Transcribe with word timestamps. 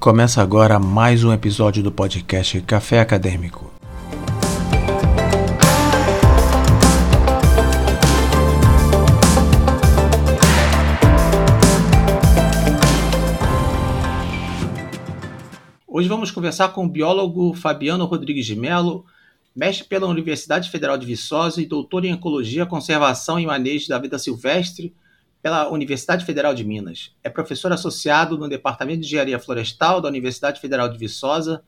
Começa 0.00 0.40
agora 0.40 0.78
mais 0.78 1.24
um 1.24 1.30
episódio 1.30 1.82
do 1.82 1.92
podcast 1.92 2.58
Café 2.62 3.00
Acadêmico. 3.00 3.70
Hoje 15.86 16.08
vamos 16.08 16.30
conversar 16.30 16.70
com 16.70 16.86
o 16.86 16.88
biólogo 16.88 17.52
Fabiano 17.52 18.06
Rodrigues 18.06 18.46
de 18.46 18.56
Mello, 18.56 19.04
mestre 19.54 19.86
pela 19.86 20.06
Universidade 20.06 20.70
Federal 20.70 20.96
de 20.96 21.04
Viçosa 21.04 21.60
e 21.60 21.66
doutor 21.66 22.06
em 22.06 22.12
Ecologia, 22.12 22.64
Conservação 22.64 23.38
e 23.38 23.44
Manejo 23.44 23.88
da 23.88 23.98
Vida 23.98 24.18
Silvestre 24.18 24.94
pela 25.42 25.70
Universidade 25.70 26.24
Federal 26.24 26.54
de 26.54 26.64
Minas. 26.64 27.12
É 27.24 27.30
professor 27.30 27.72
associado 27.72 28.36
no 28.36 28.48
Departamento 28.48 29.00
de 29.00 29.06
Engenharia 29.06 29.38
Florestal 29.38 30.00
da 30.00 30.08
Universidade 30.08 30.60
Federal 30.60 30.88
de 30.88 30.98
Viçosa. 30.98 31.62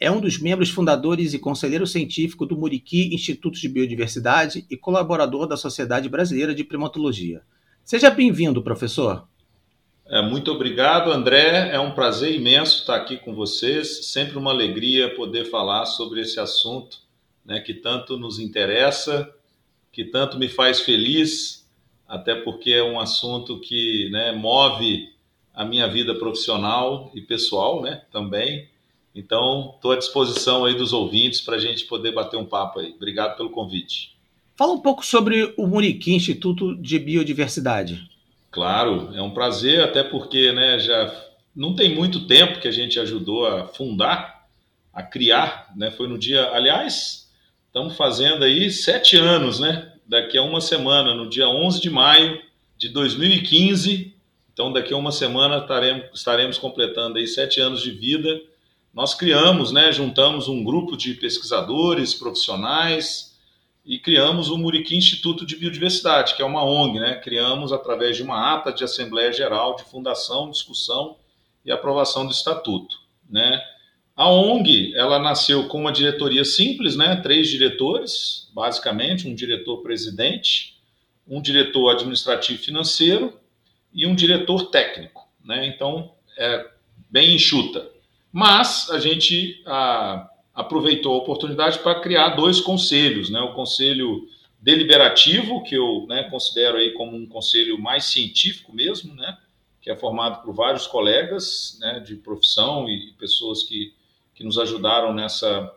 É 0.00 0.10
um 0.10 0.20
dos 0.20 0.38
membros 0.38 0.70
fundadores 0.70 1.34
e 1.34 1.38
conselheiro 1.38 1.86
científico 1.86 2.46
do 2.46 2.56
Muriqui 2.56 3.14
Instituto 3.14 3.58
de 3.58 3.68
Biodiversidade 3.68 4.64
e 4.70 4.76
colaborador 4.76 5.46
da 5.46 5.56
Sociedade 5.56 6.08
Brasileira 6.08 6.54
de 6.54 6.64
Primatologia. 6.64 7.42
Seja 7.84 8.10
bem-vindo, 8.10 8.62
professor. 8.62 9.26
É, 10.06 10.22
muito 10.22 10.50
obrigado, 10.50 11.10
André. 11.10 11.70
É 11.70 11.78
um 11.78 11.92
prazer 11.92 12.34
imenso 12.34 12.80
estar 12.80 12.96
aqui 12.96 13.18
com 13.18 13.34
vocês. 13.34 14.06
Sempre 14.06 14.38
uma 14.38 14.52
alegria 14.52 15.14
poder 15.14 15.44
falar 15.50 15.84
sobre 15.84 16.22
esse 16.22 16.40
assunto 16.40 16.98
né, 17.44 17.60
que 17.60 17.74
tanto 17.74 18.18
nos 18.18 18.38
interessa, 18.38 19.30
que 19.90 20.04
tanto 20.04 20.38
me 20.38 20.48
faz 20.48 20.80
feliz 20.80 21.67
até 22.08 22.34
porque 22.34 22.70
é 22.70 22.82
um 22.82 22.98
assunto 22.98 23.60
que 23.60 24.08
né, 24.10 24.32
move 24.32 25.10
a 25.54 25.64
minha 25.64 25.86
vida 25.86 26.14
profissional 26.14 27.10
e 27.14 27.20
pessoal 27.20 27.82
né, 27.82 28.02
também. 28.10 28.68
Então, 29.14 29.74
estou 29.74 29.92
à 29.92 29.96
disposição 29.96 30.64
aí 30.64 30.74
dos 30.74 30.92
ouvintes 30.92 31.40
para 31.40 31.56
a 31.56 31.60
gente 31.60 31.84
poder 31.84 32.12
bater 32.12 32.36
um 32.36 32.46
papo 32.46 32.78
aí. 32.78 32.92
Obrigado 32.96 33.36
pelo 33.36 33.50
convite. 33.50 34.16
Fala 34.56 34.72
um 34.72 34.80
pouco 34.80 35.04
sobre 35.04 35.52
o 35.56 35.66
Muriqui 35.66 36.14
Instituto 36.14 36.74
de 36.76 36.98
Biodiversidade. 36.98 38.08
Claro, 38.50 39.10
é 39.14 39.20
um 39.20 39.30
prazer, 39.30 39.82
até 39.82 40.02
porque 40.02 40.52
né, 40.52 40.78
já 40.78 41.14
não 41.54 41.74
tem 41.74 41.94
muito 41.94 42.26
tempo 42.26 42.60
que 42.60 42.68
a 42.68 42.72
gente 42.72 42.98
ajudou 42.98 43.46
a 43.46 43.66
fundar, 43.66 44.48
a 44.92 45.02
criar, 45.02 45.72
né? 45.76 45.90
Foi 45.90 46.08
no 46.08 46.18
dia, 46.18 46.50
aliás, 46.52 47.28
estamos 47.66 47.96
fazendo 47.96 48.44
aí 48.44 48.70
sete 48.70 49.16
anos, 49.16 49.60
né? 49.60 49.87
Daqui 50.08 50.38
a 50.38 50.42
uma 50.42 50.60
semana, 50.60 51.14
no 51.14 51.28
dia 51.28 51.46
11 51.46 51.80
de 51.80 51.90
maio 51.90 52.42
de 52.78 52.88
2015. 52.88 54.14
Então, 54.52 54.72
daqui 54.72 54.94
a 54.94 54.96
uma 54.96 55.12
semana 55.12 55.58
estaremos, 55.58 56.06
estaremos 56.14 56.58
completando 56.58 57.18
aí 57.18 57.26
sete 57.26 57.60
anos 57.60 57.82
de 57.82 57.90
vida. 57.90 58.40
Nós 58.94 59.14
criamos, 59.14 59.70
né, 59.70 59.92
juntamos 59.92 60.48
um 60.48 60.64
grupo 60.64 60.96
de 60.96 61.14
pesquisadores, 61.14 62.14
profissionais 62.14 63.36
e 63.84 63.98
criamos 63.98 64.50
o 64.50 64.58
Muriqui 64.58 64.96
Instituto 64.96 65.46
de 65.46 65.56
Biodiversidade, 65.56 66.34
que 66.34 66.42
é 66.42 66.44
uma 66.44 66.64
ONG, 66.64 66.98
né? 66.98 67.14
Criamos 67.16 67.72
através 67.72 68.16
de 68.16 68.22
uma 68.22 68.54
ata 68.54 68.72
de 68.72 68.84
Assembleia 68.84 69.32
Geral 69.32 69.76
de 69.76 69.84
fundação, 69.84 70.50
discussão 70.50 71.16
e 71.64 71.70
aprovação 71.70 72.26
do 72.26 72.32
estatuto, 72.32 72.96
né? 73.30 73.62
A 74.18 74.28
ONG, 74.28 74.96
ela 74.96 75.20
nasceu 75.20 75.68
com 75.68 75.78
uma 75.78 75.92
diretoria 75.92 76.44
simples, 76.44 76.96
né? 76.96 77.14
Três 77.22 77.46
diretores, 77.46 78.50
basicamente, 78.52 79.28
um 79.28 79.34
diretor-presidente, 79.34 80.76
um 81.24 81.40
diretor 81.40 81.90
administrativo 81.90 82.60
financeiro 82.60 83.38
e 83.94 84.08
um 84.08 84.16
diretor 84.16 84.70
técnico, 84.70 85.28
né? 85.44 85.68
Então, 85.68 86.16
é 86.36 86.68
bem 87.08 87.36
enxuta. 87.36 87.88
Mas 88.32 88.90
a 88.90 88.98
gente 88.98 89.62
a, 89.64 90.28
aproveitou 90.52 91.14
a 91.14 91.18
oportunidade 91.18 91.78
para 91.78 92.00
criar 92.00 92.30
dois 92.30 92.60
conselhos, 92.60 93.30
né? 93.30 93.40
O 93.40 93.54
conselho 93.54 94.28
deliberativo, 94.60 95.62
que 95.62 95.76
eu 95.76 96.06
né, 96.08 96.24
considero 96.24 96.76
aí 96.76 96.90
como 96.94 97.16
um 97.16 97.24
conselho 97.24 97.80
mais 97.80 98.06
científico 98.06 98.74
mesmo, 98.74 99.14
né? 99.14 99.38
Que 99.80 99.92
é 99.92 99.96
formado 99.96 100.42
por 100.42 100.52
vários 100.52 100.88
colegas, 100.88 101.78
né? 101.80 102.00
De 102.00 102.16
profissão 102.16 102.90
e 102.90 103.12
pessoas 103.12 103.62
que 103.62 103.96
que 104.38 104.44
nos 104.44 104.56
ajudaram 104.56 105.12
nessa, 105.12 105.68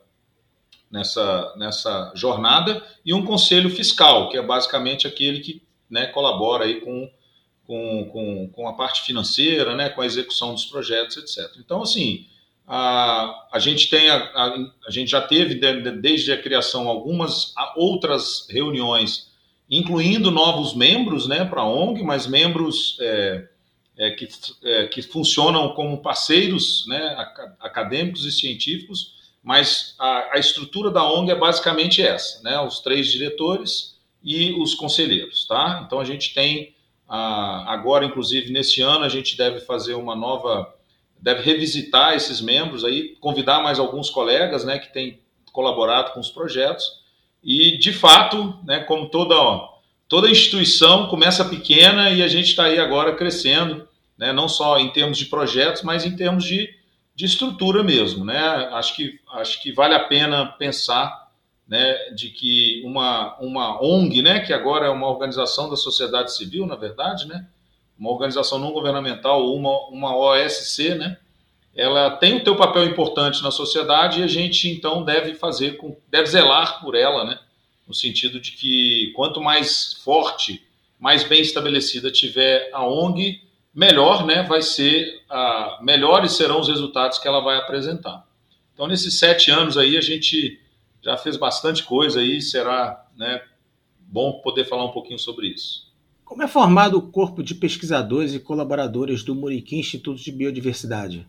nessa, 0.91 1.51
nessa 1.57 2.11
jornada, 2.13 2.85
e 3.03 3.11
um 3.11 3.25
conselho 3.25 3.72
fiscal, 3.72 4.29
que 4.29 4.38
é 4.38 4.41
basicamente 4.41 5.07
aquele 5.07 5.39
que 5.39 5.63
né, 5.89 6.05
colabora 6.05 6.66
aí 6.66 6.79
com, 6.79 7.11
com, 7.66 8.05
com, 8.11 8.49
com 8.49 8.67
a 8.67 8.73
parte 8.73 9.01
financeira, 9.01 9.75
né, 9.75 9.89
com 9.89 10.01
a 10.01 10.05
execução 10.05 10.53
dos 10.53 10.66
projetos, 10.66 11.17
etc. 11.17 11.55
Então, 11.57 11.81
assim, 11.81 12.27
a, 12.67 13.47
a 13.51 13.57
gente 13.57 13.89
tem 13.89 14.11
a, 14.11 14.17
a, 14.17 14.55
a 14.88 14.91
gente 14.91 15.09
já 15.09 15.22
teve 15.22 15.55
de, 15.55 15.81
de, 15.81 15.91
desde 15.99 16.31
a 16.31 16.39
criação 16.39 16.88
algumas 16.88 17.55
outras 17.75 18.45
reuniões, 18.47 19.31
incluindo 19.67 20.29
novos 20.29 20.75
membros, 20.75 21.28
né, 21.28 21.43
para 21.45 21.61
a 21.61 21.67
ONG, 21.67 22.03
mas 22.03 22.28
membros 22.28 22.95
é, 23.01 23.47
é, 23.97 24.12
que, 24.12 24.28
é, 24.63 24.88
que 24.88 25.02
funcionam 25.02 25.74
como 25.74 26.02
parceiros 26.02 26.85
né, 26.88 27.16
acadêmicos 27.59 28.25
e 28.25 28.31
científicos, 28.31 29.13
mas 29.44 29.96
a, 30.00 30.35
a, 30.35 30.40
estrutura 30.40 30.91
da 30.91 31.03
ONG 31.03 31.31
é 31.31 31.35
basicamente 31.35 32.02
essa, 32.02 32.41
né, 32.44 32.59
os 32.59 32.79
três 32.79 33.12
diretores 33.12 34.00
e 34.24 34.53
os 34.53 34.74
conselheiros. 34.74 35.46
Tá? 35.47 35.84
Então 35.85 36.00
a 36.00 36.06
gente 36.06 36.34
tem, 36.34 36.75
a, 37.07 37.74
agora 37.74 38.06
inclusive 38.06 38.52
nesse 38.52 38.81
ano, 38.81 39.03
a 39.03 39.09
gente 39.09 39.35
deve 39.35 39.59
fazer 39.62 39.96
uma 39.96 40.16
nova, 40.16 40.73
deve 41.19 41.41
revisitar 41.41 42.13
esses 42.13 42.40
membros, 42.40 42.85
aí, 42.85 43.16
convidar 43.19 43.62
mais 43.62 43.79
alguns 43.79 44.09
colegas 44.09 44.63
né, 44.63 44.79
que 44.79 44.94
têm 44.94 45.19
colaborado 45.52 46.13
com 46.13 46.19
os 46.19 46.29
projetos, 46.29 47.02
e 47.44 47.78
de 47.78 47.91
fato, 47.91 48.59
né, 48.63 48.81
como 48.81 49.09
toda, 49.09 49.35
ó, 49.35 49.70
toda 50.11 50.29
instituição 50.29 51.07
começa 51.07 51.45
pequena 51.45 52.11
e 52.11 52.22
a 52.22 52.27
gente 52.27 52.49
está 52.49 52.66
aí 52.66 52.77
agora 52.77 53.16
crescendo 53.16 53.88
né? 54.17 54.33
não 54.33 54.49
só 54.49 54.77
em 54.77 54.89
termos 54.89 55.17
de 55.17 55.25
projetos, 55.25 55.83
mas 55.83 56.05
em 56.05 56.16
termos 56.16 56.44
de, 56.44 56.69
de 57.16 57.25
estrutura 57.25 57.81
mesmo. 57.81 58.25
Né? 58.25 58.38
Acho, 58.73 58.94
que, 58.94 59.19
acho 59.33 59.63
que 59.63 59.72
vale 59.72 59.95
a 59.95 60.03
pena 60.03 60.45
pensar 60.45 61.31
né, 61.66 61.95
de 62.13 62.29
que 62.29 62.83
uma, 62.83 63.38
uma 63.39 63.81
ONG, 63.81 64.22
né, 64.22 64.41
que 64.41 64.51
agora 64.51 64.88
é 64.88 64.89
uma 64.89 65.07
organização 65.07 65.69
da 65.69 65.77
sociedade 65.77 66.35
civil, 66.35 66.67
na 66.67 66.75
verdade, 66.75 67.25
né, 67.29 67.47
uma 67.97 68.11
organização 68.11 68.59
não 68.59 68.73
governamental, 68.73 69.51
uma, 69.55 69.88
uma 69.88 70.13
OSC, 70.13 70.95
né, 70.95 71.17
ela 71.73 72.11
tem 72.17 72.35
o 72.35 72.43
seu 72.43 72.57
papel 72.57 72.83
importante 72.83 73.41
na 73.41 73.51
sociedade 73.51 74.19
e 74.19 74.23
a 74.23 74.28
gente 74.28 74.69
então 74.69 75.05
deve 75.05 75.33
fazer, 75.35 75.78
com, 75.78 75.95
deve 76.09 76.28
zelar 76.28 76.81
por 76.81 76.93
ela, 76.93 77.23
né, 77.23 77.39
no 77.91 77.96
sentido 77.96 78.40
de 78.40 78.53
que 78.53 79.12
quanto 79.13 79.41
mais 79.41 80.00
forte, 80.02 80.63
mais 80.97 81.25
bem 81.25 81.41
estabelecida 81.41 82.09
tiver 82.09 82.69
a 82.72 82.88
ONG, 82.88 83.41
melhor 83.75 84.25
né, 84.25 84.44
vai 84.44 84.62
ser, 84.62 85.22
a, 85.29 85.78
melhores 85.81 86.31
serão 86.31 86.62
os 86.62 86.69
resultados 86.69 87.18
que 87.18 87.28
ela 87.28 87.41
vai 87.41 87.57
apresentar. 87.57 88.25
Então, 88.74 88.88
nesses 88.88 89.19
sete 89.19 89.52
anos 89.52 89.78
aí, 89.78 89.97
a 89.97 90.02
gente 90.02 90.57
já 91.02 91.18
fez 91.18 91.35
bastante 91.35 91.84
coisa 91.84 92.22
aí, 92.22 92.41
será 92.41 93.06
né, 93.18 93.41
bom 94.00 94.40
poder 94.41 94.63
falar 94.63 94.85
um 94.85 94.91
pouquinho 94.91 95.19
sobre 95.19 95.47
isso. 95.47 95.91
Como 96.23 96.44
é 96.44 96.47
formado 96.47 96.97
o 96.97 97.12
corpo 97.12 97.44
de 97.44 97.53
pesquisadores 97.53 98.34
e 98.34 98.40
colaboradores 98.40 99.22
do 99.22 99.35
Muriqui 99.35 99.75
Instituto 99.75 100.22
de 100.22 100.31
Biodiversidade? 100.31 101.28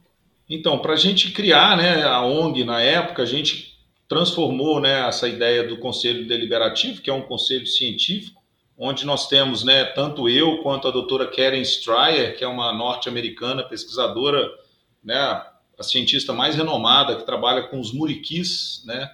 Então, 0.49 0.79
para 0.79 0.93
a 0.93 0.97
gente 0.97 1.33
criar 1.33 1.77
né, 1.77 2.05
a 2.05 2.25
ONG 2.25 2.63
na 2.63 2.81
época, 2.81 3.25
a 3.25 3.27
gente 3.27 3.72
transformou 4.13 4.79
né, 4.79 5.09
essa 5.09 5.27
ideia 5.27 5.67
do 5.67 5.79
Conselho 5.79 6.29
Deliberativo, 6.29 7.01
que 7.01 7.09
é 7.09 7.15
um 7.15 7.23
conselho 7.23 7.67
científico, 7.67 8.43
onde 8.77 9.07
nós 9.07 9.27
temos 9.27 9.65
né, 9.65 9.87
tanto 9.87 10.29
eu 10.29 10.59
quanto 10.59 10.87
a 10.87 10.91
doutora 10.91 11.27
Karen 11.29 11.63
Stryer, 11.63 12.37
que 12.37 12.45
é 12.45 12.47
uma 12.47 12.75
norte-americana 12.75 13.63
pesquisadora, 13.63 14.51
né, 15.03 15.17
a 15.17 15.83
cientista 15.83 16.31
mais 16.31 16.55
renomada 16.55 17.17
que 17.17 17.25
trabalha 17.25 17.63
com 17.63 17.81
os 17.81 17.91
muriquis, 17.91 18.83
né, 18.85 19.11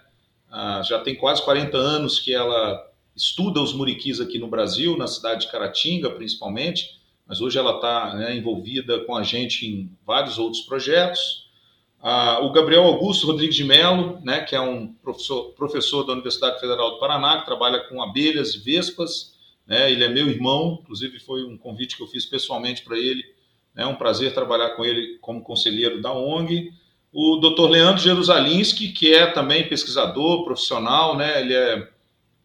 já 0.82 0.98
tem 0.98 1.14
quase 1.14 1.44
40 1.44 1.76
anos 1.76 2.18
que 2.18 2.34
ela 2.34 2.84
estuda 3.14 3.60
os 3.60 3.72
muriquis 3.72 4.20
aqui 4.20 4.36
no 4.36 4.48
Brasil, 4.48 4.96
na 4.96 5.06
cidade 5.06 5.42
de 5.42 5.52
Caratinga 5.52 6.10
principalmente, 6.10 6.98
mas 7.24 7.40
hoje 7.40 7.56
ela 7.56 7.76
está 7.76 8.16
né, 8.16 8.36
envolvida 8.36 9.04
com 9.04 9.14
a 9.14 9.22
gente 9.22 9.64
em 9.64 9.96
vários 10.04 10.38
outros 10.38 10.62
projetos. 10.62 11.47
Ah, 12.00 12.40
o 12.42 12.52
Gabriel 12.52 12.84
Augusto 12.84 13.26
Rodrigues 13.26 13.56
de 13.56 13.64
Mello, 13.64 14.20
né, 14.22 14.40
que 14.40 14.54
é 14.54 14.60
um 14.60 14.92
professor, 15.02 15.52
professor 15.54 16.04
da 16.04 16.12
Universidade 16.12 16.60
Federal 16.60 16.92
do 16.92 16.98
Paraná, 16.98 17.40
que 17.40 17.46
trabalha 17.46 17.80
com 17.88 18.02
abelhas 18.02 18.54
e 18.54 18.58
vespas, 18.58 19.36
né? 19.68 19.92
Ele 19.92 20.02
é 20.02 20.08
meu 20.08 20.26
irmão, 20.26 20.78
inclusive 20.82 21.20
foi 21.20 21.44
um 21.44 21.58
convite 21.58 21.96
que 21.96 22.02
eu 22.02 22.06
fiz 22.06 22.24
pessoalmente 22.24 22.82
para 22.82 22.96
ele. 22.96 23.22
É 23.76 23.86
um 23.86 23.94
prazer 23.94 24.32
trabalhar 24.32 24.70
com 24.70 24.84
ele 24.84 25.18
como 25.20 25.42
conselheiro 25.42 26.00
da 26.00 26.10
ONG. 26.12 26.72
O 27.12 27.36
Dr. 27.36 27.68
Leandro 27.68 28.02
Jerusalinski, 28.02 28.88
que 28.88 29.14
é 29.14 29.26
também 29.26 29.68
pesquisador 29.68 30.44
profissional, 30.44 31.16
né? 31.16 31.40
ele 31.40 31.54
é 31.54 31.88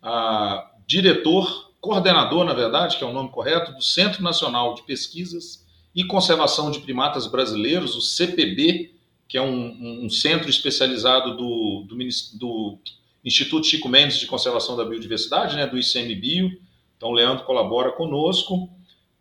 a, 0.01 0.69
diretor, 0.85 1.71
coordenador, 1.79 2.43
na 2.43 2.53
verdade, 2.53 2.97
que 2.97 3.03
é 3.03 3.07
o 3.07 3.13
nome 3.13 3.29
correto, 3.29 3.73
do 3.73 3.81
Centro 3.81 4.21
Nacional 4.21 4.75
de 4.75 4.83
Pesquisas 4.83 5.65
e 5.95 6.03
Conservação 6.03 6.71
de 6.71 6.79
Primatas 6.79 7.25
Brasileiros, 7.25 7.95
o 7.95 8.01
CPB, 8.01 8.92
que 9.33 9.37
é 9.39 9.41
um, 9.41 10.03
um 10.05 10.09
centro 10.11 10.47
especializado 10.47 11.35
do, 11.35 11.85
do, 11.87 11.97
do, 12.37 12.77
Instituto 13.25 13.65
Chico 13.65 13.89
Mendes 13.89 14.19
de 14.19 14.27
Conservação 14.27 14.77
da 14.77 14.85
Biodiversidade, 14.85 15.55
né, 15.55 15.65
do 15.65 15.75
ICMBio. 15.75 16.55
Então, 16.95 17.09
o 17.09 17.13
Leandro 17.13 17.43
colabora 17.43 17.91
conosco. 17.93 18.69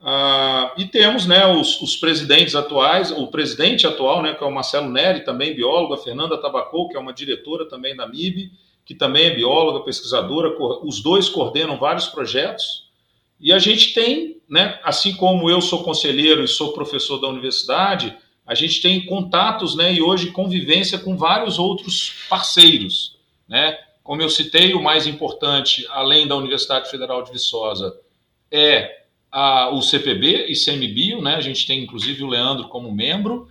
Ah, 0.03 0.75
e 0.77 0.85
temos 0.85 1.25
né, 1.25 1.47
os, 1.47 1.81
os, 1.81 1.97
presidentes 1.97 2.55
atuais, 2.55 3.11
o 3.11 3.29
presidente 3.29 3.87
atual, 3.87 4.21
né, 4.21 4.35
que 4.35 4.45
é 4.45 4.47
o 4.47 4.53
Marcelo 4.53 4.91
Neri, 4.91 5.25
também 5.25 5.55
biólogo, 5.55 5.95
a 5.95 5.99
Fernanda 5.99 6.37
Tabacou, 6.37 6.91
que 6.91 6.97
é 6.99 7.01
uma 7.01 7.15
diretora 7.15 7.67
também 7.67 7.97
da 7.97 8.07
MIB, 8.07 8.53
que 8.85 8.95
também 8.95 9.29
é 9.29 9.35
bióloga, 9.35 9.83
pesquisadora, 9.83 10.55
os 10.85 11.03
dois 11.03 11.27
coordenam 11.31 11.79
vários 11.79 12.07
projetos. 12.09 12.91
E 13.41 13.51
a 13.51 13.59
gente 13.59 13.95
tem, 13.95 14.43
né, 14.47 14.79
assim 14.85 15.15
como 15.15 15.49
eu 15.49 15.63
sou 15.63 15.83
conselheiro 15.83 16.45
e 16.45 16.49
sou 16.49 16.75
professor 16.75 17.17
da 17.19 17.29
universidade, 17.29 18.15
a 18.47 18.55
gente 18.55 18.81
tem 18.81 19.07
contatos 19.07 19.77
né, 19.77 19.93
e 19.93 20.03
hoje 20.03 20.31
convivência 20.31 20.99
com 20.99 21.17
vários 21.17 21.59
outros 21.59 22.15
parceiros. 22.29 23.17
Né? 23.49 23.79
Como 24.03 24.21
eu 24.21 24.29
citei, 24.29 24.75
o 24.75 24.83
mais 24.83 25.07
importante, 25.07 25.87
além 25.91 26.27
da 26.27 26.37
Universidade 26.37 26.91
Federal 26.91 27.23
de 27.23 27.33
Viçosa, 27.33 27.97
é 28.51 29.03
a, 29.31 29.71
o 29.71 29.81
CPB 29.81 30.47
e 30.49 30.55
CMBio, 30.55 31.23
né? 31.23 31.37
A 31.37 31.41
gente 31.41 31.67
tem 31.67 31.83
inclusive 31.83 32.23
o 32.23 32.29
Leandro 32.29 32.69
como 32.69 32.93
membro, 32.93 33.49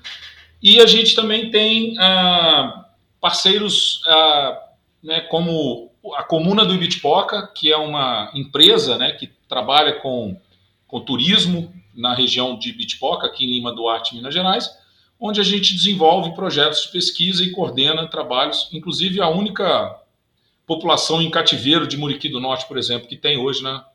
e 0.62 0.80
a 0.80 0.86
gente 0.86 1.16
também 1.16 1.50
tem 1.50 1.98
ah, 1.98 2.86
parceiros 3.20 4.04
ah, 4.06 4.62
né, 5.02 5.22
como 5.22 5.92
a 6.16 6.24
Comuna 6.24 6.66
do 6.66 6.76
Ibitipoca, 6.76 7.48
que 7.48 7.72
é 7.72 7.78
uma 7.78 8.32
empresa 8.36 8.98
né, 8.98 9.12
que 9.12 9.28
trabalha 9.48 9.94
com, 9.94 10.40
com 10.88 11.00
turismo 11.00 11.74
na 11.96 12.14
região 12.14 12.58
de 12.58 12.70
Ibitipoca, 12.70 13.28
aqui 13.28 13.46
em 13.46 13.52
Lima 13.52 13.74
Duarte, 13.74 14.16
Minas 14.16 14.34
Gerais, 14.34 14.70
onde 15.22 15.40
a 15.40 15.44
gente 15.44 15.76
desenvolve 15.76 16.34
projetos 16.34 16.82
de 16.82 16.92
pesquisa 16.92 17.44
e 17.44 17.52
coordena 17.52 18.08
trabalhos, 18.08 18.68
inclusive 18.74 19.22
a 19.22 19.30
única 19.30 20.02
população 20.66 21.22
em 21.22 21.30
cativeiro 21.30 21.86
de 21.86 21.96
Muriqui 21.96 22.28
do 22.28 22.40
Norte, 22.40 22.68
por 22.68 22.76
exemplo, 22.76 23.08
que 23.08 23.16
tem 23.16 23.38
hoje 23.38 23.62
na, 23.62 23.86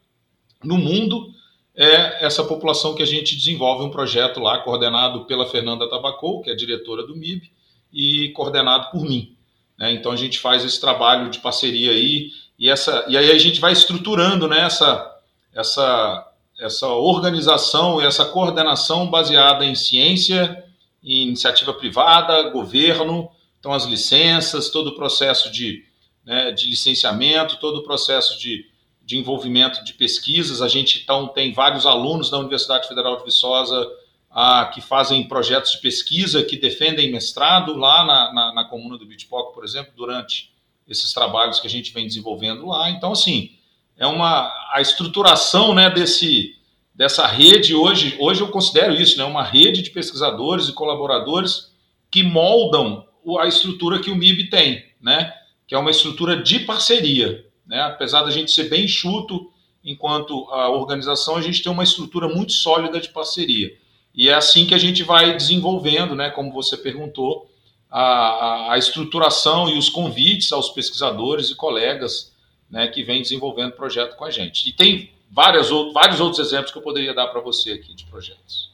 no 0.62 0.78
mundo, 0.78 1.34
é 1.74 2.24
essa 2.24 2.44
população 2.44 2.94
que 2.94 3.02
a 3.02 3.06
gente 3.06 3.34
desenvolve 3.34 3.84
um 3.84 3.90
projeto 3.90 4.38
lá, 4.38 4.58
coordenado 4.58 5.24
pela 5.24 5.46
Fernanda 5.46 5.90
Tabacou, 5.90 6.42
que 6.42 6.50
é 6.50 6.54
diretora 6.54 7.04
do 7.04 7.16
MIB, 7.16 7.50
e 7.92 8.28
coordenado 8.28 8.90
por 8.92 9.02
mim. 9.02 9.34
Né? 9.76 9.92
Então 9.92 10.12
a 10.12 10.16
gente 10.16 10.38
faz 10.38 10.64
esse 10.64 10.80
trabalho 10.80 11.28
de 11.28 11.40
parceria 11.40 11.90
aí, 11.90 12.30
e, 12.56 12.70
essa, 12.70 13.04
e 13.08 13.16
aí 13.16 13.32
a 13.32 13.38
gente 13.38 13.60
vai 13.60 13.72
estruturando 13.72 14.46
né, 14.46 14.60
essa, 14.60 15.18
essa, 15.52 16.32
essa 16.60 16.86
organização 16.86 18.00
e 18.00 18.06
essa 18.06 18.24
coordenação 18.24 19.10
baseada 19.10 19.64
em 19.64 19.74
ciência, 19.74 20.64
iniciativa 21.06 21.72
privada, 21.72 22.50
governo, 22.50 23.30
então 23.58 23.72
as 23.72 23.84
licenças, 23.84 24.70
todo 24.70 24.88
o 24.88 24.96
processo 24.96 25.50
de, 25.50 25.84
né, 26.24 26.50
de 26.50 26.68
licenciamento, 26.68 27.56
todo 27.56 27.78
o 27.78 27.82
processo 27.82 28.38
de 28.38 28.66
de 29.06 29.16
envolvimento 29.16 29.84
de 29.84 29.94
pesquisas. 29.94 30.60
A 30.60 30.66
gente 30.66 31.00
então 31.00 31.28
tem 31.28 31.52
vários 31.52 31.86
alunos 31.86 32.28
da 32.28 32.38
Universidade 32.38 32.88
Federal 32.88 33.16
de 33.16 33.24
Viçosa 33.24 33.88
ah, 34.28 34.68
que 34.74 34.80
fazem 34.80 35.22
projetos 35.28 35.70
de 35.70 35.78
pesquisa, 35.78 36.42
que 36.42 36.58
defendem 36.58 37.12
mestrado 37.12 37.76
lá 37.76 38.04
na, 38.04 38.34
na, 38.34 38.54
na 38.54 38.64
comuna 38.64 38.98
do 38.98 39.06
Bitpock, 39.06 39.54
por 39.54 39.64
exemplo, 39.64 39.92
durante 39.96 40.52
esses 40.88 41.12
trabalhos 41.12 41.60
que 41.60 41.68
a 41.68 41.70
gente 41.70 41.92
vem 41.92 42.06
desenvolvendo 42.06 42.66
lá. 42.66 42.90
Então, 42.90 43.12
assim, 43.12 43.52
é 43.96 44.06
uma 44.06 44.52
a 44.72 44.80
estruturação 44.80 45.72
né, 45.72 45.88
desse, 45.88 46.55
dessa 46.96 47.26
rede 47.26 47.74
hoje, 47.74 48.16
hoje 48.18 48.40
eu 48.40 48.48
considero 48.48 48.94
isso, 48.94 49.18
né, 49.18 49.24
uma 49.24 49.44
rede 49.44 49.82
de 49.82 49.90
pesquisadores 49.90 50.68
e 50.68 50.72
colaboradores 50.72 51.70
que 52.10 52.22
moldam 52.22 53.04
a 53.38 53.46
estrutura 53.46 54.00
que 54.00 54.10
o 54.10 54.16
MIB 54.16 54.48
tem, 54.48 54.82
né, 55.00 55.32
que 55.66 55.74
é 55.74 55.78
uma 55.78 55.90
estrutura 55.90 56.42
de 56.42 56.60
parceria. 56.60 57.44
Né? 57.66 57.80
Apesar 57.82 58.22
da 58.22 58.30
gente 58.30 58.50
ser 58.50 58.70
bem 58.70 58.84
enxuto 58.84 59.52
enquanto 59.84 60.48
a 60.50 60.70
organização, 60.70 61.36
a 61.36 61.42
gente 61.42 61.62
tem 61.62 61.70
uma 61.70 61.84
estrutura 61.84 62.28
muito 62.28 62.52
sólida 62.52 62.98
de 62.98 63.10
parceria. 63.10 63.76
E 64.14 64.30
é 64.30 64.34
assim 64.34 64.64
que 64.64 64.74
a 64.74 64.78
gente 64.78 65.02
vai 65.02 65.36
desenvolvendo, 65.36 66.14
né, 66.14 66.30
como 66.30 66.50
você 66.50 66.78
perguntou, 66.78 67.50
a, 67.90 68.72
a 68.72 68.78
estruturação 68.78 69.68
e 69.68 69.76
os 69.76 69.90
convites 69.90 70.50
aos 70.50 70.70
pesquisadores 70.70 71.50
e 71.50 71.54
colegas 71.54 72.32
né, 72.70 72.88
que 72.88 73.02
vêm 73.02 73.20
desenvolvendo 73.20 73.70
o 73.70 73.76
projeto 73.76 74.16
com 74.16 74.24
a 74.24 74.30
gente. 74.30 74.68
E 74.68 74.72
tem 74.72 75.10
várias, 75.30 75.70
vários 75.92 76.20
outros 76.20 76.46
exemplos 76.46 76.72
que 76.72 76.78
eu 76.78 76.82
poderia 76.82 77.14
dar 77.14 77.28
para 77.28 77.40
você 77.40 77.72
aqui 77.72 77.94
de 77.94 78.04
projetos. 78.06 78.70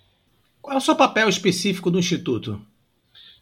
Qual 0.61 0.75
é 0.75 0.79
o 0.79 0.81
seu 0.81 0.95
papel 0.95 1.29
específico 1.29 1.91
do 1.91 1.99
Instituto? 1.99 2.61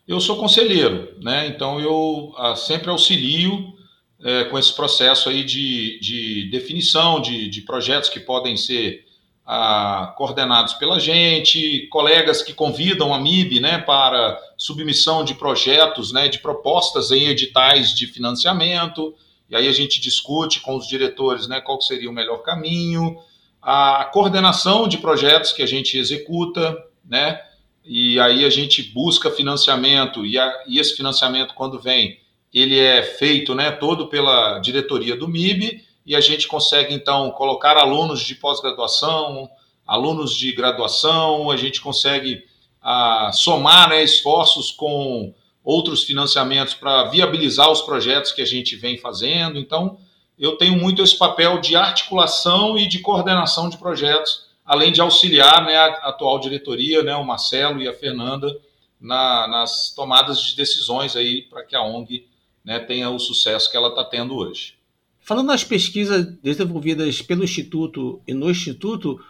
Eu 0.08 0.20
sou 0.20 0.36
conselheiro, 0.36 1.14
né? 1.20 1.46
então 1.46 1.78
eu 1.78 2.34
ah, 2.36 2.56
sempre 2.56 2.90
auxilio 2.90 3.74
é, 4.22 4.44
com 4.44 4.58
esse 4.58 4.74
processo 4.74 5.28
aí 5.28 5.44
de, 5.44 6.00
de 6.00 6.50
definição 6.50 7.20
de, 7.20 7.48
de 7.48 7.62
projetos 7.62 8.08
que 8.08 8.18
podem 8.18 8.56
ser 8.56 9.04
ah, 9.46 10.14
coordenados 10.16 10.74
pela 10.74 10.98
gente, 10.98 11.86
colegas 11.88 12.42
que 12.42 12.52
convidam 12.52 13.12
a 13.12 13.18
MIB 13.18 13.60
né, 13.60 13.78
para 13.78 14.38
submissão 14.56 15.24
de 15.24 15.34
projetos, 15.34 16.12
né, 16.12 16.28
de 16.28 16.38
propostas 16.38 17.10
em 17.10 17.26
editais 17.26 17.94
de 17.94 18.06
financiamento, 18.06 19.14
e 19.50 19.56
aí 19.56 19.66
a 19.66 19.72
gente 19.72 20.00
discute 20.00 20.60
com 20.60 20.76
os 20.76 20.86
diretores 20.86 21.48
né, 21.48 21.60
qual 21.60 21.80
seria 21.82 22.08
o 22.08 22.12
melhor 22.12 22.38
caminho, 22.42 23.18
a 23.60 24.08
coordenação 24.12 24.86
de 24.86 24.98
projetos 24.98 25.52
que 25.52 25.62
a 25.62 25.66
gente 25.66 25.98
executa, 25.98 26.76
né, 27.04 27.40
e 27.84 28.20
aí 28.20 28.44
a 28.44 28.50
gente 28.50 28.82
busca 28.82 29.30
financiamento, 29.30 30.24
e, 30.24 30.38
a, 30.38 30.64
e 30.66 30.78
esse 30.78 30.94
financiamento, 30.94 31.54
quando 31.54 31.80
vem, 31.80 32.20
ele 32.54 32.78
é 32.78 33.02
feito 33.02 33.54
né, 33.54 33.70
todo 33.70 34.06
pela 34.06 34.58
diretoria 34.60 35.16
do 35.16 35.28
MIB 35.28 35.84
e 36.06 36.14
a 36.14 36.20
gente 36.20 36.46
consegue 36.48 36.94
então 36.94 37.30
colocar 37.32 37.76
alunos 37.76 38.20
de 38.20 38.34
pós-graduação, 38.34 39.48
alunos 39.86 40.36
de 40.36 40.52
graduação, 40.52 41.50
a 41.50 41.56
gente 41.56 41.80
consegue 41.80 42.44
ah, 42.82 43.30
somar 43.32 43.88
né, 43.88 44.02
esforços 44.02 44.70
com 44.70 45.34
outros 45.70 46.02
financiamentos 46.02 46.74
para 46.74 47.04
viabilizar 47.04 47.70
os 47.70 47.80
projetos 47.82 48.32
que 48.32 48.42
a 48.42 48.46
gente 48.46 48.74
vem 48.74 48.98
fazendo. 48.98 49.58
Então, 49.58 49.98
eu 50.36 50.56
tenho 50.56 50.76
muito 50.76 51.00
esse 51.00 51.16
papel 51.16 51.60
de 51.60 51.76
articulação 51.76 52.76
e 52.76 52.88
de 52.88 52.98
coordenação 52.98 53.68
de 53.68 53.78
projetos, 53.78 54.46
além 54.64 54.90
de 54.90 55.00
auxiliar 55.00 55.64
né, 55.64 55.76
a 55.76 56.08
atual 56.08 56.40
diretoria, 56.40 57.02
né, 57.02 57.14
o 57.14 57.24
Marcelo 57.24 57.80
e 57.80 57.86
a 57.86 57.94
Fernanda, 57.94 58.52
na, 59.00 59.46
nas 59.46 59.94
tomadas 59.94 60.40
de 60.42 60.56
decisões 60.56 61.14
aí 61.14 61.42
para 61.42 61.64
que 61.64 61.76
a 61.76 61.82
ONG 61.82 62.26
né, 62.64 62.80
tenha 62.80 63.08
o 63.08 63.18
sucesso 63.18 63.70
que 63.70 63.76
ela 63.76 63.88
está 63.88 64.04
tendo 64.04 64.34
hoje. 64.34 64.74
Falando 65.20 65.46
nas 65.46 65.62
pesquisas 65.62 66.26
desenvolvidas 66.42 67.22
pelo 67.22 67.44
Instituto 67.44 68.20
e 68.26 68.34
no 68.34 68.50
Instituto, 68.50 69.20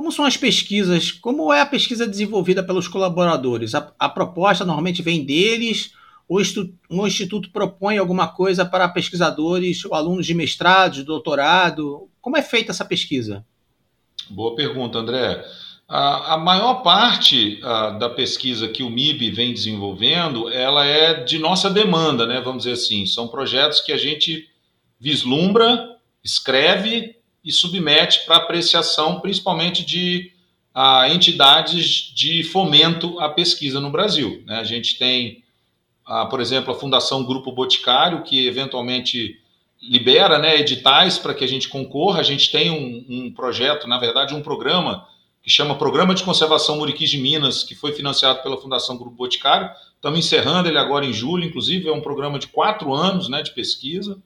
como 0.00 0.10
são 0.10 0.24
as 0.24 0.34
pesquisas? 0.34 1.12
Como 1.12 1.52
é 1.52 1.60
a 1.60 1.66
pesquisa 1.66 2.08
desenvolvida 2.08 2.62
pelos 2.62 2.88
colaboradores? 2.88 3.74
A, 3.74 3.92
a 3.98 4.08
proposta 4.08 4.64
normalmente 4.64 5.02
vem 5.02 5.26
deles? 5.26 5.92
Ou 6.26 6.40
o 6.88 7.06
Instituto 7.06 7.50
propõe 7.50 7.98
alguma 7.98 8.26
coisa 8.26 8.64
para 8.64 8.88
pesquisadores 8.88 9.84
ou 9.84 9.94
alunos 9.94 10.24
de 10.24 10.32
mestrado, 10.32 10.94
de 10.94 11.02
doutorado? 11.02 12.08
Como 12.18 12.38
é 12.38 12.40
feita 12.40 12.72
essa 12.72 12.82
pesquisa? 12.82 13.44
Boa 14.30 14.56
pergunta, 14.56 14.96
André. 14.96 15.44
A, 15.86 16.32
a 16.32 16.38
maior 16.38 16.82
parte 16.82 17.60
a, 17.62 17.90
da 17.90 18.08
pesquisa 18.08 18.68
que 18.68 18.82
o 18.82 18.88
MIB 18.88 19.30
vem 19.32 19.52
desenvolvendo, 19.52 20.48
ela 20.48 20.86
é 20.86 21.24
de 21.24 21.38
nossa 21.38 21.68
demanda, 21.68 22.26
né? 22.26 22.40
Vamos 22.40 22.62
dizer 22.62 22.72
assim, 22.72 23.04
são 23.04 23.28
projetos 23.28 23.82
que 23.82 23.92
a 23.92 23.98
gente 23.98 24.48
vislumbra, 24.98 25.94
escreve 26.24 27.19
e 27.44 27.50
submete 27.50 28.24
para 28.26 28.36
apreciação, 28.36 29.20
principalmente 29.20 29.84
de 29.84 30.32
a, 30.74 31.08
entidades 31.08 32.12
de 32.14 32.42
fomento 32.44 33.18
à 33.18 33.28
pesquisa 33.28 33.80
no 33.80 33.90
Brasil. 33.90 34.42
Né? 34.46 34.58
A 34.58 34.64
gente 34.64 34.98
tem, 34.98 35.42
a, 36.04 36.26
por 36.26 36.40
exemplo, 36.40 36.72
a 36.72 36.78
Fundação 36.78 37.24
Grupo 37.24 37.52
Boticário, 37.52 38.22
que 38.22 38.46
eventualmente 38.46 39.38
libera 39.82 40.38
né, 40.38 40.58
editais 40.58 41.18
para 41.18 41.34
que 41.34 41.44
a 41.44 41.48
gente 41.48 41.68
concorra. 41.68 42.20
A 42.20 42.24
gente 42.24 42.50
tem 42.52 42.70
um, 42.70 43.04
um 43.08 43.32
projeto, 43.32 43.88
na 43.88 43.98
verdade, 43.98 44.34
um 44.34 44.42
programa 44.42 45.06
que 45.42 45.50
chama 45.50 45.74
Programa 45.74 46.14
de 46.14 46.22
Conservação 46.22 46.76
Muriquis 46.76 47.08
de 47.08 47.16
Minas, 47.16 47.62
que 47.62 47.74
foi 47.74 47.92
financiado 47.92 48.42
pela 48.42 48.58
Fundação 48.58 48.98
Grupo 48.98 49.16
Boticário. 49.16 49.70
Estamos 49.94 50.18
encerrando 50.18 50.68
ele 50.68 50.78
agora 50.78 51.06
em 51.06 51.12
julho, 51.12 51.44
inclusive, 51.44 51.88
é 51.88 51.92
um 51.92 52.02
programa 52.02 52.38
de 52.38 52.46
quatro 52.48 52.92
anos 52.92 53.28
né, 53.28 53.42
de 53.42 53.50
pesquisa. 53.52 54.18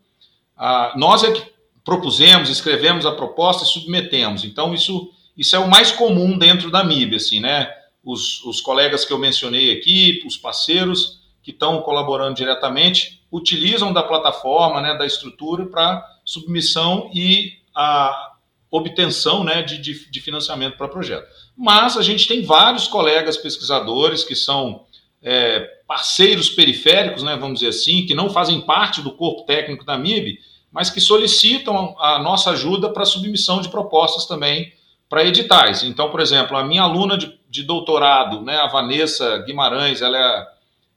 Ah, 0.56 0.92
nós 0.96 1.22
é 1.22 1.30
que 1.30 1.53
propusemos, 1.84 2.48
escrevemos 2.48 3.04
a 3.06 3.12
proposta 3.12 3.64
e 3.64 3.66
submetemos. 3.66 4.44
Então, 4.44 4.74
isso, 4.74 5.10
isso 5.36 5.54
é 5.54 5.58
o 5.58 5.68
mais 5.68 5.92
comum 5.92 6.38
dentro 6.38 6.70
da 6.70 6.82
MIB, 6.82 7.16
assim, 7.16 7.40
né? 7.40 7.70
Os, 8.02 8.42
os 8.44 8.60
colegas 8.60 9.04
que 9.04 9.12
eu 9.12 9.18
mencionei 9.18 9.72
aqui, 9.72 10.22
os 10.26 10.36
parceiros 10.36 11.20
que 11.42 11.50
estão 11.50 11.82
colaborando 11.82 12.34
diretamente, 12.34 13.20
utilizam 13.30 13.92
da 13.92 14.02
plataforma, 14.02 14.80
né, 14.80 14.96
da 14.96 15.04
estrutura 15.04 15.66
para 15.66 16.02
submissão 16.24 17.10
e 17.12 17.52
a, 17.74 18.34
obtenção 18.76 19.44
né, 19.44 19.62
de, 19.62 19.78
de, 19.78 20.10
de 20.10 20.20
financiamento 20.20 20.76
para 20.76 20.88
projeto. 20.88 21.28
Mas 21.56 21.96
a 21.96 22.02
gente 22.02 22.26
tem 22.26 22.42
vários 22.42 22.88
colegas 22.88 23.36
pesquisadores 23.36 24.24
que 24.24 24.34
são 24.34 24.84
é, 25.22 25.60
parceiros 25.86 26.48
periféricos, 26.48 27.22
né, 27.22 27.36
vamos 27.36 27.60
dizer 27.60 27.68
assim, 27.68 28.04
que 28.04 28.14
não 28.14 28.30
fazem 28.30 28.60
parte 28.62 29.00
do 29.00 29.12
corpo 29.12 29.44
técnico 29.44 29.84
da 29.84 29.96
MIB, 29.96 30.40
mas 30.74 30.90
que 30.90 31.00
solicitam 31.00 31.94
a 32.00 32.18
nossa 32.18 32.50
ajuda 32.50 32.90
para 32.90 33.04
submissão 33.04 33.60
de 33.60 33.68
propostas 33.68 34.26
também 34.26 34.72
para 35.08 35.24
editais. 35.24 35.84
Então, 35.84 36.10
por 36.10 36.20
exemplo, 36.20 36.56
a 36.56 36.64
minha 36.64 36.82
aluna 36.82 37.16
de, 37.16 37.38
de 37.48 37.62
doutorado, 37.62 38.40
né, 38.40 38.56
a 38.56 38.66
Vanessa 38.66 39.38
Guimarães, 39.46 40.02
ela 40.02 40.18
é, 40.18 40.46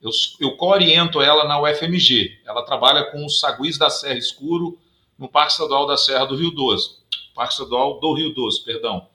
eu, 0.01 0.09
eu 0.41 0.57
co-oriento 0.57 1.21
ela 1.21 1.47
na 1.47 1.61
UFMG. 1.61 2.39
Ela 2.45 2.63
trabalha 2.63 3.03
com 3.11 3.23
os 3.23 3.39
saguis 3.39 3.77
da 3.77 3.91
Serra 3.91 4.17
Escuro 4.17 4.79
no 5.17 5.29
Parque 5.29 5.51
Estadual 5.51 5.85
da 5.85 5.95
Serra 5.95 6.25
do 6.25 6.35
Rio 6.35 6.49
Doce. 6.49 6.97
Parque 7.35 7.53
Estadual 7.53 7.99
do 7.99 8.13
Rio 8.13 8.33
Doce, 8.33 8.65
perdão 8.65 9.07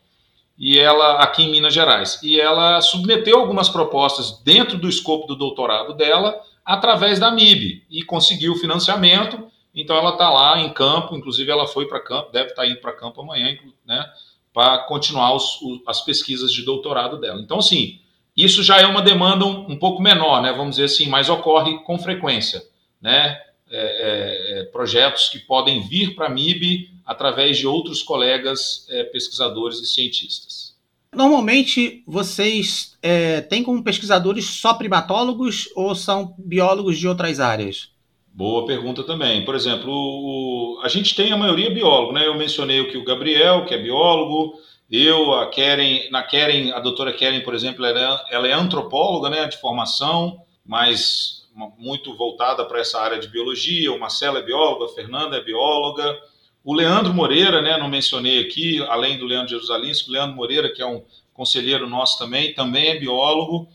e 0.59 0.78
ela 0.78 1.16
aqui 1.16 1.42
em 1.42 1.50
Minas 1.50 1.75
Gerais. 1.75 2.21
E 2.23 2.40
ela 2.40 2.81
submeteu 2.81 3.38
algumas 3.38 3.69
propostas 3.69 4.40
dentro 4.45 4.78
do 4.78 4.88
escopo 4.88 5.26
do 5.26 5.35
doutorado 5.35 5.92
dela 5.95 6.40
através 6.64 7.19
da 7.19 7.33
MIB 7.33 7.85
e 7.90 8.04
conseguiu 8.04 8.54
financiamento. 8.54 9.50
Então 9.75 9.97
ela 9.97 10.11
está 10.11 10.29
lá 10.31 10.61
em 10.61 10.73
campo, 10.73 11.17
inclusive 11.17 11.50
ela 11.50 11.67
foi 11.67 11.87
para 11.87 12.00
campo, 12.00 12.33
deve 12.33 12.50
estar 12.50 12.62
tá 12.62 12.69
indo 12.69 12.81
para 12.81 12.93
campo 12.93 13.21
amanhã, 13.23 13.57
né, 13.87 14.05
para 14.52 14.79
continuar 14.79 15.35
os, 15.35 15.59
as 15.87 16.02
pesquisas 16.02 16.52
de 16.52 16.62
doutorado 16.62 17.19
dela. 17.19 17.41
Então, 17.41 17.59
assim, 17.59 18.00
isso 18.37 18.62
já 18.62 18.79
é 18.79 18.87
uma 18.87 19.00
demanda 19.00 19.47
um, 19.47 19.73
um 19.73 19.79
pouco 19.79 20.02
menor, 20.02 20.43
né, 20.43 20.52
vamos 20.52 20.76
dizer 20.76 20.85
assim, 20.85 21.09
mas 21.09 21.31
ocorre 21.31 21.79
com 21.85 21.99
frequência, 21.99 22.62
né, 23.00 23.41
é, 23.71 24.59
é, 24.59 24.61
é 24.61 24.64
projetos 24.64 25.31
que 25.31 25.38
podem 25.38 25.81
vir 25.88 26.14
para 26.14 26.26
a 26.26 26.31
MIB 26.31 26.91
através 27.07 27.57
de 27.57 27.67
outros 27.67 28.02
colegas 28.02 28.87
é, 28.91 29.05
pesquisadores 29.05 29.79
e 29.79 29.87
cientistas. 29.87 30.73
Normalmente, 31.14 32.02
vocês 32.07 32.97
é, 33.02 33.43
têm 33.43 33.62
como 33.62 33.83
pesquisadores 33.83 34.47
só 34.47 34.73
primatólogos 34.73 35.69
ou 35.75 35.95
são 35.95 36.35
biólogos 36.38 36.99
de 36.99 37.07
outras 37.07 37.38
áreas? 37.38 37.91
Boa 38.35 38.65
pergunta 38.65 39.03
também. 39.03 39.45
Por 39.45 39.55
exemplo, 39.55 39.93
o, 39.93 40.81
a 40.83 40.89
gente 40.89 41.15
tem 41.15 41.33
a 41.33 41.37
maioria 41.37 41.71
biólogo, 41.71 42.12
né? 42.12 42.27
Eu 42.27 42.35
mencionei 42.35 42.81
aqui 42.81 42.97
o 42.97 43.05
Gabriel, 43.05 43.67
que 43.67 43.75
é 43.75 43.79
biólogo, 43.79 44.55
eu, 44.91 45.33
a 45.35 45.49
Keren, 45.49 46.11
na 46.11 46.23
Keren, 46.23 46.73
a 46.73 46.79
doutora 46.79 47.12
Keren, 47.12 47.41
por 47.43 47.55
exemplo, 47.55 47.85
ela 47.85 47.99
é, 48.31 48.35
ela 48.35 48.49
é 48.49 48.53
antropóloga, 48.53 49.31
né, 49.31 49.47
de 49.49 49.59
formação, 49.59 50.43
mas 50.67 51.49
muito 51.79 52.15
voltada 52.15 52.65
para 52.65 52.81
essa 52.81 53.01
área 53.01 53.19
de 53.19 53.29
biologia. 53.29 53.91
O 53.91 53.99
Marcelo 53.99 54.37
é 54.37 54.43
biólogo, 54.43 54.85
a 54.85 54.95
Fernanda 54.95 55.39
é 55.39 55.41
bióloga, 55.43 56.19
o 56.62 56.75
Leandro 56.75 57.12
Moreira, 57.12 57.62
né, 57.62 57.79
não 57.79 57.89
mencionei 57.89 58.41
aqui, 58.41 58.83
além 58.89 59.19
do 59.19 59.25
Leandro 59.25 59.49
Jerusalinski, 59.49 60.11
o 60.11 60.12
Leandro 60.12 60.37
Moreira, 60.37 60.71
que 60.71 60.83
é 60.83 60.87
um 60.87 61.03
conselheiro 61.33 61.89
nosso 61.89 62.19
também, 62.19 62.53
também 62.53 62.89
é 62.89 62.99
biólogo. 62.99 63.69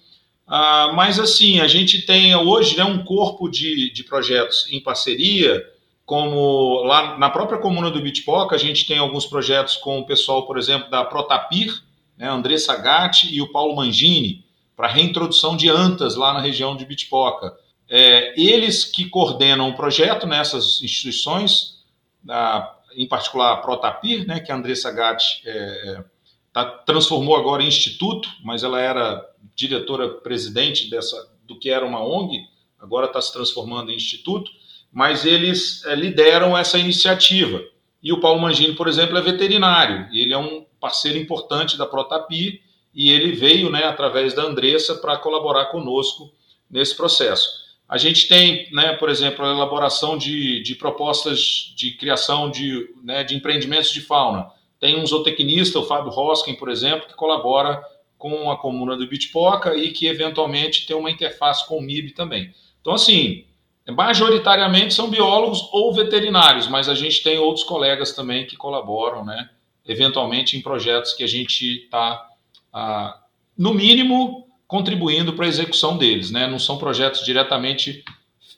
Ah, 0.48 0.92
mas, 0.94 1.20
assim, 1.20 1.60
a 1.60 1.68
gente 1.68 2.04
tem 2.04 2.36
hoje 2.36 2.78
né, 2.78 2.84
um 2.84 3.04
corpo 3.04 3.50
de, 3.50 3.92
de 3.92 4.04
projetos 4.04 4.68
em 4.72 4.80
parceria, 4.80 5.64
como 6.06 6.84
lá 6.84 7.18
na 7.18 7.30
própria 7.30 7.60
comuna 7.60 7.92
do 7.92 8.02
Bitpoca, 8.02 8.56
a 8.56 8.60
gente 8.60 8.88
tem 8.88 8.98
alguns 8.98 9.26
projetos 9.26 9.76
com 9.76 10.00
o 10.00 10.06
pessoal, 10.06 10.48
por 10.48 10.58
exemplo, 10.58 10.90
da 10.90 11.04
Protapir, 11.04 11.84
né, 12.18 12.30
Andressa 12.30 12.76
Gatti 12.78 13.34
e 13.34 13.42
o 13.42 13.52
Paulo 13.52 13.76
Mangini, 13.76 14.46
para 14.76 14.88
reintrodução 14.88 15.58
de 15.58 15.70
antas 15.70 16.16
lá 16.16 16.34
na 16.34 16.40
região 16.40 16.78
de 16.78 16.86
Bitpoca. 16.86 17.54
É, 17.90 18.40
eles 18.40 18.86
que 18.86 19.10
coordenam 19.10 19.70
o 19.70 19.76
projeto 19.76 20.26
nessas 20.26 20.82
instituições, 20.82 21.84
a 22.30 22.74
em 22.98 23.08
particular 23.08 23.54
a 23.54 23.58
Protapir, 23.58 24.26
né, 24.26 24.40
que 24.40 24.52
a 24.52 24.56
Andressa 24.56 24.92
Gatti 24.92 25.44
é, 25.46 25.52
é, 25.52 26.04
tá, 26.52 26.66
transformou 26.66 27.36
agora 27.36 27.62
em 27.62 27.68
instituto, 27.68 28.28
mas 28.44 28.64
ela 28.64 28.82
era 28.82 29.24
diretora-presidente 29.56 30.90
dessa 30.90 31.36
do 31.48 31.58
que 31.58 31.70
era 31.70 31.86
uma 31.86 32.04
ONG, 32.04 32.46
agora 32.78 33.08
está 33.08 33.22
se 33.22 33.32
transformando 33.32 33.92
em 33.92 33.96
instituto, 33.96 34.52
mas 34.92 35.26
eles 35.26 35.84
é, 35.86 35.96
lideram 35.96 36.58
essa 36.58 36.78
iniciativa. 36.78 37.64
E 38.04 38.12
o 38.12 38.20
Paulo 38.20 38.42
Mangini, 38.42 38.76
por 38.76 38.88
exemplo, 38.88 39.18
é 39.18 39.22
veterinário, 39.22 40.08
ele 40.12 40.34
é 40.34 40.38
um 40.38 40.66
parceiro 40.80 41.18
importante 41.18 41.78
da 41.78 41.86
Protapir 41.86 42.62
e 42.94 43.10
ele 43.12 43.32
veio, 43.32 43.70
né, 43.70 43.84
através 43.86 44.34
da 44.34 44.44
Andressa, 44.44 44.96
para 44.96 45.18
colaborar 45.18 45.66
conosco 45.66 46.32
nesse 46.70 46.96
processo. 46.96 47.48
A 47.88 47.98
gente 47.98 48.28
tem, 48.28 48.70
né, 48.72 48.94
por 48.94 49.10
exemplo, 49.10 49.46
a 49.46 49.52
elaboração 49.52 50.18
de, 50.18 50.62
de 50.62 50.76
propostas 50.76 51.74
de 51.76 51.92
criação 51.92 52.52
de, 52.52 52.94
né, 53.04 53.24
de 53.24 53.36
empreendimentos 53.36 53.92
de 53.92 54.02
fauna. 54.02 54.52
Tem 54.80 55.00
um 55.00 55.06
zootecnista, 55.06 55.80
o 55.80 55.86
Fábio 55.86 56.12
Roskin, 56.12 56.56
por 56.56 56.70
exemplo, 56.70 57.08
que 57.08 57.16
colabora 57.16 57.82
com 58.18 58.50
a 58.50 58.58
comuna 58.58 58.98
do 58.98 59.08
Bitpoca 59.08 59.76
e 59.76 59.92
que 59.92 60.08
eventualmente 60.08 60.86
tem 60.88 60.96
uma 60.96 61.12
interface 61.12 61.68
com 61.68 61.78
o 61.78 61.82
MIB 61.82 62.12
também. 62.12 62.54
Então, 62.82 62.94
assim, 62.94 63.46
majoritariamente 63.88 64.94
são 64.94 65.10
biólogos 65.10 65.70
ou 65.72 65.94
veterinários, 65.94 66.68
mas 66.68 66.90
a 66.90 66.96
gente 66.96 67.22
tem 67.24 67.38
outros 67.38 67.66
colegas 67.66 68.14
também 68.14 68.46
que 68.46 68.58
colaboram, 68.58 69.24
né, 69.24 69.50
eventualmente 69.86 70.58
em 70.58 70.62
projetos 70.62 71.14
que 71.14 71.24
a 71.24 71.28
gente 71.28 71.84
está, 71.84 72.28
ah, 72.74 73.20
no 73.58 73.74
mínimo, 73.74 74.48
contribuindo 74.68 75.34
para 75.34 75.46
a 75.46 75.48
execução 75.48 75.98
deles, 75.98 76.30
né? 76.30 76.46
Não 76.46 76.60
são 76.60 76.78
projetos 76.78 77.24
diretamente 77.24 78.04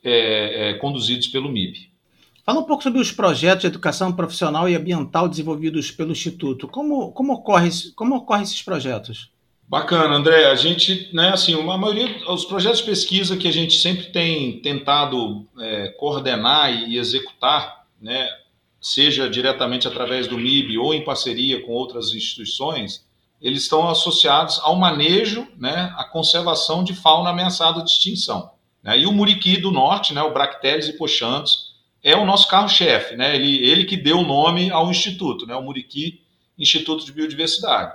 é, 0.03 0.69
é, 0.69 0.73
conduzidos 0.73 1.27
pelo 1.27 1.49
MIB. 1.49 1.89
Fala 2.43 2.61
um 2.61 2.63
pouco 2.63 2.81
sobre 2.81 2.99
os 2.99 3.11
projetos 3.11 3.61
de 3.61 3.67
educação 3.67 4.11
profissional 4.11 4.67
e 4.67 4.75
ambiental 4.75 5.29
desenvolvidos 5.29 5.91
pelo 5.91 6.11
Instituto. 6.11 6.67
Como, 6.67 7.11
como, 7.11 7.33
ocorre, 7.33 7.69
como 7.95 8.15
ocorrem 8.15 8.43
esses 8.43 8.63
projetos? 8.63 9.29
Bacana, 9.69 10.15
André. 10.15 10.45
A 10.45 10.55
gente, 10.55 11.11
né, 11.13 11.29
assim, 11.29 11.53
uma 11.53 11.77
maioria, 11.77 12.27
os 12.27 12.43
projetos 12.43 12.79
de 12.79 12.85
pesquisa 12.85 13.38
que 13.38 13.47
a 13.47 13.53
gente 13.53 13.77
sempre 13.79 14.05
tem 14.05 14.59
tentado 14.61 15.45
é, 15.59 15.89
coordenar 15.89 16.73
e 16.73 16.97
executar, 16.97 17.85
né, 18.01 18.27
seja 18.81 19.29
diretamente 19.29 19.88
através 19.88 20.25
do 20.25 20.39
MIB 20.39 20.79
ou 20.79 20.91
em 20.91 21.03
parceria 21.03 21.63
com 21.63 21.71
outras 21.71 22.13
instituições, 22.13 23.05
eles 23.39 23.61
estão 23.61 23.88
associados 23.88 24.59
ao 24.63 24.75
manejo, 24.75 25.47
né, 25.55 25.93
à 25.95 26.03
conservação 26.03 26.83
de 26.83 26.95
fauna 26.95 27.29
ameaçada 27.29 27.83
de 27.83 27.91
extinção. 27.91 28.49
Né? 28.81 28.97
E 28.97 29.05
o 29.05 29.11
muriqui 29.11 29.57
do 29.57 29.69
norte, 29.69 30.15
né, 30.15 30.23
o 30.23 30.33
Bracteles 30.33 30.88
hipochanthus, 30.88 31.75
é 32.01 32.15
o 32.15 32.25
nosso 32.25 32.47
carro-chefe, 32.47 33.15
né? 33.15 33.35
ele, 33.35 33.63
ele 33.63 33.85
que 33.85 33.95
deu 33.95 34.17
o 34.17 34.25
nome 34.25 34.71
ao 34.71 34.89
instituto, 34.89 35.45
né, 35.45 35.55
o 35.55 35.61
Muriqui 35.61 36.21
Instituto 36.57 37.05
de 37.05 37.13
Biodiversidade. 37.13 37.93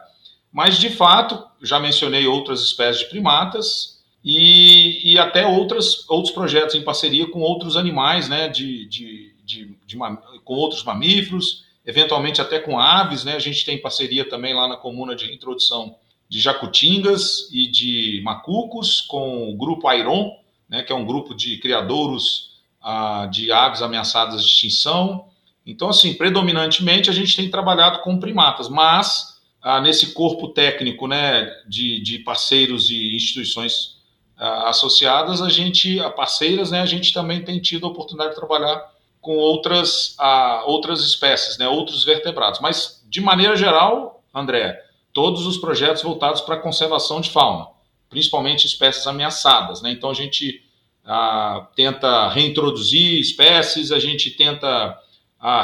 Mas, 0.55 0.79
de 0.79 0.89
fato, 0.89 1.45
já 1.61 1.81
mencionei 1.81 2.29
outras 2.29 2.63
espécies 2.63 3.03
de 3.03 3.11
primatas 3.11 4.01
e, 4.25 5.13
e 5.13 5.19
até 5.19 5.45
outras, 5.45 6.09
outros 6.09 6.33
projetos 6.33 6.77
em 6.77 6.85
parceria 6.85 7.29
com 7.29 7.41
outros 7.41 7.77
animais, 7.77 8.29
né, 8.29 8.49
de, 8.49 8.87
de, 8.87 9.35
de, 9.45 9.77
de 9.85 9.99
com 10.45 10.55
outros 10.55 10.85
mamíferos, 10.85 11.65
eventualmente 11.85 12.41
até 12.41 12.61
com 12.61 12.79
aves, 12.79 13.25
né? 13.25 13.35
A 13.35 13.41
gente 13.41 13.65
tem 13.65 13.83
parceria 13.83 14.29
também 14.29 14.55
lá 14.55 14.69
na 14.69 14.77
comuna 14.77 15.17
de 15.17 15.35
introdução 15.35 15.97
de 16.29 16.41
jacutingas 16.41 17.49
e 17.53 17.67
de 17.67 18.23
macucos 18.23 19.01
com 19.01 19.53
o 19.53 19.57
grupo 19.57 19.89
Airon, 19.89 20.39
né, 20.69 20.85
que 20.85 20.93
é 20.93 20.95
um 20.95 21.05
grupo 21.05 21.35
de 21.35 21.59
criadouros 21.59 22.61
ah, 22.81 23.29
de 23.29 23.51
aves 23.51 23.83
ameaçadas 23.83 24.41
de 24.45 24.49
extinção. 24.49 25.27
Então, 25.67 25.89
assim, 25.89 26.15
predominantemente 26.15 27.11
a 27.11 27.13
gente 27.13 27.35
tem 27.35 27.51
trabalhado 27.51 28.03
com 28.03 28.21
primatas, 28.21 28.69
mas 28.69 29.34
ah, 29.65 29.81
nesse 29.81 30.13
corpo 30.13 30.49
técnico 30.49 31.09
né, 31.09 31.51
de, 31.67 31.99
de 32.03 32.19
parceiros 32.19 32.91
e 32.91 33.17
instituições 33.17 33.97
ah, 34.37 34.69
associadas, 34.69 35.41
a 35.41 35.49
gente, 35.49 35.99
a 36.01 36.11
parceiras, 36.11 36.71
né, 36.71 36.83
a 36.83 36.87
gente 36.87 37.15
também 37.15 37.43
tem 37.43 37.59
tido 37.59 37.87
a 37.87 37.89
oportunidade 37.89 38.35
de 38.35 38.37
trabalhar 38.37 38.93
com 39.23 39.39
outras, 39.39 40.15
ah, 40.19 40.65
outras 40.67 41.01
espécies, 41.01 41.57
né, 41.57 41.67
outros 41.67 42.05
vertebrados. 42.05 42.61
Mas, 42.61 43.03
de 43.09 43.23
maneira 43.23 43.57
geral, 43.57 44.23
André, 44.35 44.79
todos 45.15 45.47
os 45.47 45.57
projetos 45.57 46.03
voltados 46.03 46.43
para 46.43 46.57
a 46.57 46.61
conservação 46.61 47.23
de 47.23 47.31
fauna, 47.31 47.69
principalmente 48.11 48.67
espécies 48.67 49.07
ameaçadas. 49.07 49.81
Né? 49.81 49.93
Então, 49.93 50.11
a 50.11 50.15
gente 50.15 50.63
ah, 51.07 51.69
tenta 51.75 52.29
reintroduzir 52.29 53.19
espécies, 53.19 53.91
a 53.93 53.99
gente 53.99 54.31
tenta 54.31 55.01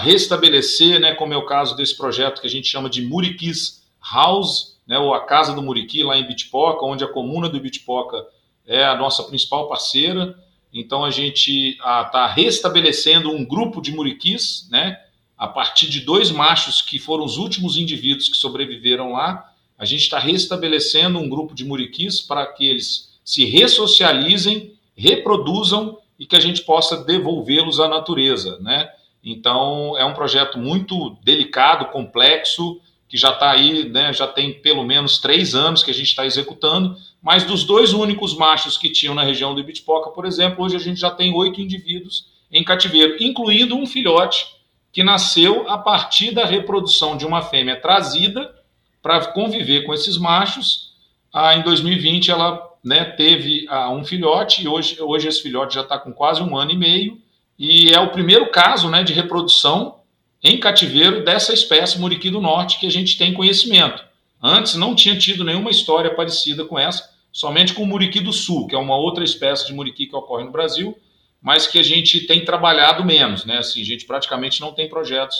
restabelecer, 0.02 1.00
né, 1.00 1.14
como 1.14 1.32
é 1.32 1.36
o 1.38 1.46
caso 1.46 1.74
desse 1.74 1.96
projeto 1.96 2.42
que 2.42 2.46
a 2.46 2.50
gente 2.50 2.68
chama 2.68 2.90
de 2.90 3.00
Muriquis 3.00 3.79
House, 4.12 4.78
né, 4.86 4.98
ou 4.98 5.14
a 5.14 5.24
Casa 5.24 5.54
do 5.54 5.62
Muriqui, 5.62 6.02
lá 6.02 6.16
em 6.18 6.26
Bitpoca, 6.26 6.84
onde 6.84 7.04
a 7.04 7.08
comuna 7.08 7.48
do 7.48 7.60
Bitpoca 7.60 8.26
é 8.66 8.84
a 8.84 8.96
nossa 8.96 9.24
principal 9.24 9.68
parceira. 9.68 10.36
Então 10.72 11.04
a 11.04 11.10
gente 11.10 11.76
está 11.76 12.26
restabelecendo 12.26 13.30
um 13.30 13.44
grupo 13.44 13.80
de 13.80 13.92
muriquis, 13.92 14.68
né? 14.70 15.00
A 15.36 15.48
partir 15.48 15.88
de 15.88 16.00
dois 16.00 16.30
machos 16.30 16.82
que 16.82 16.98
foram 16.98 17.24
os 17.24 17.38
últimos 17.38 17.76
indivíduos 17.76 18.28
que 18.28 18.36
sobreviveram 18.36 19.12
lá, 19.12 19.52
a 19.76 19.84
gente 19.84 20.02
está 20.02 20.18
restabelecendo 20.18 21.18
um 21.18 21.28
grupo 21.28 21.54
de 21.54 21.64
muriquis 21.64 22.20
para 22.20 22.46
que 22.46 22.66
eles 22.66 23.18
se 23.24 23.44
ressocializem, 23.44 24.74
reproduzam 24.94 25.98
e 26.18 26.26
que 26.26 26.36
a 26.36 26.40
gente 26.40 26.62
possa 26.62 26.98
devolvê-los 26.98 27.80
à 27.80 27.88
natureza, 27.88 28.58
né? 28.60 28.90
Então 29.24 29.96
é 29.98 30.04
um 30.04 30.14
projeto 30.14 30.58
muito 30.58 31.16
delicado, 31.24 31.86
complexo, 31.86 32.80
que 33.10 33.16
já 33.16 33.30
está 33.30 33.50
aí, 33.50 33.88
né, 33.88 34.12
já 34.12 34.28
tem 34.28 34.52
pelo 34.52 34.84
menos 34.84 35.18
três 35.18 35.52
anos 35.52 35.82
que 35.82 35.90
a 35.90 35.94
gente 35.94 36.06
está 36.06 36.24
executando, 36.24 36.96
mas 37.20 37.42
dos 37.42 37.64
dois 37.64 37.92
únicos 37.92 38.36
machos 38.36 38.78
que 38.78 38.88
tinham 38.88 39.16
na 39.16 39.24
região 39.24 39.52
do 39.52 39.60
Ibitipoca, 39.60 40.10
por 40.10 40.24
exemplo, 40.24 40.64
hoje 40.64 40.76
a 40.76 40.78
gente 40.78 41.00
já 41.00 41.10
tem 41.10 41.34
oito 41.34 41.60
indivíduos 41.60 42.28
em 42.52 42.62
cativeiro, 42.62 43.16
incluindo 43.20 43.76
um 43.76 43.84
filhote 43.84 44.46
que 44.92 45.02
nasceu 45.02 45.68
a 45.68 45.76
partir 45.76 46.32
da 46.32 46.44
reprodução 46.44 47.16
de 47.16 47.26
uma 47.26 47.42
fêmea 47.42 47.80
trazida 47.80 48.54
para 49.02 49.26
conviver 49.26 49.82
com 49.82 49.92
esses 49.92 50.16
machos. 50.16 50.92
Ah, 51.32 51.56
em 51.56 51.62
2020 51.62 52.30
ela 52.30 52.62
né, 52.84 53.04
teve 53.04 53.66
ah, 53.68 53.90
um 53.90 54.04
filhote 54.04 54.62
e 54.62 54.68
hoje, 54.68 55.02
hoje 55.02 55.26
esse 55.26 55.42
filhote 55.42 55.74
já 55.74 55.80
está 55.80 55.98
com 55.98 56.12
quase 56.12 56.40
um 56.40 56.56
ano 56.56 56.70
e 56.70 56.76
meio 56.76 57.18
e 57.58 57.90
é 57.90 57.98
o 57.98 58.10
primeiro 58.10 58.50
caso 58.52 58.88
né, 58.88 59.02
de 59.02 59.12
reprodução 59.12 59.96
em 60.42 60.58
cativeiro 60.58 61.24
dessa 61.24 61.52
espécie 61.52 61.98
muriqui 61.98 62.30
do 62.30 62.40
norte 62.40 62.78
que 62.78 62.86
a 62.86 62.90
gente 62.90 63.18
tem 63.18 63.34
conhecimento. 63.34 64.02
Antes 64.42 64.74
não 64.74 64.94
tinha 64.94 65.18
tido 65.18 65.44
nenhuma 65.44 65.70
história 65.70 66.14
parecida 66.14 66.64
com 66.64 66.78
essa, 66.78 67.10
somente 67.30 67.74
com 67.74 67.82
o 67.82 67.86
muriqui 67.86 68.20
do 68.20 68.32
sul, 68.32 68.66
que 68.66 68.74
é 68.74 68.78
uma 68.78 68.96
outra 68.96 69.22
espécie 69.22 69.66
de 69.66 69.74
muriqui 69.74 70.06
que 70.06 70.16
ocorre 70.16 70.44
no 70.44 70.50
Brasil, 70.50 70.96
mas 71.42 71.66
que 71.66 71.78
a 71.78 71.82
gente 71.82 72.26
tem 72.26 72.44
trabalhado 72.44 73.04
menos, 73.04 73.44
né? 73.44 73.58
Assim, 73.58 73.80
a 73.82 73.84
gente 73.84 74.06
praticamente 74.06 74.60
não 74.60 74.72
tem 74.72 74.88
projetos. 74.88 75.36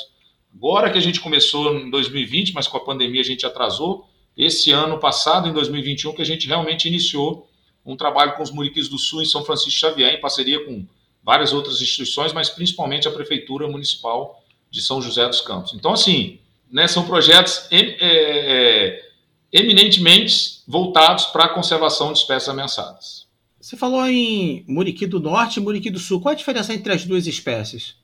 Agora 0.55 0.91
que 0.91 0.99
a 0.99 1.01
gente 1.01 1.21
começou 1.21 1.77
em 1.77 1.91
2020, 1.91 2.53
mas 2.53 2.67
com 2.67 2.77
a 2.77 2.85
pandemia 2.85 3.21
a 3.21 3.25
gente 3.25 3.47
atrasou, 3.47 4.07
esse 4.37 4.71
ano 4.71 4.99
passado, 4.99 5.49
em 5.49 5.53
2021, 5.53 6.13
que 6.15 6.23
a 6.23 6.27
gente 6.27 6.47
realmente 6.47 6.89
iniciou 6.89 7.49
um 7.85 7.97
trabalho 7.97 8.35
com 8.35 8.43
os 8.43 8.51
muriquis 8.51 8.89
do 8.89 8.99
sul 8.99 9.23
em 9.23 9.27
São 9.27 9.45
Francisco 9.45 9.79
Xavier, 9.79 10.15
em 10.15 10.21
parceria 10.21 10.65
com 10.65 10.87
várias 11.23 11.53
outras 11.53 11.81
instituições, 11.81 12.33
mas 12.33 12.49
principalmente 12.49 13.09
a 13.09 13.11
Prefeitura 13.11 13.69
Municipal 13.69 14.43
de 14.71 14.81
São 14.81 15.03
José 15.03 15.27
dos 15.27 15.41
Campos. 15.41 15.73
Então, 15.75 15.93
assim, 15.93 16.39
né, 16.71 16.87
são 16.87 17.05
projetos 17.05 17.67
é, 17.71 17.97
é, 18.01 19.09
eminentemente 19.53 20.61
voltados 20.67 21.27
para 21.27 21.45
a 21.45 21.49
conservação 21.49 22.13
de 22.13 22.21
espécies 22.21 22.49
ameaçadas. 22.49 23.27
Você 23.61 23.77
falou 23.77 24.07
em 24.07 24.65
muriqui 24.67 25.07
do 25.07 25.21
norte 25.21 25.59
e 25.59 25.63
muriqui 25.63 25.91
do 25.91 25.99
sul. 25.99 26.21
Qual 26.21 26.33
a 26.33 26.37
diferença 26.37 26.73
entre 26.73 26.93
as 26.93 27.05
duas 27.05 27.27
espécies? 27.27 27.95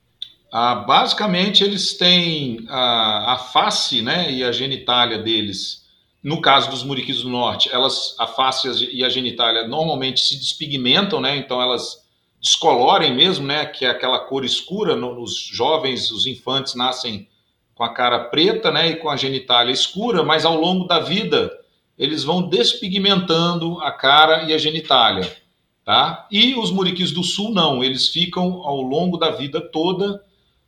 Ah, 0.51 0.75
basicamente, 0.75 1.63
eles 1.63 1.97
têm 1.97 2.65
a, 2.69 3.33
a, 3.33 3.37
face 3.37 4.01
né, 4.01 4.31
e 4.31 4.43
a 4.43 4.51
genitália 4.51 5.17
deles. 5.17 5.85
No 6.23 6.41
caso 6.41 6.69
dos 6.69 6.83
muriquis 6.83 7.21
do 7.21 7.29
norte, 7.29 7.69
elas, 7.71 8.15
a 8.19 8.27
face 8.27 8.67
e 8.91 9.03
a 9.03 9.09
genitália 9.09 9.67
normalmente 9.67 10.19
se 10.19 10.37
despigmentam, 10.37 11.21
né, 11.21 11.37
então 11.37 11.61
elas 11.61 12.06
descolorem 12.41 13.15
mesmo, 13.15 13.45
né, 13.45 13.65
que 13.65 13.85
é 13.85 13.89
aquela 13.89 14.19
cor 14.19 14.45
escura. 14.45 14.95
Nos 14.95 15.37
jovens, 15.37 16.11
os 16.11 16.25
infantes 16.25 16.75
nascem 16.75 17.27
com 17.73 17.83
a 17.83 17.93
cara 17.93 18.25
preta 18.25 18.71
né, 18.71 18.89
e 18.89 18.95
com 18.95 19.09
a 19.09 19.15
genitália 19.15 19.71
escura, 19.71 20.23
mas 20.23 20.45
ao 20.45 20.59
longo 20.59 20.85
da 20.85 20.99
vida 20.99 21.51
eles 21.97 22.23
vão 22.23 22.47
despigmentando 22.47 23.79
a 23.81 23.91
cara 23.91 24.43
e 24.43 24.53
a 24.53 24.57
genitália. 24.57 25.35
Tá? 25.83 26.27
E 26.31 26.53
os 26.55 26.69
muriquis 26.69 27.11
do 27.11 27.23
sul 27.23 27.51
não, 27.51 27.83
eles 27.83 28.09
ficam 28.09 28.61
ao 28.63 28.81
longo 28.81 29.17
da 29.17 29.31
vida 29.31 29.61
toda 29.61 30.21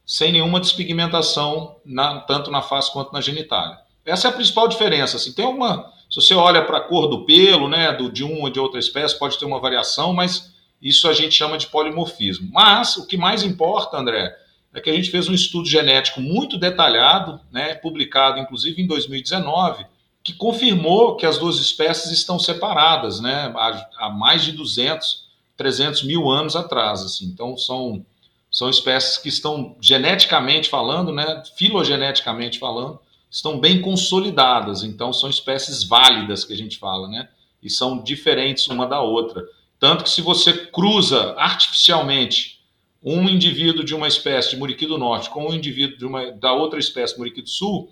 sem 0.06 0.32
nenhuma 0.32 0.60
despigmentação, 0.60 1.76
na, 1.86 2.22
tanto 2.22 2.50
na 2.50 2.64
face 2.64 2.92
quanto 2.92 3.14
na 3.14 3.22
genitália. 3.22 3.78
Essa 4.04 4.28
é 4.28 4.32
a 4.32 4.34
principal 4.34 4.68
diferença. 4.68 5.18
Assim, 5.18 5.34
tem 5.34 5.46
uma, 5.46 5.92
se 6.10 6.20
você 6.20 6.34
olha 6.34 6.66
para 6.66 6.78
a 6.78 6.82
cor 6.82 7.08
do 7.08 7.26
pelo, 7.26 7.68
né, 7.68 7.94
do, 7.94 8.12
de 8.12 8.24
uma 8.24 8.46
ou 8.46 8.50
de 8.50 8.60
outra 8.60 8.80
espécie, 8.80 9.20
pode 9.20 9.38
ter 9.38 9.46
uma 9.46 9.60
variação, 9.60 10.12
mas 10.12 10.52
isso 10.82 11.08
a 11.08 11.14
gente 11.14 11.36
chama 11.36 11.58
de 11.58 11.68
polimorfismo. 11.68 12.50
Mas 12.52 12.98
o 12.98 13.06
que 13.06 13.18
mais 13.18 13.44
importa, 13.44 13.98
André, 13.98 14.36
é 14.74 14.80
que 14.80 14.90
a 14.90 14.94
gente 14.94 15.10
fez 15.10 15.28
um 15.28 15.34
estudo 15.34 15.68
genético 15.68 16.22
muito 16.22 16.58
detalhado, 16.58 17.40
né, 17.52 17.76
publicado 17.76 18.40
inclusive 18.40 18.82
em 18.82 18.88
2019, 18.88 19.86
que 20.24 20.34
confirmou 20.34 21.16
que 21.16 21.26
as 21.26 21.38
duas 21.38 21.58
espécies 21.58 22.12
estão 22.12 22.38
separadas, 22.38 23.20
né, 23.20 23.52
há, 23.98 24.10
mais 24.10 24.44
de 24.44 24.52
200, 24.52 25.28
300 25.58 26.04
mil 26.04 26.30
anos 26.30 26.56
atrás. 26.56 27.02
Assim. 27.02 27.26
Então 27.26 27.58
são 27.58 28.06
são 28.52 28.68
espécies 28.68 29.18
que 29.18 29.30
estão 29.30 29.76
geneticamente 29.80 30.70
falando, 30.70 31.12
né, 31.12 31.44
filogeneticamente 31.56 32.58
falando, 32.58 33.00
estão 33.30 33.60
bem 33.60 33.80
consolidadas. 33.80 34.84
Então 34.84 35.14
são 35.14 35.30
espécies 35.30 35.84
válidas 35.84 36.44
que 36.44 36.54
a 36.54 36.58
gente 36.58 36.80
fala, 36.80 37.08
né? 37.08 37.30
E 37.62 37.70
são 37.70 38.02
diferentes 38.02 38.68
uma 38.68 38.88
da 38.88 39.02
outra. 39.02 39.46
Tanto 39.80 40.04
que 40.04 40.10
se 40.10 40.22
você 40.22 40.54
cruza 40.68 41.34
artificialmente 41.38 42.60
um 43.02 43.30
indivíduo 43.30 43.84
de 43.84 43.96
uma 43.96 44.08
espécie 44.08 44.52
de 44.52 44.58
muriqui 44.58 44.86
do 44.86 44.98
norte 44.98 45.30
com 45.30 45.48
um 45.48 45.54
indivíduo 45.54 45.98
de 45.98 46.06
uma, 46.06 46.32
da 46.32 46.52
outra 46.52 46.80
espécie 46.80 47.18
muriqui 47.18 47.42
do 47.42 47.50
sul, 47.50 47.92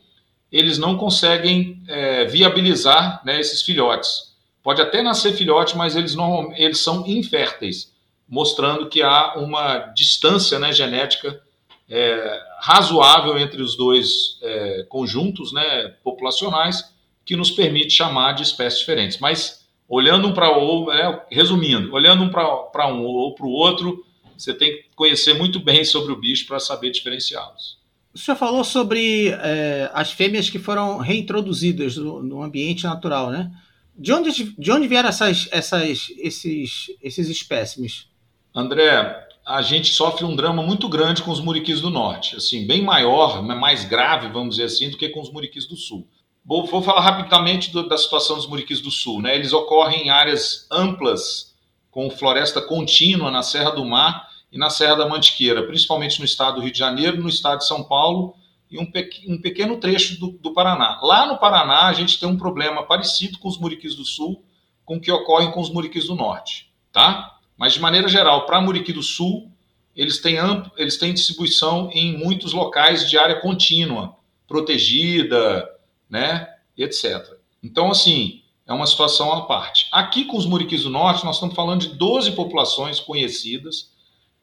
eles 0.52 0.78
não 0.78 0.97
conseguem 0.97 1.82
é, 1.88 2.26
viabilizar 2.26 3.21
né, 3.26 3.39
esses 3.39 3.62
filhotes. 3.62 4.36
Pode 4.62 4.82
até 4.82 5.02
nascer 5.02 5.34
filhote, 5.34 5.78
mas 5.78 5.95
eles, 5.95 6.13
normal, 6.13 6.54
eles 6.58 6.80
são 6.80 7.08
inférteis 7.08 7.95
mostrando 8.28 8.89
que 8.89 9.02
há 9.02 9.36
uma 9.38 9.78
distância 9.95 10.60
né, 10.60 10.73
genética 10.73 11.41
é, 11.89 12.43
razoável 12.60 13.38
entre 13.38 13.62
os 13.62 13.78
dois 13.78 14.38
é, 14.41 14.86
conjuntos 14.89 15.54
né, 15.54 15.95
populacionais 16.04 16.93
que 17.26 17.36
nos 17.36 17.52
permite 17.52 17.93
chamar 17.93 18.34
de 18.34 18.43
espécies 18.43 18.80
diferentes. 18.80 19.19
Mas 19.19 19.65
olhando 19.88 20.28
um 20.28 20.34
para 20.34 20.58
o 20.58 20.62
outro, 20.62 20.93
né, 20.93 21.21
resumindo, 21.32 21.93
olhando 21.93 22.23
um 22.23 22.30
para 22.30 22.88
um 22.88 23.04
ou 23.04 23.34
para 23.34 23.45
o 23.45 23.52
outro, 23.52 24.06
você 24.38 24.54
tem 24.54 24.71
que 24.71 24.86
conhecer 24.95 25.34
muito 25.34 25.60
bem 25.60 25.84
sobre 25.84 26.12
o 26.12 26.15
bicho 26.15 26.45
para 26.45 26.60
saber 26.60 26.91
diferenciá-los. 26.91 27.78
O 28.13 28.17
senhor 28.17 28.38
falou 28.38 28.63
sobre 28.63 29.30
é, 29.30 29.89
as 29.93 30.12
fêmeas 30.12 30.50
que 30.50 30.60
foram 30.60 30.97
reintroduzidas 30.97 31.97
no, 31.97 32.21
no, 32.21 32.41
ambiente 32.41 32.84
natural, 32.84 33.30
né? 33.30 33.52
De 33.95 34.12
onde, 34.12 34.56
de 34.58 34.71
onde 34.71 34.88
vieram 34.88 35.10
essas, 35.10 35.47
essas, 35.52 36.10
esses, 36.17 36.91
esses 37.02 37.30
espécimes? 37.30 38.08
André, 38.56 39.28
a 39.45 39.62
gente 39.62 39.93
sofre 39.93 40.26
um 40.26 40.36
drama 40.36 40.62
muito 40.62 40.89
grande 40.89 41.21
com 41.21 41.32
os 41.32 41.39
muriquis 41.39 41.80
do 41.80 41.89
norte, 41.89 42.36
assim, 42.36 42.65
bem 42.65 42.82
maior, 42.82 43.41
mais 43.43 43.86
grave, 43.86 44.28
vamos 44.30 44.56
dizer 44.56 44.65
assim, 44.65 44.89
do 44.89 44.97
que 44.97 45.10
com 45.10 45.21
os 45.21 45.32
muriquis 45.32 45.65
do 45.65 45.76
sul. 45.76 46.08
Vou, 46.47 46.65
vou 46.65 46.81
falar 46.81 47.01
rapidamente 47.01 47.71
do, 47.71 47.89
da 47.89 47.97
situação 47.97 48.38
dos 48.38 48.47
muriquis 48.47 48.79
do 48.79 48.89
sul. 48.89 49.21
Né? 49.21 49.36
Eles 49.36 49.51
ocorrem 49.51 50.05
em 50.05 50.10
áreas 50.10 50.65
amplas, 50.71 51.53
com 51.91 52.10
floresta 52.10 52.62
contínua 52.62 53.29
na 53.29 53.43
Serra 53.43 53.71
do 53.71 53.83
Mar 53.83 54.29
e 54.49 54.57
na 54.57 54.69
Serra 54.69 54.95
da 54.95 55.10
Mantiqueira, 55.10 55.63
principalmente 55.63 56.19
no 56.19 56.25
estado 56.25 56.55
do 56.55 56.62
Rio 56.62 56.71
de 56.71 56.79
Janeiro, 56.79 57.21
no 57.21 57.27
estado 57.27 57.60
de 57.60 57.67
São 57.67 57.83
Paulo 57.83 58.33
e 58.71 58.79
um, 58.79 58.86
pe 58.89 59.10
um 59.27 59.41
pequeno 59.41 59.77
trecho 59.77 60.17
do, 60.19 60.29
do, 60.29 60.53
Paraná. 60.53 60.99
Lá 61.01 61.25
no 61.25 61.38
Paraná, 61.38 61.88
a 61.88 61.93
gente 61.93 62.19
tem 62.19 62.29
um 62.29 62.38
problema 62.38 62.83
parecido 62.83 63.39
com 63.39 63.49
os 63.49 63.57
muriquis 63.57 63.95
do 63.95 64.05
sul, 64.05 64.41
com 64.86 64.95
o 64.95 65.01
que 65.01 65.12
ocorre 65.12 65.51
com 65.51 65.60
os 65.60 65.69
muriquis 65.69 66.07
do 66.07 66.15
norte. 66.15 66.71
Tá? 66.93 67.38
Mas, 67.57 67.73
de 67.73 67.81
maneira 67.81 68.07
geral, 68.07 68.45
para 68.45 68.62
Muriqui 68.62 68.93
do 68.93 69.03
Sul, 69.03 69.51
eles 69.95 70.19
têm, 70.19 70.38
eles 70.77 70.97
têm 70.97 71.13
distribuição 71.13 71.89
em 71.91 72.17
muitos 72.17 72.53
locais 72.53 73.10
de 73.10 73.17
área 73.17 73.41
contínua, 73.41 74.15
protegida, 74.47 75.67
né, 76.10 76.48
etc. 76.78 77.38
Então, 77.63 77.91
assim, 77.91 78.41
é 78.65 78.74
uma 78.74 78.86
situação 78.86 79.32
à 79.32 79.46
parte. 79.46 79.88
Aqui 79.91 80.26
com 80.26 80.38
os 80.38 80.46
Muriquis 80.46 80.84
do 80.84 80.89
Norte, 80.89 81.26
nós 81.26 81.36
estamos 81.36 81.56
falando 81.56 81.82
de 81.82 81.89
12 81.89 82.34
populações 82.34 83.00
conhecidas, 83.00 83.91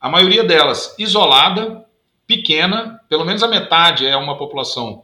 a 0.00 0.08
maioria 0.08 0.44
delas 0.44 0.94
isolada, 0.98 1.84
pequena, 2.26 3.00
pelo 3.08 3.24
menos 3.24 3.42
a 3.42 3.48
metade 3.48 4.06
é 4.06 4.16
uma 4.16 4.36
população 4.36 5.02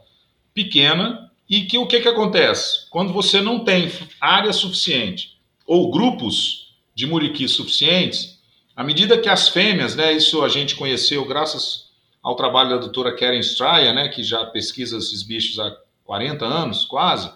pequena, 0.54 1.30
e 1.48 1.62
que 1.62 1.78
o 1.78 1.86
que, 1.86 2.00
que 2.00 2.08
acontece? 2.08 2.88
Quando 2.90 3.12
você 3.12 3.40
não 3.40 3.64
tem 3.64 3.90
área 4.20 4.52
suficiente 4.52 5.38
ou 5.66 5.90
grupos 5.90 6.74
de 6.94 7.06
muriquis 7.06 7.52
suficientes, 7.52 8.38
à 8.74 8.84
medida 8.84 9.18
que 9.18 9.28
as 9.28 9.48
fêmeas, 9.48 9.94
né, 9.96 10.12
isso 10.12 10.42
a 10.42 10.48
gente 10.48 10.76
conheceu 10.76 11.24
graças 11.24 11.90
ao 12.22 12.36
trabalho 12.36 12.70
da 12.70 12.76
doutora 12.76 13.16
Karen 13.16 13.40
Straya, 13.40 13.92
né, 13.92 14.08
que 14.08 14.22
já 14.22 14.46
pesquisa 14.46 14.98
esses 14.98 15.22
bichos 15.22 15.58
há 15.58 15.74
40 16.10 16.44
anos, 16.44 16.84
quase, 16.86 17.32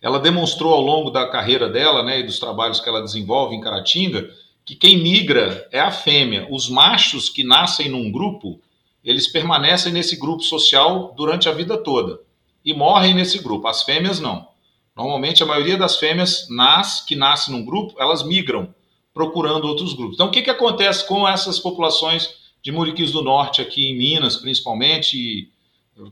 ela 0.00 0.18
demonstrou 0.18 0.72
ao 0.72 0.80
longo 0.80 1.10
da 1.10 1.28
carreira 1.28 1.68
dela, 1.68 2.02
né, 2.02 2.20
e 2.20 2.22
dos 2.22 2.38
trabalhos 2.38 2.80
que 2.80 2.88
ela 2.88 3.02
desenvolve 3.02 3.54
em 3.54 3.60
Caratinga, 3.60 4.30
que 4.64 4.74
quem 4.74 4.96
migra 4.96 5.68
é 5.70 5.80
a 5.80 5.90
fêmea. 5.90 6.48
Os 6.50 6.70
machos 6.70 7.28
que 7.28 7.44
nascem 7.44 7.90
num 7.90 8.10
grupo, 8.10 8.58
eles 9.04 9.28
permanecem 9.28 9.92
nesse 9.92 10.16
grupo 10.16 10.42
social 10.42 11.12
durante 11.14 11.46
a 11.46 11.52
vida 11.52 11.76
toda 11.76 12.18
e 12.64 12.72
morrem 12.72 13.12
nesse 13.12 13.38
grupo. 13.42 13.68
As 13.68 13.82
fêmeas 13.82 14.18
não. 14.18 14.48
Normalmente 14.96 15.42
a 15.42 15.46
maioria 15.46 15.76
das 15.76 15.98
fêmeas 15.98 16.46
nas, 16.48 17.04
que 17.04 17.14
nasce 17.14 17.52
num 17.52 17.66
grupo, 17.66 17.96
elas 18.00 18.22
migram 18.22 18.74
procurando 19.12 19.66
outros 19.66 19.92
grupos. 19.92 20.14
Então, 20.14 20.28
o 20.28 20.30
que, 20.30 20.40
que 20.40 20.48
acontece 20.48 21.06
com 21.06 21.28
essas 21.28 21.58
populações 21.58 22.30
de 22.62 22.72
muriquis 22.72 23.12
do 23.12 23.20
norte 23.20 23.60
aqui 23.60 23.90
em 23.90 23.98
Minas, 23.98 24.36
principalmente? 24.38 25.50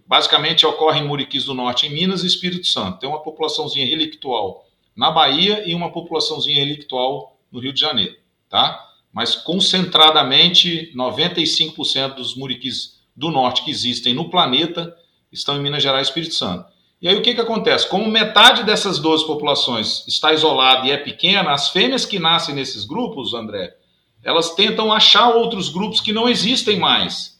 Basicamente 0.06 0.64
ocorre 0.64 1.00
em 1.00 1.06
muriquis 1.06 1.44
do 1.44 1.54
norte 1.54 1.86
em 1.86 1.90
Minas 1.90 2.24
e 2.24 2.26
Espírito 2.26 2.66
Santo. 2.66 2.98
Tem 2.98 3.08
uma 3.08 3.22
populaçãozinha 3.22 3.86
relictual 3.86 4.66
na 4.96 5.10
Bahia 5.10 5.68
e 5.68 5.74
uma 5.74 5.92
populaçãozinha 5.92 6.64
relictual 6.64 7.36
no 7.52 7.60
Rio 7.60 7.72
de 7.72 7.80
Janeiro, 7.80 8.16
tá? 8.48 8.80
Mas 9.12 9.34
concentradamente 9.34 10.92
95% 10.96 12.14
dos 12.14 12.34
muriquis 12.34 13.00
do 13.14 13.30
norte 13.30 13.62
que 13.62 13.70
existem 13.70 14.14
no 14.14 14.30
planeta 14.30 14.96
estão 15.30 15.56
em 15.56 15.60
Minas 15.60 15.82
Gerais 15.82 16.06
e 16.06 16.10
Espírito 16.10 16.34
Santo. 16.34 16.72
E 17.02 17.08
aí 17.08 17.16
o 17.16 17.22
que, 17.22 17.34
que 17.34 17.40
acontece? 17.40 17.88
Como 17.88 18.10
metade 18.10 18.62
dessas 18.62 18.98
12 18.98 19.26
populações 19.26 20.06
está 20.08 20.32
isolada 20.32 20.86
e 20.86 20.90
é 20.90 20.96
pequena, 20.96 21.52
as 21.52 21.68
fêmeas 21.68 22.06
que 22.06 22.18
nascem 22.18 22.54
nesses 22.54 22.84
grupos, 22.84 23.34
André, 23.34 23.76
elas 24.22 24.54
tentam 24.54 24.90
achar 24.90 25.28
outros 25.28 25.68
grupos 25.68 26.00
que 26.00 26.12
não 26.12 26.28
existem 26.28 26.78
mais 26.78 27.33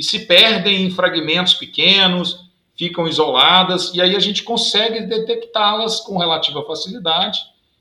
e 0.00 0.02
se 0.02 0.20
perdem 0.20 0.86
em 0.86 0.90
fragmentos 0.90 1.52
pequenos, 1.52 2.48
ficam 2.74 3.06
isoladas, 3.06 3.92
e 3.92 4.00
aí 4.00 4.16
a 4.16 4.18
gente 4.18 4.42
consegue 4.42 5.02
detectá-las 5.02 6.00
com 6.00 6.16
relativa 6.16 6.64
facilidade 6.64 7.38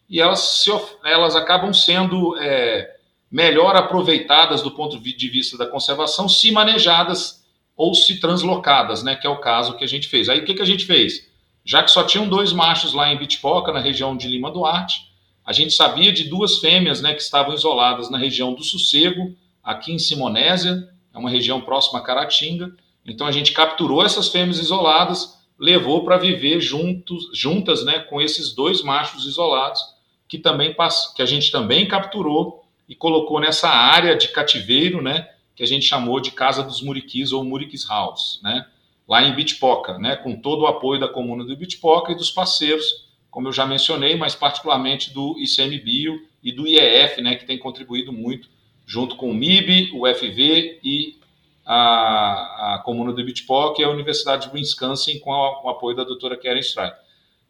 e 0.09 0.19
elas, 0.19 0.41
se, 0.41 0.69
elas 1.05 1.33
acabam 1.33 1.71
sendo 1.71 2.37
é, 2.37 2.93
melhor 3.31 3.73
aproveitadas 3.77 4.61
do 4.61 4.71
ponto 4.71 4.99
de 4.99 5.29
vista 5.29 5.57
da 5.57 5.65
conservação 5.65 6.27
se 6.27 6.51
manejadas 6.51 7.41
ou 7.73 7.95
se 7.95 8.19
translocadas, 8.19 9.01
né, 9.01 9.15
que 9.15 9.25
é 9.25 9.29
o 9.29 9.39
caso 9.39 9.77
que 9.77 9.85
a 9.85 9.87
gente 9.87 10.09
fez. 10.09 10.27
Aí 10.27 10.41
o 10.41 10.43
que, 10.43 10.55
que 10.55 10.61
a 10.61 10.65
gente 10.65 10.85
fez? 10.85 11.25
Já 11.63 11.81
que 11.83 11.89
só 11.89 12.03
tinham 12.03 12.27
dois 12.27 12.51
machos 12.51 12.93
lá 12.93 13.13
em 13.13 13.17
Bitpoca, 13.17 13.71
na 13.71 13.79
região 13.79 14.17
de 14.17 14.27
Lima 14.27 14.51
Duarte, 14.51 15.03
a 15.45 15.53
gente 15.53 15.73
sabia 15.73 16.11
de 16.11 16.25
duas 16.25 16.57
fêmeas 16.57 17.01
né, 17.01 17.13
que 17.13 17.21
estavam 17.21 17.53
isoladas 17.53 18.09
na 18.09 18.17
região 18.17 18.53
do 18.53 18.61
Sossego, 18.61 19.33
aqui 19.63 19.93
em 19.93 19.99
Simonésia, 19.99 20.85
uma 21.19 21.29
região 21.29 21.61
próxima 21.61 21.99
a 21.99 22.01
Caratinga. 22.01 22.73
Então 23.05 23.27
a 23.27 23.31
gente 23.31 23.51
capturou 23.51 24.03
essas 24.03 24.29
fêmeas 24.29 24.59
isoladas, 24.59 25.37
levou 25.57 26.03
para 26.03 26.17
viver 26.17 26.61
juntos, 26.61 27.29
juntas 27.33 27.83
né, 27.83 27.99
com 27.99 28.21
esses 28.21 28.53
dois 28.53 28.81
machos 28.81 29.25
isolados, 29.25 29.81
que, 30.27 30.37
também 30.37 30.75
que 31.15 31.21
a 31.21 31.25
gente 31.25 31.51
também 31.51 31.87
capturou 31.87 32.63
e 32.87 32.95
colocou 32.95 33.39
nessa 33.39 33.69
área 33.69 34.15
de 34.15 34.29
cativeiro, 34.29 35.01
né, 35.01 35.29
que 35.55 35.63
a 35.63 35.67
gente 35.67 35.85
chamou 35.85 36.19
de 36.19 36.31
Casa 36.31 36.63
dos 36.63 36.81
Muriquis 36.81 37.31
ou 37.31 37.43
Muriquis 37.43 37.87
House, 37.87 38.39
né, 38.41 38.65
lá 39.07 39.23
em 39.23 39.35
Bitpoca, 39.35 39.97
né, 39.97 40.15
com 40.15 40.39
todo 40.39 40.61
o 40.61 40.67
apoio 40.67 40.99
da 40.99 41.07
comuna 41.07 41.43
do 41.43 41.55
Bitpoca 41.55 42.11
e 42.11 42.15
dos 42.15 42.31
parceiros, 42.31 43.07
como 43.29 43.47
eu 43.47 43.51
já 43.51 43.65
mencionei, 43.65 44.15
mas 44.15 44.35
particularmente 44.35 45.13
do 45.13 45.35
ICMBio 45.37 46.21
e 46.41 46.51
do 46.51 46.65
IEF, 46.67 47.21
né, 47.21 47.35
que 47.35 47.45
tem 47.45 47.57
contribuído 47.57 48.13
muito 48.13 48.49
junto 48.89 49.15
com 49.15 49.29
o 49.29 49.33
MIB, 49.35 49.91
o 49.93 50.11
FV 50.11 50.79
e 50.83 51.19
a, 51.63 52.73
a 52.73 52.81
comuna 52.83 53.13
do 53.13 53.23
Bitpoca 53.23 53.79
e 53.79 53.85
a 53.85 53.89
Universidade 53.89 54.49
de 54.49 54.53
Wisconsin 54.55 55.19
com, 55.19 55.31
a, 55.31 55.61
com 55.61 55.67
o 55.67 55.69
apoio 55.69 55.95
da 55.95 56.03
doutora 56.03 56.35
Karen 56.35 56.59
Strike. 56.59 56.97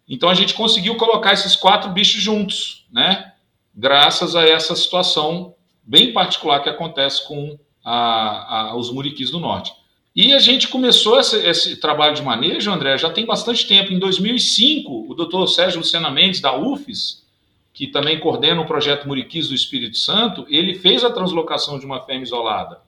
Então 0.05 0.27
a 0.27 0.33
gente 0.33 0.53
conseguiu 0.53 0.97
colocar 0.97 1.31
esses 1.31 1.55
quatro 1.55 1.89
bichos 1.91 2.21
juntos, 2.21 2.85
né? 2.91 3.31
graças 3.73 4.35
a 4.35 4.43
essa 4.43 4.75
situação 4.75 5.55
bem 5.81 6.11
particular 6.11 6.61
que 6.61 6.67
acontece 6.67 7.25
com 7.25 7.57
a, 7.85 8.71
a, 8.71 8.75
os 8.75 8.91
muriquis 8.91 9.31
do 9.31 9.39
norte. 9.39 9.71
E 10.13 10.33
a 10.33 10.39
gente 10.39 10.67
começou 10.67 11.17
esse, 11.17 11.37
esse, 11.47 11.77
trabalho 11.77 12.15
de 12.15 12.21
manejo, 12.21 12.69
André, 12.69 12.97
já 12.97 13.09
tem 13.09 13.25
bastante 13.25 13.65
tempo. 13.65 13.93
Em 13.93 13.99
2005, 13.99 15.09
o 15.09 15.13
doutor 15.13 15.47
Sérgio 15.47 15.79
Lucena 15.79 16.11
Mendes, 16.11 16.41
da 16.41 16.53
UFES, 16.53 17.23
que 17.79 17.87
também 17.87 18.19
coordena 18.19 18.59
o 18.59 18.65
projeto 18.65 19.07
Muriquis 19.07 19.47
do 19.47 19.55
Espírito 19.55 19.95
Santo, 19.95 20.45
ele 20.49 20.75
fez 20.75 21.01
a 21.01 21.09
translocação 21.09 21.79
de 21.79 21.85
uma 21.85 22.01
fêmea 22.01 22.23
isolada. 22.23 22.81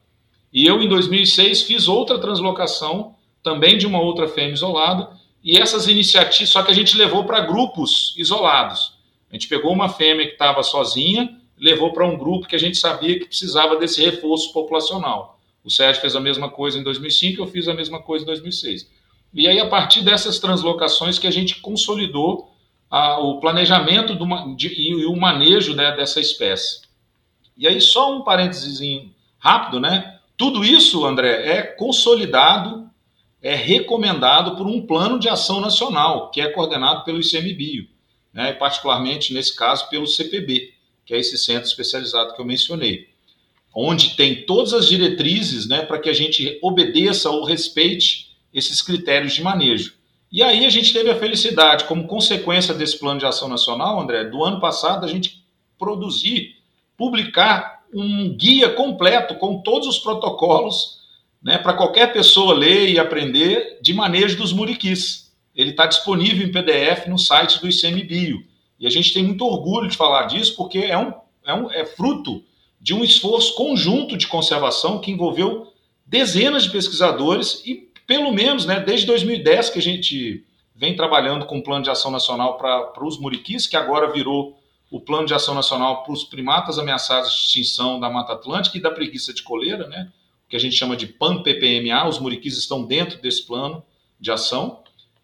E 0.52 0.68
eu, 0.68 0.82
em 0.82 0.90
2006, 0.90 1.62
fiz 1.62 1.88
outra 1.88 2.20
translocação, 2.20 3.16
também 3.42 3.78
de 3.78 3.88
uma 3.88 4.02
outra 4.02 4.28
fêmea 4.28 4.52
isolada, 4.52 5.08
e 5.42 5.58
essas 5.58 5.88
iniciativas, 5.88 6.50
só 6.50 6.62
que 6.62 6.72
a 6.72 6.74
gente 6.74 6.98
levou 6.98 7.24
para 7.24 7.40
grupos 7.40 8.14
isolados. 8.18 8.98
A 9.30 9.36
gente 9.36 9.48
pegou 9.48 9.72
uma 9.72 9.88
fêmea 9.88 10.26
que 10.26 10.34
estava 10.34 10.62
sozinha, 10.62 11.38
levou 11.58 11.94
para 11.94 12.06
um 12.06 12.18
grupo 12.18 12.46
que 12.46 12.56
a 12.58 12.60
gente 12.60 12.78
sabia 12.78 13.18
que 13.18 13.28
precisava 13.28 13.78
desse 13.78 14.04
reforço 14.04 14.52
populacional. 14.52 15.40
O 15.64 15.72
Sérgio 15.72 16.02
fez 16.02 16.18
a 16.18 16.20
mesma 16.20 16.50
coisa 16.50 16.78
em 16.78 16.84
2005, 16.84 17.42
eu 17.42 17.48
fiz 17.48 17.70
a 17.70 17.74
mesma 17.74 18.02
coisa 18.02 18.24
em 18.24 18.28
2006. 18.28 18.92
E 19.34 19.48
aí, 19.48 19.58
a 19.58 19.70
partir 19.70 20.02
dessas 20.02 20.38
translocações, 20.38 21.18
que 21.18 21.28
a 21.28 21.32
gente 21.32 21.62
consolidou 21.62 22.51
a, 22.92 23.20
o 23.20 23.40
planejamento 23.40 24.14
do, 24.14 24.56
de, 24.56 24.68
e, 24.68 25.06
o 25.06 25.16
manejo 25.16 25.74
né, 25.74 25.96
dessa 25.96 26.20
espécie. 26.20 26.82
E 27.58 27.68
aí, 27.68 27.82
só 27.82 28.16
um 28.16 28.24
parênteses 28.24 28.80
rápido, 29.40 29.80
né? 29.80 30.20
Tudo 30.38 30.64
isso, 30.64 31.06
André, 31.06 31.48
é 31.48 31.62
consolidado, 31.64 32.90
é 33.42 33.56
recomendado 33.56 34.56
por 34.56 34.68
um 34.68 34.86
plano 34.86 35.18
de 35.18 35.30
ação 35.30 35.62
nacional, 35.62 36.30
que 36.30 36.42
é 36.42 36.50
coordenado 36.50 37.04
pelo 37.04 37.22
ICMBio 37.22 37.88
né, 38.34 38.54
particularmente 38.54 39.34
nesse 39.34 39.56
caso 39.56 39.90
pelo 39.90 40.08
CPB, 40.08 40.74
que 41.06 41.14
é 41.14 41.20
esse 41.20 41.38
centro 41.38 41.68
especializado 41.68 42.34
que 42.34 42.42
eu 42.42 42.46
mencionei, 42.46 43.10
onde 43.74 44.16
tem 44.16 44.46
todas 44.46 44.74
as 44.74 44.88
diretrizes 44.88 45.68
né, 45.68 45.82
para 45.82 46.00
que 46.00 46.10
a 46.10 46.14
gente 46.14 46.58
obedeça 46.62 47.30
ou 47.30 47.44
respeite 47.44 48.38
esses 48.54 48.82
critérios 48.82 49.34
de 49.34 49.42
manejo. 49.42 49.94
E 50.32 50.42
aí 50.42 50.66
a 50.66 50.70
gente 50.70 50.94
teve 50.94 51.10
a 51.10 51.16
felicidade, 51.16 51.84
como 51.86 52.08
consequência 52.08 52.74
desse 52.74 52.98
plano 52.98 53.20
de 53.20 53.26
ação 53.26 53.50
nacional, 53.50 54.00
André, 54.00 54.24
do 54.26 54.44
ano 54.44 54.60
passado, 54.60 55.06
a 55.06 55.10
gente 55.10 55.44
produzir, 55.78 56.56
publicar 56.96 57.82
um 57.94 58.36
guia 58.36 58.70
completo 58.70 59.36
com 59.36 59.62
todos 59.62 59.88
os 59.88 60.00
protocolos 60.00 61.02
né, 61.44 61.58
para 61.58 61.74
qualquer 61.74 62.14
pessoa 62.14 62.54
ler 62.54 62.90
e 62.90 63.00
aprender 63.00 63.80
de 63.82 63.94
manejo 63.94 64.38
dos 64.38 64.54
muriquis 64.54 65.32
ele 65.56 65.72
está 65.72 65.86
disponível 65.86 66.48
em 66.48 66.52
PDF 66.52 67.08
no 67.08 67.18
site 67.18 67.60
do 67.60 67.68
ICMBio. 67.68 68.46
E 68.80 68.88
a 68.88 68.90
gente 68.90 69.14
tem 69.14 69.24
muito 69.24 69.46
orgulho 69.46 69.90
de 69.90 69.98
falar 69.98 70.26
disso, 70.26 70.56
porque 70.56 70.80
é, 70.80 70.98
um, 70.98 71.14
é, 71.46 71.54
um, 71.54 71.72
é 71.72 71.86
fruto 71.86 72.44
de 72.80 72.94
um 72.94 73.04
esforço 73.04 73.56
conjunto 73.56 74.18
de 74.18 74.28
conservação 74.28 75.00
que 75.00 75.12
envolveu 75.12 75.72
dezenas 76.06 76.64
de 76.64 76.72
pesquisadores 76.72 77.62
e, 77.66 77.91
pelo 78.12 78.34
menos, 78.34 78.66
né, 78.66 78.78
desde 78.78 79.06
2010 79.06 79.70
que 79.70 79.80
a 79.80 79.82
gente 79.82 80.44
vem 80.76 80.98
trabalhando 80.98 81.46
com 81.46 81.60
o 81.60 81.64
Plano 81.64 81.82
de 81.82 81.90
Ação 81.90 82.12
Nacional 82.12 82.58
para 82.58 83.06
os 83.06 83.18
muriquis, 83.18 83.66
que 83.66 83.78
agora 83.78 84.12
virou 84.12 84.62
o 84.90 85.00
Plano 85.00 85.26
de 85.26 85.34
Ação 85.34 85.56
Nacional 85.56 86.04
para 86.04 86.12
os 86.12 86.26
primatas 86.26 86.78
ameaçados 86.78 87.32
de 87.32 87.38
extinção 87.38 88.02
da 88.02 88.10
Mata 88.10 88.34
Atlântica 88.34 88.78
e 88.78 88.82
da 88.82 88.92
preguiça 88.92 89.34
de 89.34 89.42
coleira, 89.42 89.88
né, 89.88 90.12
que 90.50 90.58
a 90.58 90.60
gente 90.60 90.76
chama 90.76 90.98
de 90.98 91.08
PAN-PPMA, 91.08 92.06
os 92.06 92.20
muriquis 92.20 92.58
estão 92.58 92.84
dentro 92.84 93.18
desse 93.22 93.48
plano 93.48 93.82
de 94.20 94.30
ação. 94.30 94.80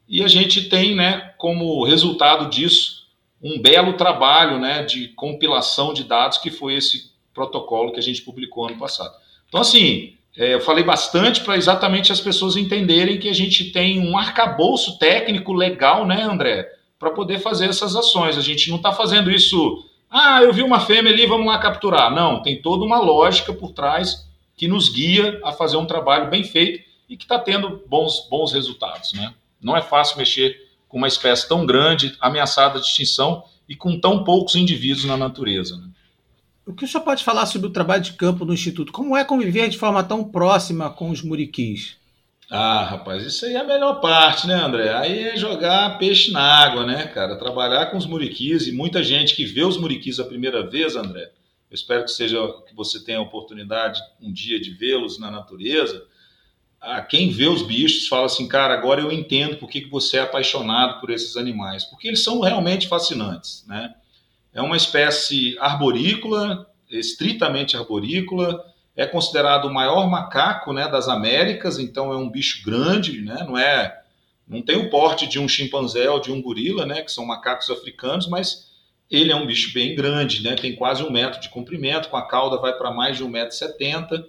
E 0.07 0.23
a 0.23 0.29
gente 0.29 0.69
tem, 0.69 0.95
né, 0.95 1.33
como 1.37 1.83
resultado 1.83 2.49
disso, 2.49 3.05
um 3.43 3.61
belo 3.61 3.97
trabalho 3.97 4.59
né, 4.59 4.83
de 4.83 5.09
compilação 5.09 5.93
de 5.93 6.05
dados, 6.05 6.37
que 6.37 6.49
foi 6.49 6.75
esse 6.75 7.11
protocolo 7.33 7.91
que 7.91 7.99
a 7.99 8.03
gente 8.03 8.21
publicou 8.21 8.65
ano 8.65 8.77
passado. 8.77 9.13
Então, 9.49 9.59
assim, 9.59 10.16
é, 10.37 10.53
eu 10.53 10.61
falei 10.61 10.83
bastante 10.83 11.41
para 11.41 11.57
exatamente 11.57 12.11
as 12.11 12.21
pessoas 12.21 12.55
entenderem 12.55 13.17
que 13.17 13.27
a 13.27 13.33
gente 13.33 13.71
tem 13.71 13.99
um 13.99 14.15
arcabouço 14.15 14.99
técnico 14.99 15.51
legal, 15.51 16.05
né, 16.05 16.21
André, 16.21 16.69
para 16.99 17.09
poder 17.09 17.39
fazer 17.39 17.65
essas 17.65 17.95
ações. 17.95 18.37
A 18.37 18.41
gente 18.41 18.69
não 18.69 18.77
está 18.77 18.91
fazendo 18.93 19.31
isso, 19.31 19.83
ah, 20.11 20.43
eu 20.43 20.53
vi 20.53 20.61
uma 20.61 20.79
fêmea 20.79 21.11
ali, 21.11 21.25
vamos 21.25 21.47
lá 21.47 21.57
capturar. 21.57 22.13
Não, 22.13 22.41
tem 22.43 22.61
toda 22.61 22.85
uma 22.85 22.99
lógica 22.99 23.51
por 23.51 23.71
trás 23.71 24.27
que 24.55 24.67
nos 24.67 24.89
guia 24.89 25.39
a 25.43 25.51
fazer 25.51 25.77
um 25.77 25.85
trabalho 25.85 26.29
bem 26.29 26.43
feito 26.43 26.85
e 27.09 27.17
que 27.17 27.23
está 27.23 27.39
tendo 27.39 27.83
bons, 27.87 28.27
bons 28.29 28.53
resultados, 28.53 29.13
né? 29.13 29.33
Não 29.59 29.75
é 29.75 29.81
fácil 29.81 30.17
mexer 30.17 30.55
com 30.87 30.97
uma 30.97 31.07
espécie 31.07 31.47
tão 31.47 31.65
grande, 31.65 32.15
ameaçada 32.21 32.79
de 32.79 32.85
extinção 32.85 33.43
e 33.67 33.75
com 33.75 33.99
tão 33.99 34.23
poucos 34.23 34.55
indivíduos 34.55 35.05
na 35.05 35.17
natureza. 35.17 35.77
Né? 35.77 35.86
O 36.67 36.73
que 36.73 36.83
o 36.83 36.87
senhor 36.87 37.03
pode 37.03 37.23
falar 37.23 37.45
sobre 37.45 37.67
o 37.67 37.71
trabalho 37.71 38.03
de 38.03 38.13
campo 38.13 38.43
no 38.43 38.53
Instituto? 38.53 38.91
Como 38.91 39.15
é 39.15 39.23
conviver 39.23 39.69
de 39.69 39.77
forma 39.77 40.03
tão 40.03 40.23
próxima 40.23 40.89
com 40.89 41.09
os 41.09 41.21
muriquis? 41.21 41.95
Ah, 42.51 42.83
rapaz, 42.83 43.25
isso 43.25 43.45
aí 43.45 43.53
é 43.53 43.59
a 43.59 43.63
melhor 43.63 44.01
parte, 44.01 44.45
né, 44.45 44.53
André? 44.53 44.93
Aí 44.93 45.29
é 45.29 45.37
jogar 45.37 45.97
peixe 45.97 46.31
na 46.31 46.41
água, 46.41 46.85
né, 46.85 47.07
cara? 47.07 47.37
Trabalhar 47.37 47.87
com 47.87 47.97
os 47.97 48.05
muriquis 48.05 48.67
e 48.67 48.71
muita 48.71 49.01
gente 49.01 49.35
que 49.35 49.45
vê 49.45 49.63
os 49.63 49.77
muriquis 49.77 50.19
a 50.19 50.25
primeira 50.25 50.65
vez, 50.67 50.95
André. 50.95 51.31
Eu 51.69 51.75
espero 51.75 52.03
que 52.03 52.11
seja 52.11 52.37
que 52.67 52.75
você 52.75 53.03
tenha 53.03 53.17
a 53.17 53.21
oportunidade 53.21 54.01
um 54.21 54.31
dia 54.31 54.59
de 54.59 54.71
vê-los 54.71 55.19
na 55.19 55.31
natureza 55.31 56.05
a 56.79 57.01
quem 57.01 57.31
vê 57.31 57.47
os 57.47 57.63
bichos 57.63 58.07
fala 58.07 58.25
assim, 58.25 58.47
cara, 58.47 58.73
agora 58.73 59.01
eu 59.01 59.11
entendo 59.11 59.57
por 59.57 59.69
que, 59.69 59.81
que 59.81 59.89
você 59.89 60.17
é 60.17 60.21
apaixonado 60.21 60.99
por 60.99 61.09
esses 61.09 61.35
animais, 61.35 61.83
porque 61.85 62.07
eles 62.07 62.23
são 62.23 62.39
realmente 62.39 62.87
fascinantes, 62.87 63.65
né? 63.67 63.93
É 64.57 64.61
uma 64.63 64.75
espécie 64.75 65.55
arborícola, 65.59 66.67
estritamente 66.89 67.77
arborícola, 67.77 68.65
é 68.95 69.05
considerado 69.05 69.65
o 69.65 69.73
maior 69.73 70.09
macaco, 70.09 70.73
né, 70.73 70.87
das 70.87 71.07
Américas, 71.07 71.77
então 71.77 72.11
é 72.11 72.17
um 72.17 72.27
bicho 72.27 72.63
grande, 72.65 73.21
né? 73.21 73.45
Não 73.47 73.55
é, 73.55 74.01
não 74.47 74.63
tem 74.63 74.75
o 74.75 74.89
porte 74.89 75.27
de 75.27 75.37
um 75.37 75.47
chimpanzé 75.47 76.09
ou 76.09 76.19
de 76.19 76.31
um 76.31 76.41
gorila, 76.41 76.87
né, 76.87 77.03
que 77.03 77.11
são 77.11 77.23
macacos 77.23 77.69
africanos, 77.69 78.27
mas 78.27 78.71
ele 79.11 79.31
é 79.31 79.35
um 79.35 79.45
bicho 79.45 79.71
bem 79.75 79.93
grande, 79.93 80.41
né? 80.41 80.55
Tem 80.55 80.75
quase 80.75 81.03
um 81.03 81.11
metro 81.11 81.39
de 81.39 81.49
comprimento, 81.49 82.09
com 82.09 82.17
a 82.17 82.27
cauda 82.27 82.57
vai 82.57 82.73
para 82.73 82.89
mais 82.89 83.15
de 83.15 83.23
um 83.23 83.29
metro 83.29 83.53
e 83.53 83.59
setenta 83.59 84.27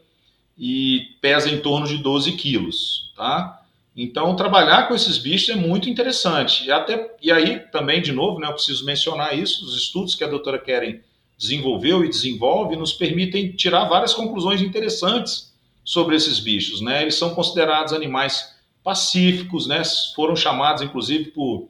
e 0.59 1.17
pesa 1.23 1.49
em 1.49 1.59
torno 1.59 1.87
de 1.87 1.97
12 1.97 2.33
quilos, 2.33 3.15
tá? 3.17 3.58
Então, 4.01 4.37
trabalhar 4.37 4.87
com 4.87 4.95
esses 4.95 5.19
bichos 5.19 5.49
é 5.49 5.57
muito 5.57 5.91
interessante. 5.91 6.65
E, 6.67 6.71
até, 6.71 7.17
e 7.21 7.33
aí, 7.33 7.59
também, 7.73 8.01
de 8.01 8.13
novo, 8.13 8.39
né, 8.39 8.47
eu 8.47 8.53
preciso 8.53 8.85
mencionar 8.85 9.37
isso, 9.37 9.65
os 9.65 9.77
estudos 9.77 10.15
que 10.15 10.23
a 10.23 10.29
doutora 10.29 10.57
Keren 10.57 11.01
desenvolveu 11.37 12.05
e 12.05 12.09
desenvolve 12.09 12.77
nos 12.77 12.93
permitem 12.93 13.51
tirar 13.51 13.87
várias 13.87 14.15
conclusões 14.15 14.63
interessantes 14.63 15.53
sobre 15.85 16.15
esses 16.15 16.39
bichos. 16.39 16.81
Né? 16.81 17.03
Eles 17.03 17.17
são 17.17 17.35
considerados 17.35 17.93
animais 17.93 18.55
pacíficos, 18.85 19.67
né? 19.67 19.83
Foram 20.15 20.37
chamados, 20.37 20.81
inclusive, 20.81 21.33
por, 21.33 21.69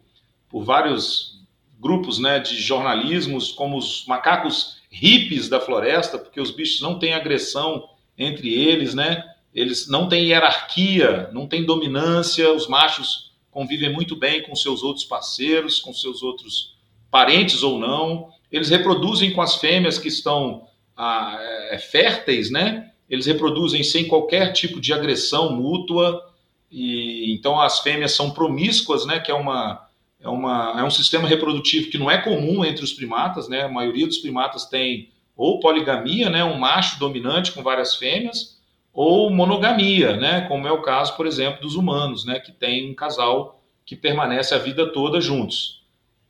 por 0.50 0.62
vários 0.62 1.40
grupos 1.80 2.18
né, 2.18 2.38
de 2.38 2.60
jornalismos, 2.60 3.52
como 3.52 3.78
os 3.78 4.04
macacos 4.06 4.82
hippies 4.90 5.48
da 5.48 5.60
floresta, 5.60 6.18
porque 6.18 6.40
os 6.42 6.50
bichos 6.50 6.82
não 6.82 6.98
têm 6.98 7.14
agressão 7.14 7.88
entre 8.18 8.52
eles, 8.52 8.92
né? 8.92 9.24
Eles 9.54 9.88
não 9.88 10.08
têm 10.08 10.28
hierarquia, 10.28 11.30
não 11.32 11.46
têm 11.46 11.64
dominância, 11.64 12.52
os 12.52 12.68
machos 12.68 13.32
convivem 13.50 13.92
muito 13.92 14.14
bem 14.14 14.42
com 14.42 14.54
seus 14.54 14.82
outros 14.82 15.04
parceiros, 15.04 15.80
com 15.80 15.92
seus 15.92 16.22
outros 16.22 16.76
parentes 17.10 17.62
ou 17.62 17.78
não. 17.78 18.28
Eles 18.52 18.68
reproduzem 18.68 19.32
com 19.32 19.42
as 19.42 19.56
fêmeas 19.56 19.98
que 19.98 20.08
estão 20.08 20.66
ah, 20.96 21.36
é, 21.70 21.78
férteis, 21.78 22.50
né? 22.50 22.90
Eles 23.08 23.26
reproduzem 23.26 23.82
sem 23.82 24.06
qualquer 24.06 24.52
tipo 24.52 24.80
de 24.80 24.92
agressão 24.92 25.52
mútua. 25.52 26.24
E 26.70 27.32
então 27.34 27.60
as 27.60 27.80
fêmeas 27.80 28.12
são 28.12 28.30
promíscuas, 28.30 29.06
né? 29.06 29.18
Que 29.18 29.30
é 29.30 29.34
uma 29.34 29.88
é, 30.20 30.28
uma, 30.28 30.74
é 30.78 30.82
um 30.82 30.90
sistema 30.90 31.28
reprodutivo 31.28 31.90
que 31.90 31.98
não 31.98 32.10
é 32.10 32.18
comum 32.18 32.64
entre 32.64 32.84
os 32.84 32.92
primatas, 32.92 33.48
né? 33.48 33.62
A 33.62 33.68
maioria 33.68 34.06
dos 34.06 34.18
primatas 34.18 34.66
tem 34.66 35.10
ou 35.36 35.60
poligamia, 35.60 36.28
né? 36.28 36.44
Um 36.44 36.58
macho 36.58 36.98
dominante 36.98 37.52
com 37.52 37.62
várias 37.62 37.94
fêmeas, 37.94 38.57
ou 38.92 39.30
monogamia, 39.30 40.16
né? 40.16 40.42
Como 40.42 40.66
é 40.66 40.72
o 40.72 40.82
caso, 40.82 41.16
por 41.16 41.26
exemplo, 41.26 41.60
dos 41.60 41.74
humanos, 41.74 42.24
né? 42.24 42.40
Que 42.40 42.52
tem 42.52 42.90
um 42.90 42.94
casal 42.94 43.62
que 43.84 43.96
permanece 43.96 44.54
a 44.54 44.58
vida 44.58 44.92
toda 44.92 45.20
juntos. 45.20 45.82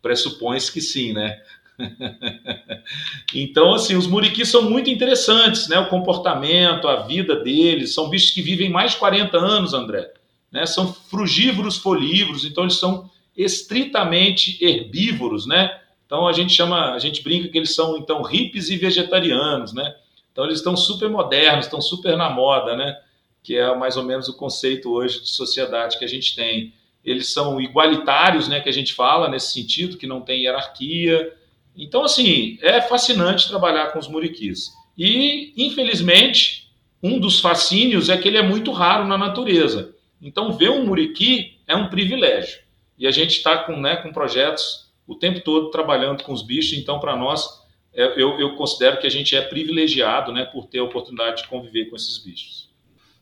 Pressupõe-se 0.03 0.73
que 0.73 0.81
sim, 0.81 1.13
né? 1.13 1.41
então, 3.35 3.75
assim, 3.75 3.97
os 3.97 4.07
muriquis 4.07 4.49
são 4.49 4.69
muito 4.69 4.91
interessantes, 4.91 5.69
né? 5.69 5.79
O 5.79 5.89
comportamento, 5.89 6.89
a 6.89 7.03
vida 7.03 7.37
deles, 7.37 7.95
são 7.95 8.09
bichos 8.09 8.31
que 8.31 8.43
vivem 8.43 8.69
mais 8.69 8.93
de 8.93 8.99
40 8.99 9.37
anos, 9.39 9.75
André. 9.75 10.13
Né? 10.51 10.67
São 10.67 10.93
frugívoros 10.93 11.77
folívoros, 11.77 12.45
então 12.45 12.65
eles 12.65 12.77
são 12.77 13.11
estritamente 13.37 14.59
herbívoros, 14.65 15.47
né? 15.47 15.79
Então 16.05 16.27
a 16.27 16.33
gente 16.33 16.53
chama, 16.53 16.93
a 16.93 16.99
gente 16.99 17.23
brinca 17.23 17.49
que 17.49 17.59
eles 17.59 17.75
são 17.75 17.97
então 17.97 18.23
hippies 18.23 18.71
e 18.71 18.77
vegetarianos, 18.77 19.73
né? 19.73 19.95
Então 20.39 20.47
eles 20.47 20.59
estão 20.59 20.77
super 20.77 21.11
modernos, 21.11 21.65
estão 21.65 21.81
super 21.81 22.17
na 22.17 22.31
moda, 22.31 22.77
né? 22.77 22.97
Que 23.43 23.57
é 23.57 23.75
mais 23.75 23.97
ou 23.97 24.05
menos 24.05 24.29
o 24.29 24.37
conceito 24.37 24.89
hoje 24.89 25.21
de 25.21 25.31
sociedade 25.31 25.99
que 25.99 26.05
a 26.05 26.09
gente 26.09 26.37
tem. 26.37 26.73
Eles 27.05 27.33
são 27.33 27.61
igualitários, 27.61 28.47
né? 28.47 28.61
Que 28.61 28.69
a 28.69 28.73
gente 28.73 28.95
fala 28.95 29.29
nesse 29.29 29.53
sentido, 29.53 29.97
que 29.97 30.07
não 30.07 30.21
tem 30.21 30.45
hierarquia, 30.45 31.37
então, 31.79 32.03
assim, 32.03 32.59
é 32.61 32.81
fascinante 32.81 33.47
trabalhar 33.47 33.93
com 33.93 34.01
os 34.01 34.09
muriquis. 34.09 34.73
E, 34.99 35.53
infelizmente, 35.57 36.69
um 37.01 37.21
dos 37.21 37.39
fascínios 37.39 38.09
é 38.09 38.17
que 38.17 38.27
ele 38.27 38.37
é 38.37 38.43
muito 38.43 38.73
raro 38.73 39.07
na 39.07 39.17
natureza. 39.17 39.95
Então, 40.21 40.53
ver 40.53 40.71
um 40.71 40.85
muriqui 40.85 41.57
é 41.69 41.77
um 41.77 41.89
privilégio. 41.89 42.59
E 42.99 43.07
a 43.07 43.13
gente 43.13 43.37
está 43.37 43.59
com, 43.59 43.81
né, 43.81 43.95
com 43.95 44.13
projetos 44.13 44.89
o 45.07 45.15
tempo 45.15 45.41
todo 45.41 45.71
trabalhando 45.71 46.25
com 46.25 46.33
os 46.33 46.43
bichos. 46.43 46.77
Então, 46.77 46.99
para 46.99 47.15
nós, 47.15 47.58
eu, 47.95 48.39
eu, 48.39 48.55
considero 48.55 48.99
que 49.01 49.07
a 49.07 49.11
gente 49.11 49.35
é 49.35 49.41
privilegiado 49.41 50.33
né, 50.33 50.45
por 50.45 50.67
ter 50.67 50.79
a 50.79 50.85
oportunidade 50.85 51.43
de 51.43 51.49
conviver 51.49 51.87
com 51.87 51.97
esses 51.97 52.19
bichos. 52.19 52.69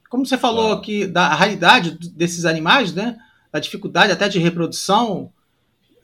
Como 0.09 0.25
você 0.25 0.37
falou 0.37 0.73
aqui 0.73 1.07
da 1.07 1.29
raridade 1.29 1.93
desses 2.11 2.45
animais, 2.45 2.93
né, 2.93 3.17
da 3.53 3.59
dificuldade 3.59 4.13
até 4.13 4.29
de 4.29 4.39
reprodução, 4.39 5.33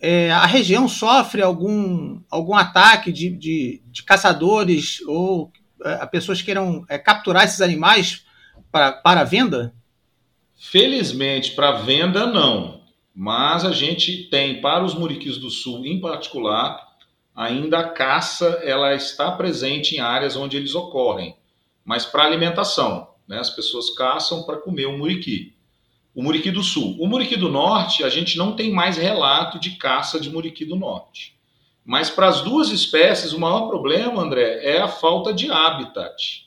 é, 0.01 0.33
a 0.33 0.46
região 0.46 0.88
sofre 0.88 1.42
algum, 1.42 2.20
algum 2.29 2.55
ataque 2.55 3.12
de, 3.12 3.31
de, 3.31 3.83
de 3.87 4.03
caçadores 4.03 5.01
ou 5.07 5.53
é, 5.85 6.05
pessoas 6.07 6.42
queiram 6.42 6.85
é, 6.88 6.98
capturar 6.98 7.44
esses 7.44 7.61
animais 7.61 8.25
para, 8.70 8.92
para 8.92 9.22
venda? 9.22 9.72
Felizmente, 10.57 11.53
para 11.53 11.72
venda 11.72 12.27
não. 12.27 12.83
Mas 13.14 13.64
a 13.64 13.72
gente 13.72 14.29
tem, 14.31 14.61
para 14.61 14.83
os 14.83 14.94
muriquis 14.94 15.37
do 15.37 15.51
sul 15.51 15.85
em 15.85 16.01
particular, 16.01 16.91
ainda 17.35 17.79
a 17.79 17.88
caça 17.88 18.61
ela 18.62 18.95
está 18.95 19.31
presente 19.33 19.97
em 19.97 20.01
áreas 20.01 20.37
onde 20.37 20.57
eles 20.57 20.75
ocorrem, 20.75 21.37
mas 21.85 22.05
para 22.05 22.25
alimentação. 22.25 23.09
Né? 23.27 23.38
As 23.38 23.51
pessoas 23.51 23.90
caçam 23.90 24.42
para 24.45 24.59
comer 24.59 24.87
o 24.87 24.99
muriqui 24.99 25.55
o 26.14 26.23
muriqui 26.23 26.51
do 26.51 26.62
sul. 26.62 26.97
O 26.99 27.07
muriqui 27.07 27.37
do 27.37 27.49
norte, 27.49 28.05
a 28.05 28.09
gente 28.09 28.37
não 28.37 28.55
tem 28.55 28.71
mais 28.71 28.97
relato 28.97 29.59
de 29.59 29.73
caça 29.73 30.21
de 30.21 30.31
muriqui 30.31 30.64
do 30.64 30.77
norte. 30.77 31.35
Mas 31.85 32.11
para 32.11 32.29
as 32.29 32.42
duas 32.42 32.71
espécies, 32.71 33.33
o 33.33 33.40
maior 33.40 33.66
problema, 33.68 34.23
André, 34.23 34.61
é 34.62 34.81
a 34.81 34.88
falta 34.88 35.33
de 35.33 35.51
habitat. 35.51 36.47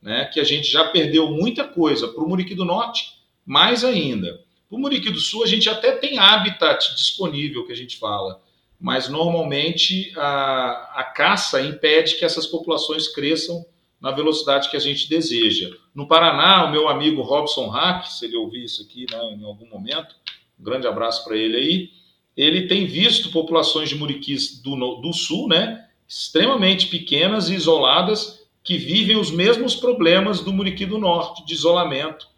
Né? 0.00 0.26
Que 0.26 0.38
a 0.38 0.44
gente 0.44 0.70
já 0.70 0.84
perdeu 0.84 1.30
muita 1.30 1.64
coisa. 1.64 2.08
Para 2.08 2.22
o 2.22 2.28
muriqui 2.28 2.54
do 2.54 2.64
norte, 2.64 3.14
mais 3.44 3.84
ainda. 3.84 4.44
Para 4.68 4.76
o 4.76 4.80
muriqui 4.80 5.10
do 5.10 5.18
sul, 5.18 5.42
a 5.42 5.46
gente 5.46 5.68
até 5.68 5.92
tem 5.92 6.18
habitat 6.18 6.94
disponível, 6.94 7.66
que 7.66 7.72
a 7.72 7.76
gente 7.76 7.96
fala. 7.96 8.40
Mas 8.78 9.08
normalmente 9.08 10.12
a, 10.16 10.92
a 10.96 11.04
caça 11.04 11.60
impede 11.62 12.16
que 12.16 12.24
essas 12.24 12.46
populações 12.46 13.08
cresçam 13.08 13.64
na 14.00 14.10
velocidade 14.10 14.70
que 14.70 14.76
a 14.76 14.80
gente 14.80 15.08
deseja. 15.08 15.70
No 15.94 16.06
Paraná, 16.06 16.66
o 16.66 16.70
meu 16.70 16.88
amigo 16.88 17.22
Robson 17.22 17.68
Hack, 17.68 18.06
se 18.06 18.26
ele 18.26 18.36
ouvir 18.36 18.64
isso 18.64 18.82
aqui 18.82 19.06
né, 19.10 19.18
em 19.38 19.44
algum 19.44 19.66
momento, 19.68 20.14
um 20.60 20.64
grande 20.64 20.86
abraço 20.86 21.24
para 21.24 21.36
ele 21.36 21.56
aí, 21.56 21.90
ele 22.36 22.66
tem 22.66 22.86
visto 22.86 23.30
populações 23.30 23.88
de 23.88 23.94
muriquis 23.94 24.60
do, 24.60 24.76
do 24.96 25.12
sul, 25.12 25.48
né, 25.48 25.88
extremamente 26.06 26.86
pequenas 26.86 27.48
e 27.48 27.54
isoladas, 27.54 28.46
que 28.62 28.76
vivem 28.76 29.16
os 29.16 29.30
mesmos 29.30 29.74
problemas 29.74 30.40
do 30.40 30.52
muriqui 30.52 30.84
do 30.84 30.98
norte, 30.98 31.46
de 31.46 31.54
isolamento. 31.54 32.28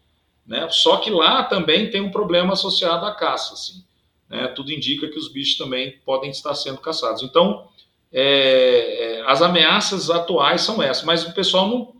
Né? 0.45 0.67
Só 0.69 0.97
que 0.97 1.09
lá 1.09 1.43
também 1.43 1.89
tem 1.89 2.01
um 2.01 2.11
problema 2.11 2.53
associado 2.53 3.05
à 3.05 3.13
caça. 3.13 3.53
Assim, 3.53 3.83
né? 4.29 4.47
Tudo 4.49 4.71
indica 4.71 5.07
que 5.07 5.17
os 5.17 5.31
bichos 5.31 5.57
também 5.57 5.99
podem 6.05 6.29
estar 6.29 6.53
sendo 6.53 6.77
caçados. 6.77 7.23
Então, 7.23 7.67
é, 8.11 9.19
é, 9.19 9.23
as 9.25 9.41
ameaças 9.41 10.09
atuais 10.09 10.61
são 10.61 10.81
essas, 10.81 11.03
mas 11.03 11.25
o 11.25 11.33
pessoal 11.33 11.67
não. 11.67 11.95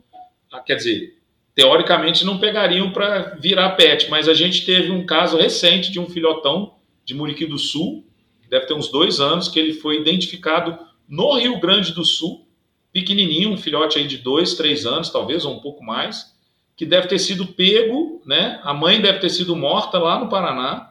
Ah, 0.51 0.59
quer 0.59 0.75
dizer, 0.75 1.19
teoricamente 1.53 2.25
não 2.25 2.39
pegariam 2.39 2.91
para 2.91 3.35
virar 3.39 3.71
pet, 3.71 4.09
mas 4.09 4.27
a 4.27 4.33
gente 4.33 4.65
teve 4.65 4.91
um 4.91 5.05
caso 5.05 5.37
recente 5.37 5.91
de 5.91 5.99
um 5.99 6.07
filhotão 6.07 6.75
de 7.05 7.13
Muriqui 7.13 7.45
do 7.45 7.57
Sul, 7.57 8.05
deve 8.49 8.65
ter 8.65 8.73
uns 8.73 8.91
dois 8.91 9.19
anos, 9.19 9.47
que 9.47 9.59
ele 9.59 9.73
foi 9.73 9.99
identificado 9.99 10.77
no 11.07 11.37
Rio 11.37 11.59
Grande 11.59 11.93
do 11.93 12.03
Sul, 12.03 12.47
pequenininho, 12.91 13.51
um 13.51 13.57
filhote 13.57 13.97
aí 13.97 14.07
de 14.07 14.17
dois, 14.17 14.55
três 14.55 14.85
anos, 14.85 15.09
talvez, 15.09 15.45
ou 15.45 15.53
um 15.53 15.59
pouco 15.59 15.83
mais, 15.83 16.33
que 16.75 16.85
deve 16.85 17.07
ter 17.07 17.19
sido 17.19 17.45
pego, 17.45 18.21
né? 18.25 18.59
A 18.63 18.73
mãe 18.73 19.01
deve 19.01 19.19
ter 19.19 19.29
sido 19.29 19.55
morta 19.55 19.99
lá 19.99 20.19
no 20.19 20.29
Paraná. 20.29 20.88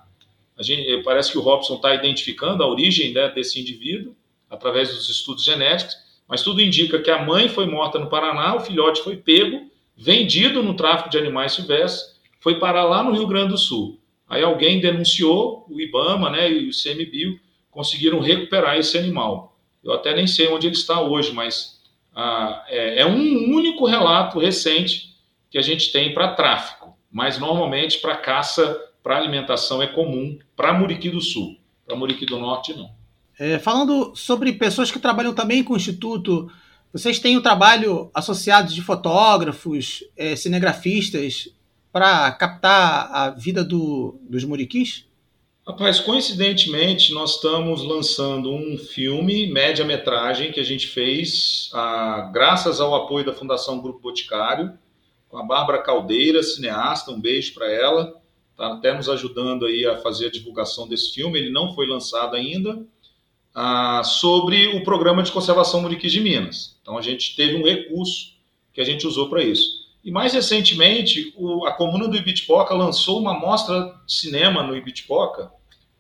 Gente, 0.61 1.03
parece 1.03 1.33
que 1.33 1.39
o 1.39 1.41
Robson 1.41 1.77
está 1.77 1.95
identificando 1.95 2.63
a 2.63 2.69
origem 2.69 3.13
né, 3.13 3.29
desse 3.29 3.61
indivíduo 3.61 4.15
através 4.51 4.95
dos 4.95 5.09
estudos 5.09 5.45
genéticos, 5.45 5.95
mas 6.27 6.43
tudo 6.43 6.61
indica 6.61 7.01
que 7.01 7.11
a 7.11 7.25
mãe 7.25 7.49
foi 7.49 7.67
morta 7.67 7.99
no 7.99 8.09
Paraná, 8.09 8.57
o 8.57 8.61
filhote 8.61 9.03
foi 9.03 9.17
pego, 9.17 9.71
vendido 9.97 10.63
no 10.63 10.75
tráfico 10.75 11.11
de 11.11 11.19
animais 11.19 11.53
silvestres, 11.53 12.19
foi 12.41 12.59
parar 12.59 12.85
lá 12.85 13.03
no 13.03 13.13
Rio 13.13 13.27
Grande 13.27 13.51
do 13.51 13.59
Sul. 13.59 13.99
Aí 14.29 14.43
alguém 14.43 14.81
denunciou, 14.81 15.67
o 15.69 15.81
IBAMA 15.81 16.31
né, 16.31 16.51
e 16.51 16.69
o 16.69 16.73
CMBio 16.73 17.41
conseguiram 17.71 18.21
recuperar 18.21 18.77
esse 18.77 18.99
animal. 18.99 19.59
Eu 19.83 19.93
até 19.93 20.15
nem 20.15 20.27
sei 20.27 20.49
onde 20.49 20.67
ele 20.67 20.75
está 20.75 21.01
hoje, 21.01 21.33
mas 21.33 21.81
ah, 22.15 22.65
é, 22.69 23.01
é 23.01 23.07
um 23.07 23.55
único 23.55 23.87
relato 23.87 24.39
recente 24.39 25.15
que 25.51 25.57
a 25.57 25.63
gente 25.63 25.91
tem 25.93 26.13
para 26.13 26.35
tráfico, 26.35 26.97
mas 27.11 27.39
normalmente 27.39 27.99
para 27.99 28.17
caça, 28.17 28.79
para 29.09 29.17
alimentação 29.17 29.83
é 29.83 29.87
comum 29.87 30.39
para 30.55 30.75
Muriqui 30.75 31.09
do 31.09 31.23
Sul, 31.23 31.57
para 31.87 31.97
Muriqui 31.97 32.27
do 32.27 32.39
Norte 32.39 32.75
não. 32.75 32.91
É, 33.39 33.59
falando 33.59 34.15
sobre 34.15 34.53
pessoas 34.53 34.91
que 34.91 34.99
trabalham 34.99 35.33
também 35.33 35.65
com 35.65 35.73
o 35.73 35.77
Instituto, 35.79 36.53
vocês 36.93 37.19
têm 37.19 37.35
o 37.35 37.39
um 37.39 37.43
trabalho 37.43 38.11
associado 38.13 38.71
de 38.71 38.83
fotógrafos, 38.83 40.05
é, 40.15 40.37
cinegrafistas, 40.37 41.49
para 41.91 42.31
captar 42.33 43.11
a 43.11 43.31
vida 43.31 43.65
do, 43.65 44.21
dos 44.29 44.45
muriquis? 44.45 45.07
Rapaz, 45.67 46.01
coincidentemente, 46.01 47.15
nós 47.15 47.37
estamos 47.37 47.83
lançando 47.83 48.53
um 48.53 48.77
filme, 48.77 49.51
média-metragem, 49.51 50.53
que 50.53 50.61
a 50.61 50.65
gente 50.65 50.87
fez, 50.87 51.71
ah, 51.73 52.31
graças 52.31 52.79
ao 52.79 52.95
apoio 52.95 53.25
da 53.25 53.33
Fundação 53.33 53.81
Grupo 53.81 54.01
Boticário, 54.01 54.79
com 55.31 55.39
a 55.39 55.43
Bárbara 55.43 55.83
Caldeira, 55.83 56.43
cineasta, 56.43 57.11
um 57.11 57.19
beijo 57.19 57.55
para 57.55 57.73
ela, 57.73 58.19
está 58.59 58.73
até 58.75 58.93
nos 58.93 59.09
ajudando 59.09 59.67
aí 59.67 59.87
a 59.87 59.99
fazer 59.99 60.27
a 60.27 60.31
divulgação 60.31 60.89
desse 60.89 61.15
filme, 61.15 61.39
ele 61.39 61.51
não 61.51 61.73
foi 61.77 61.87
lançado 61.87 62.35
ainda, 62.35 62.85
ah, 63.55 64.03
sobre 64.03 64.67
o 64.77 64.83
programa 64.83 65.23
de 65.23 65.31
conservação 65.31 65.81
Muriquis 65.81 66.11
de 66.11 66.21
Minas. 66.21 66.77
Então 66.83 66.99
a 66.99 67.01
gente 67.01 67.37
teve 67.37 67.55
um 67.55 67.65
recurso 67.65 68.35
que 68.75 68.81
a 68.81 68.85
gente 68.85 69.07
usou 69.07 69.31
para 69.31 69.45
isso. 69.45 69.87
E 70.05 70.11
mais 70.11 70.33
recentemente, 70.33 71.33
o, 71.37 71.65
a 71.67 71.73
comuna 71.73 72.09
do 72.09 72.17
Ibitipoca 72.17 72.75
lançou 72.75 73.21
uma 73.21 73.39
mostra 73.39 73.95
de 74.05 74.13
cinema 74.13 74.63
no 74.65 74.77
Ibitipoca, 74.77 75.53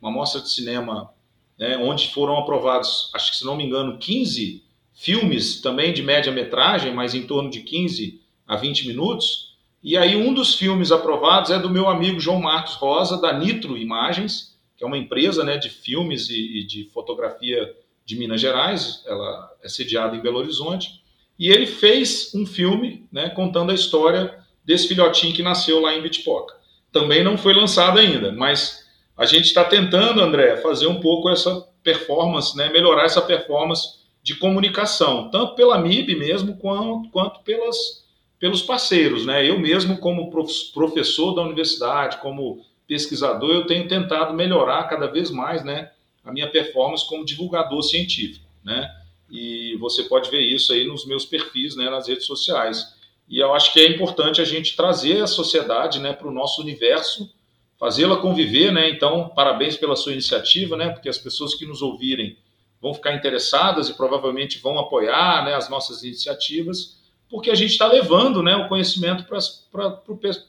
uma 0.03 0.11
mostra 0.11 0.41
de 0.41 0.51
cinema 0.51 1.11
né, 1.57 1.77
onde 1.79 2.09
foram 2.09 2.39
aprovados, 2.39 3.11
acho 3.15 3.31
que 3.31 3.37
se 3.39 3.45
não 3.45 3.57
me 3.57 3.65
engano, 3.65 3.99
15 3.99 4.65
filmes 4.95 5.61
também 5.61 5.93
de 5.93 6.03
média 6.03 6.33
metragem, 6.33 6.93
mas 6.93 7.15
em 7.15 7.23
torno 7.23 7.51
de 7.51 7.61
15 7.61 8.21
a 8.47 8.57
20 8.57 8.89
minutos, 8.89 9.48
E 9.83 9.97
aí 9.97 10.17
um 10.17 10.35
dos 10.35 10.55
filmes 10.55 10.91
aprovados 10.91 11.51
é 11.51 11.59
do 11.59 11.71
meu 11.71 11.89
amigo 11.89 12.21
João 12.21 12.41
Marcos 12.41 12.75
Rosa, 12.75 13.21
da 13.21 13.33
Nitro 13.33 13.77
Imagens, 13.77 14.59
que 14.77 14.85
é 14.85 14.87
uma 14.87 14.99
empresa 14.99 15.45
né, 15.45 15.57
de 15.57 15.69
filmes 15.69 16.29
e, 16.31 16.61
e 16.61 16.67
de 16.67 16.85
fotografia 16.93 17.75
de 18.05 18.17
Minas 18.17 18.41
Gerais, 18.41 19.03
ela 19.07 19.51
é 19.63 19.69
sediada 19.69 20.17
em 20.17 20.21
Belo 20.21 20.39
Horizonte, 20.39 21.03
e 21.39 21.51
ele 21.51 21.67
fez 21.67 22.33
um 22.35 22.47
filme 22.47 23.07
né, 23.13 23.29
contando 23.29 23.71
a 23.71 23.75
história 23.75 24.39
desse 24.65 24.89
filhotinho 24.89 25.35
que 25.35 25.43
nasceu 25.43 25.81
lá 25.81 25.95
em 25.95 26.03
Bitpoca. 26.03 26.57
Também 26.91 27.23
não 27.23 27.37
foi 27.37 27.55
lançado 27.55 27.99
ainda, 27.99 28.33
mas 28.33 28.85
a 29.17 29.27
gente 29.27 29.45
está 29.45 29.65
tentando, 29.65 30.21
André, 30.21 30.57
fazer 30.57 30.87
um 30.87 31.01
pouco 31.01 31.29
essa 31.29 31.69
performance, 31.83 32.57
né, 32.57 32.71
melhorar 32.71 33.05
essa 33.05 33.21
performance 33.21 33.99
de 34.23 34.37
comunicação, 34.37 35.31
tanto 35.31 35.55
pela 35.55 35.79
MIB 35.79 36.17
mesmo, 36.17 36.57
quanto, 36.57 37.11
quanto 37.11 37.41
pelas, 37.41 38.07
pelos 38.39 38.63
parceiros. 38.63 39.27
Né? 39.27 39.49
Eu 39.49 39.59
mesmo, 39.59 39.99
como 39.99 40.31
professor 40.73 41.35
da 41.35 41.43
universidade, 41.43 42.19
como 42.19 42.65
pesquisador, 42.87 43.51
eu 43.51 43.67
tenho 43.67 43.87
tentado 43.87 44.33
melhorar 44.33 44.85
cada 44.85 45.07
vez 45.07 45.31
mais 45.31 45.65
né, 45.65 45.91
a 46.25 46.33
minha 46.33 46.49
performance 46.49 47.07
como 47.07 47.25
divulgador 47.25 47.83
científico. 47.83 48.47
Né? 48.65 48.91
E 49.31 49.77
você 49.77 50.05
pode 50.05 50.31
ver 50.31 50.41
isso 50.41 50.73
aí 50.73 50.87
nos 50.87 51.07
meus 51.07 51.25
perfis 51.27 51.77
né, 51.77 51.91
nas 51.91 52.09
redes 52.09 52.25
sociais. 52.25 52.97
E 53.29 53.39
eu 53.39 53.53
acho 53.55 53.73
que 53.73 53.81
é 53.81 53.89
importante 53.89 54.41
a 54.41 54.45
gente 54.45 54.75
trazer 54.75 55.23
a 55.23 55.27
sociedade 55.27 55.99
né, 56.01 56.13
para 56.15 56.29
o 56.29 56.33
nosso 56.33 56.63
universo, 56.63 57.31
fazê-la 57.79 58.17
conviver. 58.17 58.73
Né? 58.73 58.89
Então, 58.89 59.29
parabéns 59.29 59.77
pela 59.77 59.97
sua 59.97 60.13
iniciativa, 60.13 60.77
né, 60.77 60.89
porque 60.91 61.09
as 61.09 61.19
pessoas 61.19 61.55
que 61.55 61.67
nos 61.67 61.83
ouvirem 61.83 62.37
vão 62.81 62.95
ficar 62.95 63.13
interessadas 63.15 63.89
e 63.89 63.95
provavelmente 63.95 64.59
vão 64.61 64.79
apoiar 64.79 65.45
né, 65.45 65.55
as 65.55 65.69
nossas 65.69 66.05
iniciativas, 66.05 66.98
porque 67.31 67.51
a 67.51 67.55
gente 67.55 67.73
está 67.73 67.87
levando 67.87 68.43
né, 68.43 68.57
o 68.57 68.69
conhecimento 68.69 69.25
para 69.25 70.03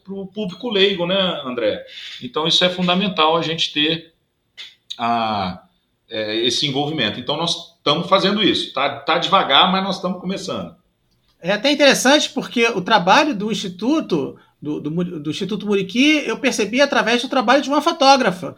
o 0.09 0.27
público 0.27 0.69
leigo, 0.69 1.05
né, 1.05 1.41
André? 1.45 1.83
Então, 2.21 2.47
isso 2.47 2.63
é 2.63 2.69
fundamental 2.69 3.35
a 3.35 3.41
gente 3.41 3.73
ter 3.73 4.13
a, 4.97 5.63
é, 6.09 6.37
esse 6.37 6.65
envolvimento. 6.65 7.19
Então, 7.19 7.35
nós 7.35 7.75
estamos 7.77 8.07
fazendo 8.07 8.41
isso. 8.41 8.67
Está 8.67 8.99
tá 8.99 9.17
devagar, 9.17 9.71
mas 9.71 9.83
nós 9.83 9.95
estamos 9.95 10.21
começando. 10.21 10.75
É 11.41 11.51
até 11.51 11.71
interessante 11.71 12.29
porque 12.29 12.67
o 12.67 12.81
trabalho 12.81 13.35
do 13.35 13.51
Instituto, 13.51 14.37
do, 14.61 14.79
do, 14.79 15.19
do 15.19 15.29
Instituto 15.29 15.65
Muriqui, 15.65 16.23
eu 16.25 16.37
percebi 16.39 16.81
através 16.81 17.21
do 17.21 17.29
trabalho 17.29 17.61
de 17.61 17.69
uma 17.69 17.81
fotógrafa 17.81 18.55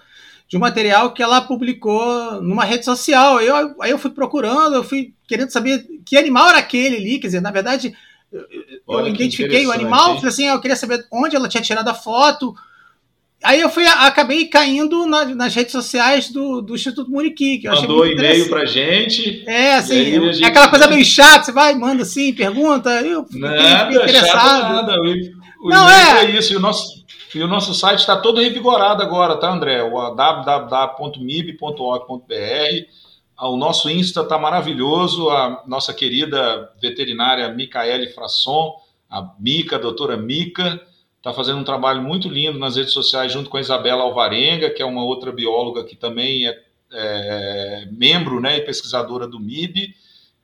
de 0.51 0.57
um 0.57 0.59
material 0.59 1.13
que 1.13 1.23
ela 1.23 1.39
publicou 1.39 2.41
numa 2.41 2.65
rede 2.65 2.83
social. 2.83 3.39
Eu, 3.39 3.81
aí 3.81 3.89
eu 3.89 3.97
fui 3.97 4.11
procurando, 4.11 4.75
eu 4.75 4.83
fui 4.83 5.13
querendo 5.25 5.49
saber 5.49 5.87
que 6.05 6.17
animal 6.17 6.49
era 6.49 6.57
aquele 6.57 6.97
ali. 6.97 7.19
Quer 7.19 7.27
dizer, 7.27 7.41
na 7.41 7.51
verdade, 7.51 7.95
eu, 8.31 8.45
eu 8.87 9.07
identifiquei 9.07 9.65
o 9.65 9.71
animal, 9.71 10.15
falei 10.15 10.29
assim, 10.29 10.47
eu 10.47 10.59
queria 10.61 10.77
saber 10.77 11.05
onde 11.11 11.35
ela 11.35 11.49
tinha 11.49 11.63
tirado 11.63 11.87
a 11.87 11.93
foto. 11.93 12.53
Aí 13.43 13.59
eu 13.59 13.69
fui, 13.69 13.85
acabei 13.87 14.45
caindo 14.45 15.07
na, 15.07 15.25
nas 15.25 15.55
redes 15.55 15.71
sociais 15.71 16.29
do, 16.29 16.61
do 16.61 16.75
Instituto 16.75 17.09
Muriqui. 17.09 17.63
Mandou 17.65 18.05
e-mail 18.05 18.47
pra 18.49 18.65
gente. 18.65 19.43
É, 19.47 19.75
assim, 19.75 20.43
é 20.43 20.45
aquela 20.45 20.69
coisa 20.69 20.87
meio 20.87 21.03
chata, 21.03 21.45
você 21.45 21.51
vai, 21.51 21.73
manda 21.73 22.03
assim, 22.03 22.33
pergunta. 22.33 22.89
Eu 23.01 23.25
fiquei 23.25 23.41
nada, 23.41 23.91
interessado. 23.95 24.73
Nada. 24.75 24.93
O, 24.93 25.67
o 25.67 25.69
Não, 25.69 25.89
é. 25.89 26.25
é 26.25 26.31
isso, 26.37 26.53
e 26.53 26.55
o 26.55 26.59
nosso 26.59 27.01
e 27.33 27.41
o 27.41 27.47
nosso 27.47 27.73
site 27.73 27.99
está 27.99 28.17
todo 28.17 28.41
revigorado 28.41 29.01
agora, 29.01 29.37
tá, 29.37 29.49
André? 29.49 29.81
O 29.81 30.13
www.mib.org.br. 30.13 31.01
O 33.41 33.57
nosso 33.57 33.89
Insta 33.89 34.21
está 34.21 34.37
maravilhoso. 34.37 35.29
A 35.31 35.63
nossa 35.65 35.91
querida 35.93 36.71
veterinária 36.79 37.49
Micaele 37.49 38.07
Frasson, 38.07 38.75
a 39.09 39.33
Mica, 39.39 39.77
a 39.77 39.79
doutora 39.79 40.15
Mica, 40.15 40.79
está 41.17 41.33
fazendo 41.33 41.59
um 41.59 41.63
trabalho 41.63 42.03
muito 42.03 42.29
lindo 42.29 42.59
nas 42.59 42.75
redes 42.75 42.93
sociais 42.93 43.31
junto 43.31 43.49
com 43.49 43.57
a 43.57 43.61
Isabela 43.61 44.03
Alvarenga, 44.03 44.69
que 44.69 44.81
é 44.81 44.85
uma 44.85 45.03
outra 45.03 45.31
bióloga 45.31 45.83
que 45.83 45.95
também 45.95 46.47
é, 46.47 46.59
é 46.91 47.87
membro 47.91 48.39
né, 48.39 48.57
e 48.57 48.61
pesquisadora 48.61 49.27
do 49.27 49.39
MIB. 49.39 49.95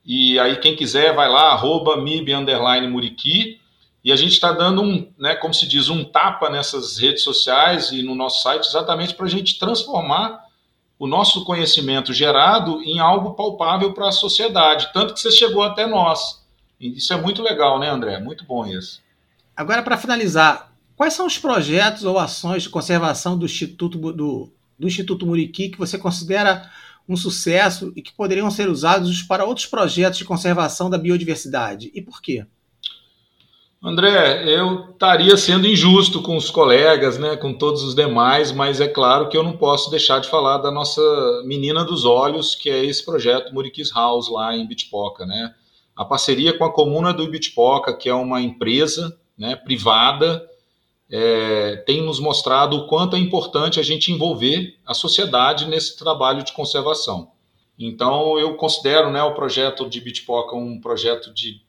E 0.04 0.36
aí, 0.40 0.56
quem 0.56 0.74
quiser, 0.74 1.14
vai 1.14 1.28
lá, 1.28 1.52
arroba 1.52 1.96
MIB 1.96 2.32
Muriqui. 2.90 3.60
E 4.02 4.10
a 4.10 4.16
gente 4.16 4.32
está 4.32 4.50
dando 4.50 4.82
um, 4.82 5.12
né, 5.16 5.36
como 5.36 5.54
se 5.54 5.68
diz, 5.68 5.88
um 5.88 6.02
tapa 6.02 6.50
nessas 6.50 6.98
redes 6.98 7.22
sociais 7.22 7.92
e 7.92 8.02
no 8.02 8.16
nosso 8.16 8.42
site 8.42 8.66
exatamente 8.66 9.14
para 9.14 9.26
a 9.26 9.30
gente 9.30 9.56
transformar 9.56 10.47
o 10.98 11.06
nosso 11.06 11.44
conhecimento 11.44 12.12
gerado 12.12 12.82
em 12.82 12.98
algo 12.98 13.34
palpável 13.34 13.92
para 13.92 14.08
a 14.08 14.12
sociedade, 14.12 14.90
tanto 14.92 15.14
que 15.14 15.20
você 15.20 15.30
chegou 15.30 15.62
até 15.62 15.86
nós. 15.86 16.42
Isso 16.80 17.12
é 17.12 17.20
muito 17.20 17.42
legal, 17.42 17.78
né, 17.78 17.88
André? 17.88 18.18
Muito 18.18 18.44
bom 18.44 18.66
isso. 18.66 19.00
Agora, 19.56 19.82
para 19.82 19.96
finalizar, 19.96 20.72
quais 20.96 21.14
são 21.14 21.26
os 21.26 21.38
projetos 21.38 22.04
ou 22.04 22.18
ações 22.18 22.64
de 22.64 22.68
conservação 22.68 23.38
do 23.38 23.46
Instituto, 23.46 23.98
do, 24.12 24.52
do 24.78 24.86
Instituto 24.86 25.26
Muriqui 25.26 25.68
que 25.68 25.78
você 25.78 25.98
considera 25.98 26.70
um 27.08 27.16
sucesso 27.16 27.92
e 27.96 28.02
que 28.02 28.12
poderiam 28.12 28.50
ser 28.50 28.68
usados 28.68 29.22
para 29.22 29.44
outros 29.44 29.66
projetos 29.66 30.18
de 30.18 30.24
conservação 30.24 30.90
da 30.90 30.98
biodiversidade? 30.98 31.90
E 31.94 32.02
por 32.02 32.20
quê? 32.20 32.46
André, 33.80 34.42
eu 34.44 34.90
estaria 34.90 35.36
sendo 35.36 35.68
injusto 35.68 36.20
com 36.20 36.36
os 36.36 36.50
colegas, 36.50 37.16
né, 37.16 37.36
com 37.36 37.54
todos 37.54 37.84
os 37.84 37.94
demais, 37.94 38.50
mas 38.50 38.80
é 38.80 38.88
claro 38.88 39.28
que 39.28 39.36
eu 39.36 39.42
não 39.44 39.56
posso 39.56 39.88
deixar 39.88 40.18
de 40.20 40.28
falar 40.28 40.58
da 40.58 40.68
nossa 40.68 41.00
menina 41.44 41.84
dos 41.84 42.04
olhos, 42.04 42.56
que 42.56 42.68
é 42.68 42.84
esse 42.84 43.04
projeto 43.04 43.54
Muriquis 43.54 43.92
House 43.94 44.28
lá 44.28 44.56
em 44.56 44.66
Bitpoca, 44.66 45.24
né? 45.24 45.54
A 45.94 46.04
parceria 46.04 46.56
com 46.56 46.64
a 46.64 46.72
Comuna 46.72 47.12
do 47.12 47.28
Bitpoca, 47.28 47.96
que 47.96 48.08
é 48.08 48.14
uma 48.14 48.40
empresa 48.40 49.16
né, 49.36 49.54
privada, 49.54 50.44
é, 51.08 51.76
tem 51.86 52.02
nos 52.02 52.18
mostrado 52.18 52.76
o 52.76 52.86
quanto 52.88 53.14
é 53.14 53.18
importante 53.18 53.78
a 53.78 53.82
gente 53.82 54.10
envolver 54.10 54.76
a 54.84 54.92
sociedade 54.92 55.66
nesse 55.66 55.96
trabalho 55.96 56.42
de 56.42 56.52
conservação. 56.52 57.30
Então, 57.78 58.38
eu 58.40 58.56
considero 58.56 59.10
né, 59.10 59.22
o 59.22 59.34
projeto 59.34 59.88
de 59.88 60.00
Bitpoca 60.00 60.56
um 60.56 60.80
projeto 60.80 61.32
de 61.32 61.60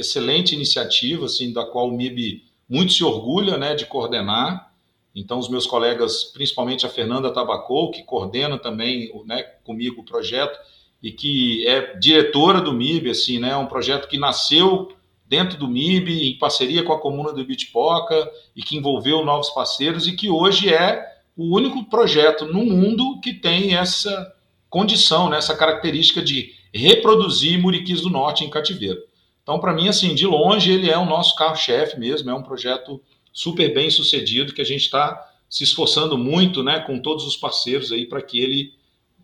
excelente 0.00 0.54
iniciativa, 0.54 1.26
assim, 1.26 1.52
da 1.52 1.64
qual 1.64 1.88
o 1.88 1.92
MIB 1.92 2.42
muito 2.68 2.92
se 2.92 3.04
orgulha 3.04 3.56
né, 3.58 3.74
de 3.74 3.86
coordenar. 3.86 4.72
Então, 5.14 5.38
os 5.38 5.48
meus 5.48 5.66
colegas, 5.66 6.24
principalmente 6.24 6.86
a 6.86 6.88
Fernanda 6.88 7.32
Tabacou, 7.32 7.90
que 7.90 8.02
coordena 8.02 8.58
também 8.58 9.10
né, 9.26 9.42
comigo 9.64 10.00
o 10.00 10.04
projeto 10.04 10.58
e 11.02 11.10
que 11.10 11.66
é 11.66 11.96
diretora 11.96 12.60
do 12.60 12.72
MIB, 12.72 13.10
assim, 13.10 13.38
né, 13.38 13.56
um 13.56 13.66
projeto 13.66 14.08
que 14.08 14.18
nasceu 14.18 14.92
dentro 15.26 15.58
do 15.58 15.68
MIB, 15.68 16.28
em 16.28 16.38
parceria 16.38 16.82
com 16.82 16.92
a 16.92 17.00
comuna 17.00 17.32
do 17.32 17.44
Bitpoca, 17.44 18.30
e 18.54 18.62
que 18.62 18.76
envolveu 18.76 19.24
novos 19.24 19.50
parceiros, 19.50 20.06
e 20.06 20.12
que 20.12 20.28
hoje 20.28 20.72
é 20.72 21.04
o 21.36 21.56
único 21.56 21.84
projeto 21.84 22.44
no 22.44 22.64
mundo 22.64 23.20
que 23.20 23.32
tem 23.32 23.74
essa 23.74 24.34
condição, 24.68 25.28
né, 25.28 25.38
essa 25.38 25.56
característica 25.56 26.22
de 26.22 26.52
reproduzir 26.72 27.60
muriquis 27.60 28.00
do 28.00 28.10
norte 28.10 28.44
em 28.44 28.50
cativeiro. 28.50 29.00
Então, 29.50 29.58
para 29.58 29.74
mim, 29.74 29.88
assim, 29.88 30.14
de 30.14 30.28
longe, 30.28 30.70
ele 30.70 30.88
é 30.88 30.96
o 30.96 31.04
nosso 31.04 31.34
carro-chefe 31.34 31.98
mesmo, 31.98 32.30
é 32.30 32.34
um 32.34 32.40
projeto 32.40 33.02
super 33.32 33.74
bem 33.74 33.90
sucedido 33.90 34.54
que 34.54 34.60
a 34.62 34.64
gente 34.64 34.82
está 34.82 35.28
se 35.48 35.64
esforçando 35.64 36.16
muito, 36.16 36.62
né, 36.62 36.78
com 36.78 37.00
todos 37.00 37.26
os 37.26 37.36
parceiros 37.36 37.90
aí 37.90 38.06
para 38.06 38.22
que 38.22 38.38
ele 38.38 38.72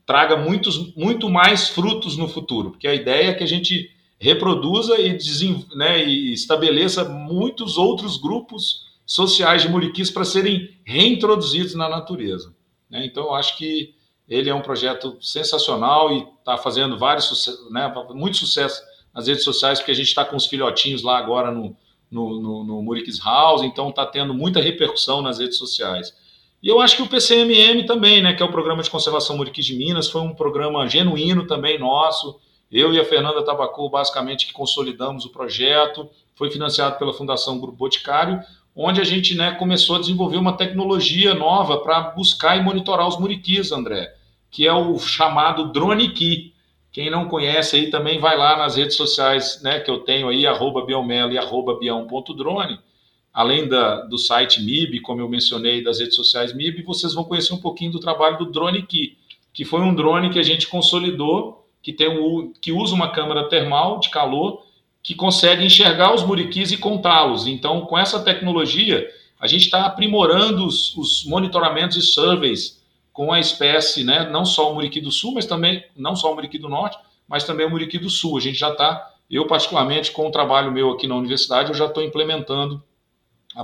traga 0.05 0.37
muitos, 0.37 0.93
muito 0.97 1.31
mais 1.31 1.69
frutos 1.69 2.17
no 2.17 2.27
futuro, 2.27 2.73
porque 2.73 2.89
a 2.89 2.95
ideia 2.95 3.29
é 3.29 3.35
que 3.35 3.45
a 3.45 3.47
gente 3.47 3.89
reproduza 4.19 4.99
e, 5.01 5.17
né, 5.77 6.05
e 6.05 6.33
estabeleça 6.33 7.05
muitos 7.05 7.79
outros 7.79 8.17
grupos 8.17 8.85
sociais 9.07 9.62
de 9.62 9.69
muriquis 9.69 10.11
para 10.11 10.25
serem 10.25 10.77
reintroduzidos 10.85 11.77
na 11.77 11.89
natureza. 11.89 12.53
Né? 12.91 13.07
Então, 13.07 13.27
eu 13.27 13.35
acho 13.37 13.57
que 13.57 13.95
ele 14.29 14.51
é 14.51 14.55
um 14.57 14.61
projeto 14.61 15.17
sensacional 15.21 16.12
e 16.12 16.27
está 16.41 16.59
fazendo 16.59 16.99
vários, 16.99 17.49
né, 17.71 17.95
muito 18.12 18.39
sucesso 18.39 18.83
nas 19.16 19.26
redes 19.26 19.44
sociais, 19.44 19.79
porque 19.79 19.92
a 19.92 19.94
gente 19.94 20.09
está 20.09 20.26
com 20.26 20.37
os 20.37 20.44
filhotinhos 20.44 21.02
lá 21.02 21.16
agora 21.16 21.50
no, 21.50 21.74
no, 22.11 22.38
no, 22.38 22.83
no 22.83 22.94
House, 23.24 23.62
então 23.62 23.88
está 23.88 24.05
tendo 24.05 24.35
muita 24.35 24.61
repercussão 24.61 25.22
nas 25.22 25.38
redes 25.38 25.57
sociais. 25.57 26.14
E 26.62 26.68
eu 26.68 26.80
acho 26.80 26.97
que 26.97 27.03
o 27.03 27.09
PCMM 27.09 27.86
também, 27.86 28.22
né, 28.22 28.34
que 28.34 28.43
é 28.43 28.47
o 28.47 28.51
Programa 28.51 28.82
de 28.82 28.91
Conservação 28.91 29.38
Muriquis 29.38 29.64
de 29.64 29.74
Minas, 29.74 30.11
foi 30.11 30.20
um 30.20 30.34
programa 30.34 30.86
genuíno 30.86 31.47
também 31.47 31.78
nosso. 31.78 32.38
Eu 32.70 32.93
e 32.93 33.01
a 33.01 33.05
Fernanda 33.05 33.43
Tabacu, 33.43 33.88
basicamente, 33.88 34.47
que 34.47 34.53
consolidamos 34.53 35.24
o 35.24 35.30
projeto, 35.30 36.11
foi 36.34 36.51
financiado 36.51 36.99
pela 36.99 37.14
Fundação 37.14 37.59
Grupo 37.59 37.78
Boticário, 37.78 38.41
onde 38.74 39.01
a 39.01 39.05
gente 39.05 39.34
né, 39.34 39.53
começou 39.53 39.97
a 39.97 40.01
desenvolver 40.01 40.36
uma 40.36 40.57
tecnologia 40.57 41.32
nova 41.32 41.78
para 41.78 42.01
buscar 42.11 42.59
e 42.59 42.62
monitorar 42.62 43.09
os 43.09 43.18
muriquis, 43.18 43.72
André, 43.72 44.14
que 44.51 44.66
é 44.66 44.72
o 44.74 44.99
chamado 44.99 45.72
Drone 45.72 46.11
Key. 46.11 46.53
Quem 46.97 47.11
não 47.11 47.28
conhece 47.28 47.76
aí 47.76 47.90
também 47.90 48.18
vai 48.18 48.38
lá 48.38 48.57
nas 48.57 48.76
redes 48.76 48.97
sociais, 48.97 49.61
né, 49.62 49.80
que 49.80 49.90
eu 49.90 49.99
tenho 49.99 50.30
aí, 50.30 50.47
arroba 50.47 50.82
biomelo 50.82 51.30
e 51.30 51.36
arroba 51.36 51.78
bião.drone. 51.78 52.80
Além 53.34 53.68
da, 53.68 54.01
do 54.07 54.16
site 54.16 54.62
MIB, 54.62 55.01
como 55.01 55.20
eu 55.20 55.28
mencionei, 55.28 55.84
das 55.84 56.01
redes 56.01 56.14
sociais 56.14 56.55
MIB, 56.55 56.82
vocês 56.84 57.12
vão 57.12 57.24
conhecer 57.24 57.53
um 57.53 57.61
pouquinho 57.61 57.92
do 57.92 58.01
trabalho 58.01 58.38
do 58.38 58.47
Drone 58.47 58.80
Key, 58.80 59.18
que 59.53 59.62
foi 59.62 59.82
um 59.82 59.94
drone 59.94 60.30
que 60.30 60.38
a 60.38 60.42
gente 60.42 60.68
consolidou, 60.68 61.68
que, 61.82 61.92
tem 61.92 62.09
um, 62.09 62.51
que 62.62 62.72
usa 62.72 62.94
uma 62.94 63.12
câmera 63.12 63.47
termal 63.47 64.01
de 64.01 64.09
calor, 64.09 64.62
que 65.03 65.14
consegue 65.14 65.66
enxergar 65.66 66.14
os 66.14 66.22
muriquis 66.22 66.72
e 66.72 66.78
contá-los. 66.78 67.47
Então, 67.47 67.82
com 67.82 67.99
essa 67.99 68.24
tecnologia, 68.24 69.07
a 69.38 69.47
gente 69.47 69.66
está 69.66 69.84
aprimorando 69.84 70.64
os, 70.64 70.97
os, 70.97 71.26
monitoramentos 71.26 71.99
e 71.99 72.01
surveys 72.01 72.82
com 73.17 73.33
a 73.33 73.41
espécie, 73.41 74.05
né, 74.05 74.29
não 74.29 74.45
só 74.45 74.71
o 74.71 74.75
muriqui 74.75 75.01
do 75.01 75.11
sul, 75.11 75.33
mas 75.33 75.47
também, 75.47 75.83
não 75.97 76.14
só 76.14 76.31
o 76.31 76.35
muriqui 76.35 76.59
do 76.59 76.69
norte, 76.69 76.99
mas 77.27 77.45
também 77.45 77.64
o 77.67 77.71
muriqui 77.71 77.99
do 77.99 78.11
sul. 78.11 78.37
A 78.37 78.41
gente 78.43 78.59
já 78.59 78.69
está, 78.69 79.11
eu 79.31 79.47
particularmente, 79.47 80.12
com 80.12 80.29
o 80.29 80.31
trabalho 80.31 80.71
meu 80.71 80.91
aqui 80.91 81.07
na 81.07 81.17
universidade, 81.17 81.71
eu 81.71 81.75
já 81.75 81.87
estou 81.87 82.03
implementando 82.03 82.85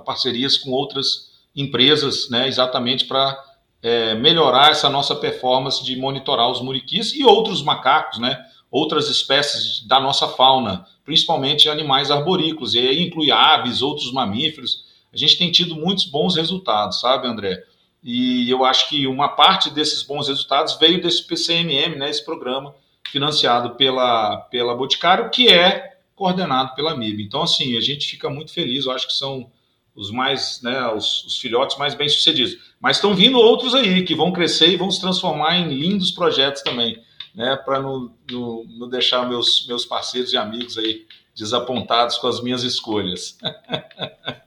parcerias 0.07 0.57
com 0.57 0.71
outras 0.71 1.33
empresas, 1.55 2.31
né, 2.31 2.49
exatamente 2.49 3.05
para 3.05 3.39
é, 3.83 4.15
melhorar 4.15 4.71
essa 4.71 4.89
nossa 4.89 5.15
performance 5.15 5.85
de 5.85 5.97
monitorar 5.97 6.51
os 6.51 6.63
muriquis 6.63 7.13
e 7.13 7.23
outros 7.23 7.63
macacos, 7.63 8.19
né, 8.19 8.43
outras 8.71 9.11
espécies 9.11 9.87
da 9.87 10.01
nossa 10.01 10.29
fauna, 10.29 10.87
principalmente 11.05 11.69
animais 11.69 12.11
arborícolas, 12.11 12.73
e 12.73 12.79
aí 12.79 13.03
inclui 13.03 13.31
aves, 13.31 13.83
outros 13.83 14.11
mamíferos. 14.13 14.87
A 15.13 15.17
gente 15.19 15.37
tem 15.37 15.53
tido 15.53 15.77
muitos 15.77 16.07
bons 16.07 16.37
resultados, 16.37 17.01
sabe, 17.01 17.29
André? 17.29 17.63
E 18.03 18.51
eu 18.51 18.65
acho 18.65 18.89
que 18.89 19.07
uma 19.07 19.29
parte 19.29 19.71
desses 19.71 20.03
bons 20.03 20.29
resultados 20.29 20.77
veio 20.79 21.01
desse 21.01 21.23
PCMM, 21.25 21.97
né, 21.97 22.11
esse 22.11 22.25
programa 22.25 22.75
financiado 23.11 23.77
pela, 23.77 24.39
pela 24.51 24.75
Boticário, 24.75 25.31
que 25.31 25.49
é 25.49 25.97
coordenado 26.15 26.75
pela 26.75 26.97
MIB. 26.97 27.23
Então, 27.23 27.43
assim, 27.43 27.77
a 27.77 27.81
gente 27.81 28.09
fica 28.09 28.29
muito 28.29 28.53
feliz, 28.53 28.87
eu 28.87 28.93
acho 28.93 29.07
que 29.07 29.15
são 29.15 29.51
os 29.95 30.11
mais, 30.11 30.61
né, 30.63 30.89
os, 30.89 31.25
os 31.25 31.39
filhotes 31.39 31.77
mais 31.77 31.95
bem 31.95 32.09
sucedidos. 32.09 32.57
Mas 32.81 32.97
estão 32.97 33.15
vindo 33.15 33.39
outros 33.39 33.75
aí 33.75 34.03
que 34.05 34.15
vão 34.15 34.33
crescer 34.33 34.69
e 34.69 34.77
vão 34.77 34.91
se 34.91 35.01
transformar 35.01 35.57
em 35.59 35.69
lindos 35.69 36.11
projetos 36.11 36.63
também 36.63 37.01
né, 37.35 37.57
para 37.57 37.81
não, 37.81 38.15
não, 38.31 38.65
não, 38.65 38.89
deixar 38.89 39.29
meus, 39.29 39.67
meus 39.67 39.85
parceiros 39.85 40.33
e 40.33 40.37
amigos 40.37 40.77
aí 40.77 41.07
desapontados 41.35 42.19
com 42.19 42.27
as 42.27 42.43
minhas 42.43 42.63
escolhas. 42.63 43.39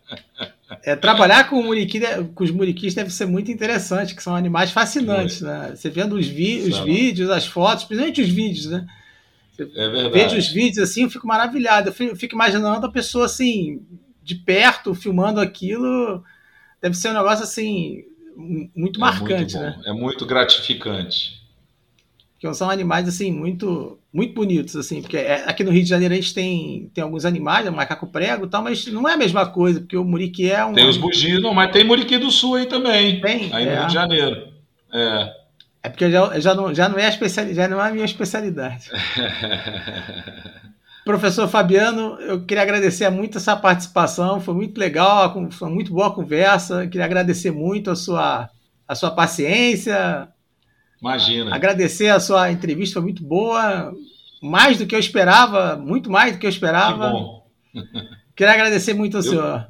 É, 0.86 0.96
trabalhar 0.96 1.50
com, 1.50 1.64
muriqui, 1.64 2.00
com 2.36 2.44
os 2.44 2.52
muriquis 2.52 2.94
deve 2.94 3.10
ser 3.10 3.26
muito 3.26 3.52
interessante, 3.52 4.14
que 4.14 4.22
são 4.22 4.36
animais 4.36 4.70
fascinantes, 4.70 5.42
né? 5.42 5.74
Você 5.76 5.90
vendo 5.90 6.16
os, 6.16 6.28
vi, 6.28 6.60
os 6.60 6.78
vídeos, 6.80 7.32
as 7.32 7.48
fotos, 7.48 7.86
principalmente 7.86 8.22
os 8.22 8.30
vídeos, 8.30 8.68
né? 8.68 8.86
Você 9.52 9.64
é 9.64 9.90
verdade. 9.90 10.10
Vejo 10.12 10.38
os 10.38 10.48
vídeos 10.48 10.88
assim, 10.88 11.04
eu 11.04 11.10
fico 11.10 11.26
maravilhado. 11.26 11.90
Eu 11.90 12.16
fico 12.16 12.36
imaginando 12.36 12.86
a 12.86 12.92
pessoa 12.92 13.26
assim, 13.26 13.82
de 14.22 14.36
perto, 14.36 14.94
filmando 14.94 15.42
aquilo. 15.42 16.24
Deve 16.80 16.96
ser 16.96 17.10
um 17.10 17.14
negócio 17.14 17.44
assim, 17.44 18.04
muito 18.76 19.00
é 19.00 19.02
marcante, 19.02 19.56
muito 19.56 19.60
né? 19.60 19.82
É 19.88 19.92
muito 19.92 20.24
gratificante 20.24 21.45
são 22.54 22.70
animais 22.70 23.08
assim 23.08 23.32
muito 23.32 24.00
muito 24.14 24.34
bonitos 24.34 24.76
assim 24.76 25.02
porque 25.02 25.18
é, 25.18 25.44
aqui 25.48 25.64
no 25.64 25.72
Rio 25.72 25.84
de 25.84 25.90
Janeiro 25.90 26.14
a 26.14 26.18
gente 26.18 26.34
tem, 26.34 26.90
tem 26.94 27.04
alguns 27.04 27.26
animais 27.26 27.66
o 27.68 27.72
né, 27.72 27.76
macaco 27.76 28.08
prego 28.08 28.46
e 28.46 28.50
tal 28.50 28.64
mas 28.64 28.86
não 28.88 29.08
é 29.08 29.14
a 29.14 29.18
mesma 29.18 29.46
coisa 29.46 29.80
porque 29.80 29.98
o 29.98 30.04
muriqui 30.04 30.52
é 30.52 30.64
um 30.64 30.74
tem 30.74 30.88
os 30.88 30.98
bugios 30.98 31.42
mas 31.54 31.72
tem 31.72 31.84
muriqui 31.84 32.18
do 32.18 32.32
sul 32.32 32.56
aí 32.56 32.66
também 32.66 33.20
tem 33.22 33.54
aí 33.54 33.68
é. 33.68 33.72
no 33.72 33.80
Rio 33.80 33.88
de 33.88 33.94
Janeiro 33.94 34.48
é 34.94 35.46
é 35.84 35.90
porque 35.90 36.10
já, 36.10 36.40
já, 36.40 36.56
não, 36.56 36.74
já 36.74 36.90
não 36.90 36.98
é 36.98 37.06
a 37.06 37.10
especialidade 37.10 37.56
já 37.56 37.68
não 37.68 37.84
é 37.84 37.90
a 37.90 37.94
minha 37.94 38.06
especialidade 38.06 38.90
Professor 41.06 41.48
Fabiano, 41.48 42.20
eu 42.20 42.44
queria 42.44 42.64
agradecer 42.64 43.08
muito 43.12 43.38
essa 43.38 43.56
participação, 43.56 44.42
foi 44.42 44.56
muito 44.56 44.76
legal, 44.80 45.32
foi 45.52 45.70
muito 45.70 45.94
boa 45.94 46.08
a 46.08 46.12
conversa. 46.12 46.88
Queria 46.88 47.06
agradecer 47.06 47.52
muito 47.52 47.92
a 47.92 47.96
sua, 47.96 48.50
a 48.88 48.96
sua 48.96 49.12
paciência, 49.12 50.28
Imagina. 51.06 51.54
Agradecer 51.54 52.08
a 52.08 52.20
sua 52.20 52.52
entrevista, 52.52 52.94
foi 52.94 53.04
muito 53.04 53.24
boa, 53.24 53.94
mais 54.42 54.80
do 54.80 54.88
que 54.88 54.96
eu 54.96 55.00
esperava, 55.00 55.76
muito 55.76 56.10
mais 56.10 56.34
do 56.34 56.40
que 56.40 56.48
eu 56.48 56.50
esperava. 56.50 57.06
Que 57.06 57.12
bom. 57.12 57.48
Queria 58.36 58.54
agradecer 58.54 58.96
muito 58.96 59.16
ao 59.16 59.24
eu, 59.24 59.30
senhor. 59.30 59.68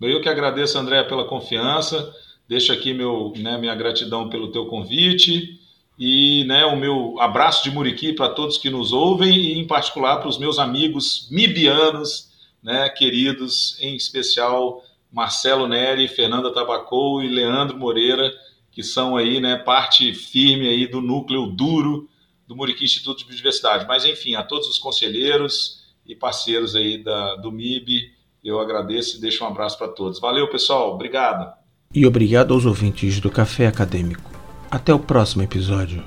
Eu 0.00 0.22
que 0.22 0.30
agradeço, 0.30 0.78
André, 0.78 1.02
pela 1.02 1.26
confiança. 1.26 2.10
Deixo 2.48 2.72
aqui 2.72 2.94
meu, 2.94 3.34
né, 3.36 3.58
minha 3.58 3.74
gratidão 3.74 4.30
pelo 4.30 4.50
teu 4.50 4.64
convite 4.64 5.60
e 5.98 6.44
né, 6.44 6.64
o 6.64 6.74
meu 6.74 7.20
abraço 7.20 7.62
de 7.62 7.70
Muriqui 7.70 8.14
para 8.14 8.30
todos 8.30 8.56
que 8.56 8.70
nos 8.70 8.90
ouvem 8.90 9.36
e, 9.36 9.58
em 9.58 9.66
particular, 9.66 10.16
para 10.16 10.28
os 10.28 10.38
meus 10.38 10.58
amigos 10.58 11.28
mibianos, 11.30 12.30
né, 12.62 12.88
queridos, 12.88 13.76
em 13.78 13.94
especial 13.94 14.82
Marcelo 15.12 15.68
Neri, 15.68 16.08
Fernanda 16.08 16.50
Tabacou 16.50 17.22
e 17.22 17.28
Leandro 17.28 17.76
Moreira, 17.76 18.32
que 18.78 18.84
são 18.84 19.16
aí, 19.16 19.40
né, 19.40 19.56
parte 19.56 20.14
firme 20.14 20.68
aí 20.68 20.86
do 20.86 21.00
núcleo 21.00 21.48
duro 21.48 22.08
do 22.46 22.54
Muriqui 22.54 22.84
Instituto 22.84 23.18
de 23.18 23.24
Biodiversidade. 23.24 23.84
Mas, 23.88 24.04
enfim, 24.04 24.36
a 24.36 24.42
todos 24.44 24.68
os 24.68 24.78
conselheiros 24.78 25.82
e 26.06 26.14
parceiros 26.14 26.76
aí 26.76 27.02
da, 27.02 27.34
do 27.34 27.50
MIB, 27.50 28.12
eu 28.44 28.60
agradeço 28.60 29.16
e 29.16 29.20
deixo 29.20 29.42
um 29.42 29.48
abraço 29.48 29.76
para 29.76 29.88
todos. 29.88 30.20
Valeu, 30.20 30.48
pessoal. 30.48 30.94
Obrigado. 30.94 31.52
E 31.92 32.06
obrigado 32.06 32.54
aos 32.54 32.64
ouvintes 32.64 33.18
do 33.18 33.28
Café 33.28 33.66
Acadêmico. 33.66 34.30
Até 34.70 34.94
o 34.94 35.00
próximo 35.00 35.42
episódio. 35.42 36.04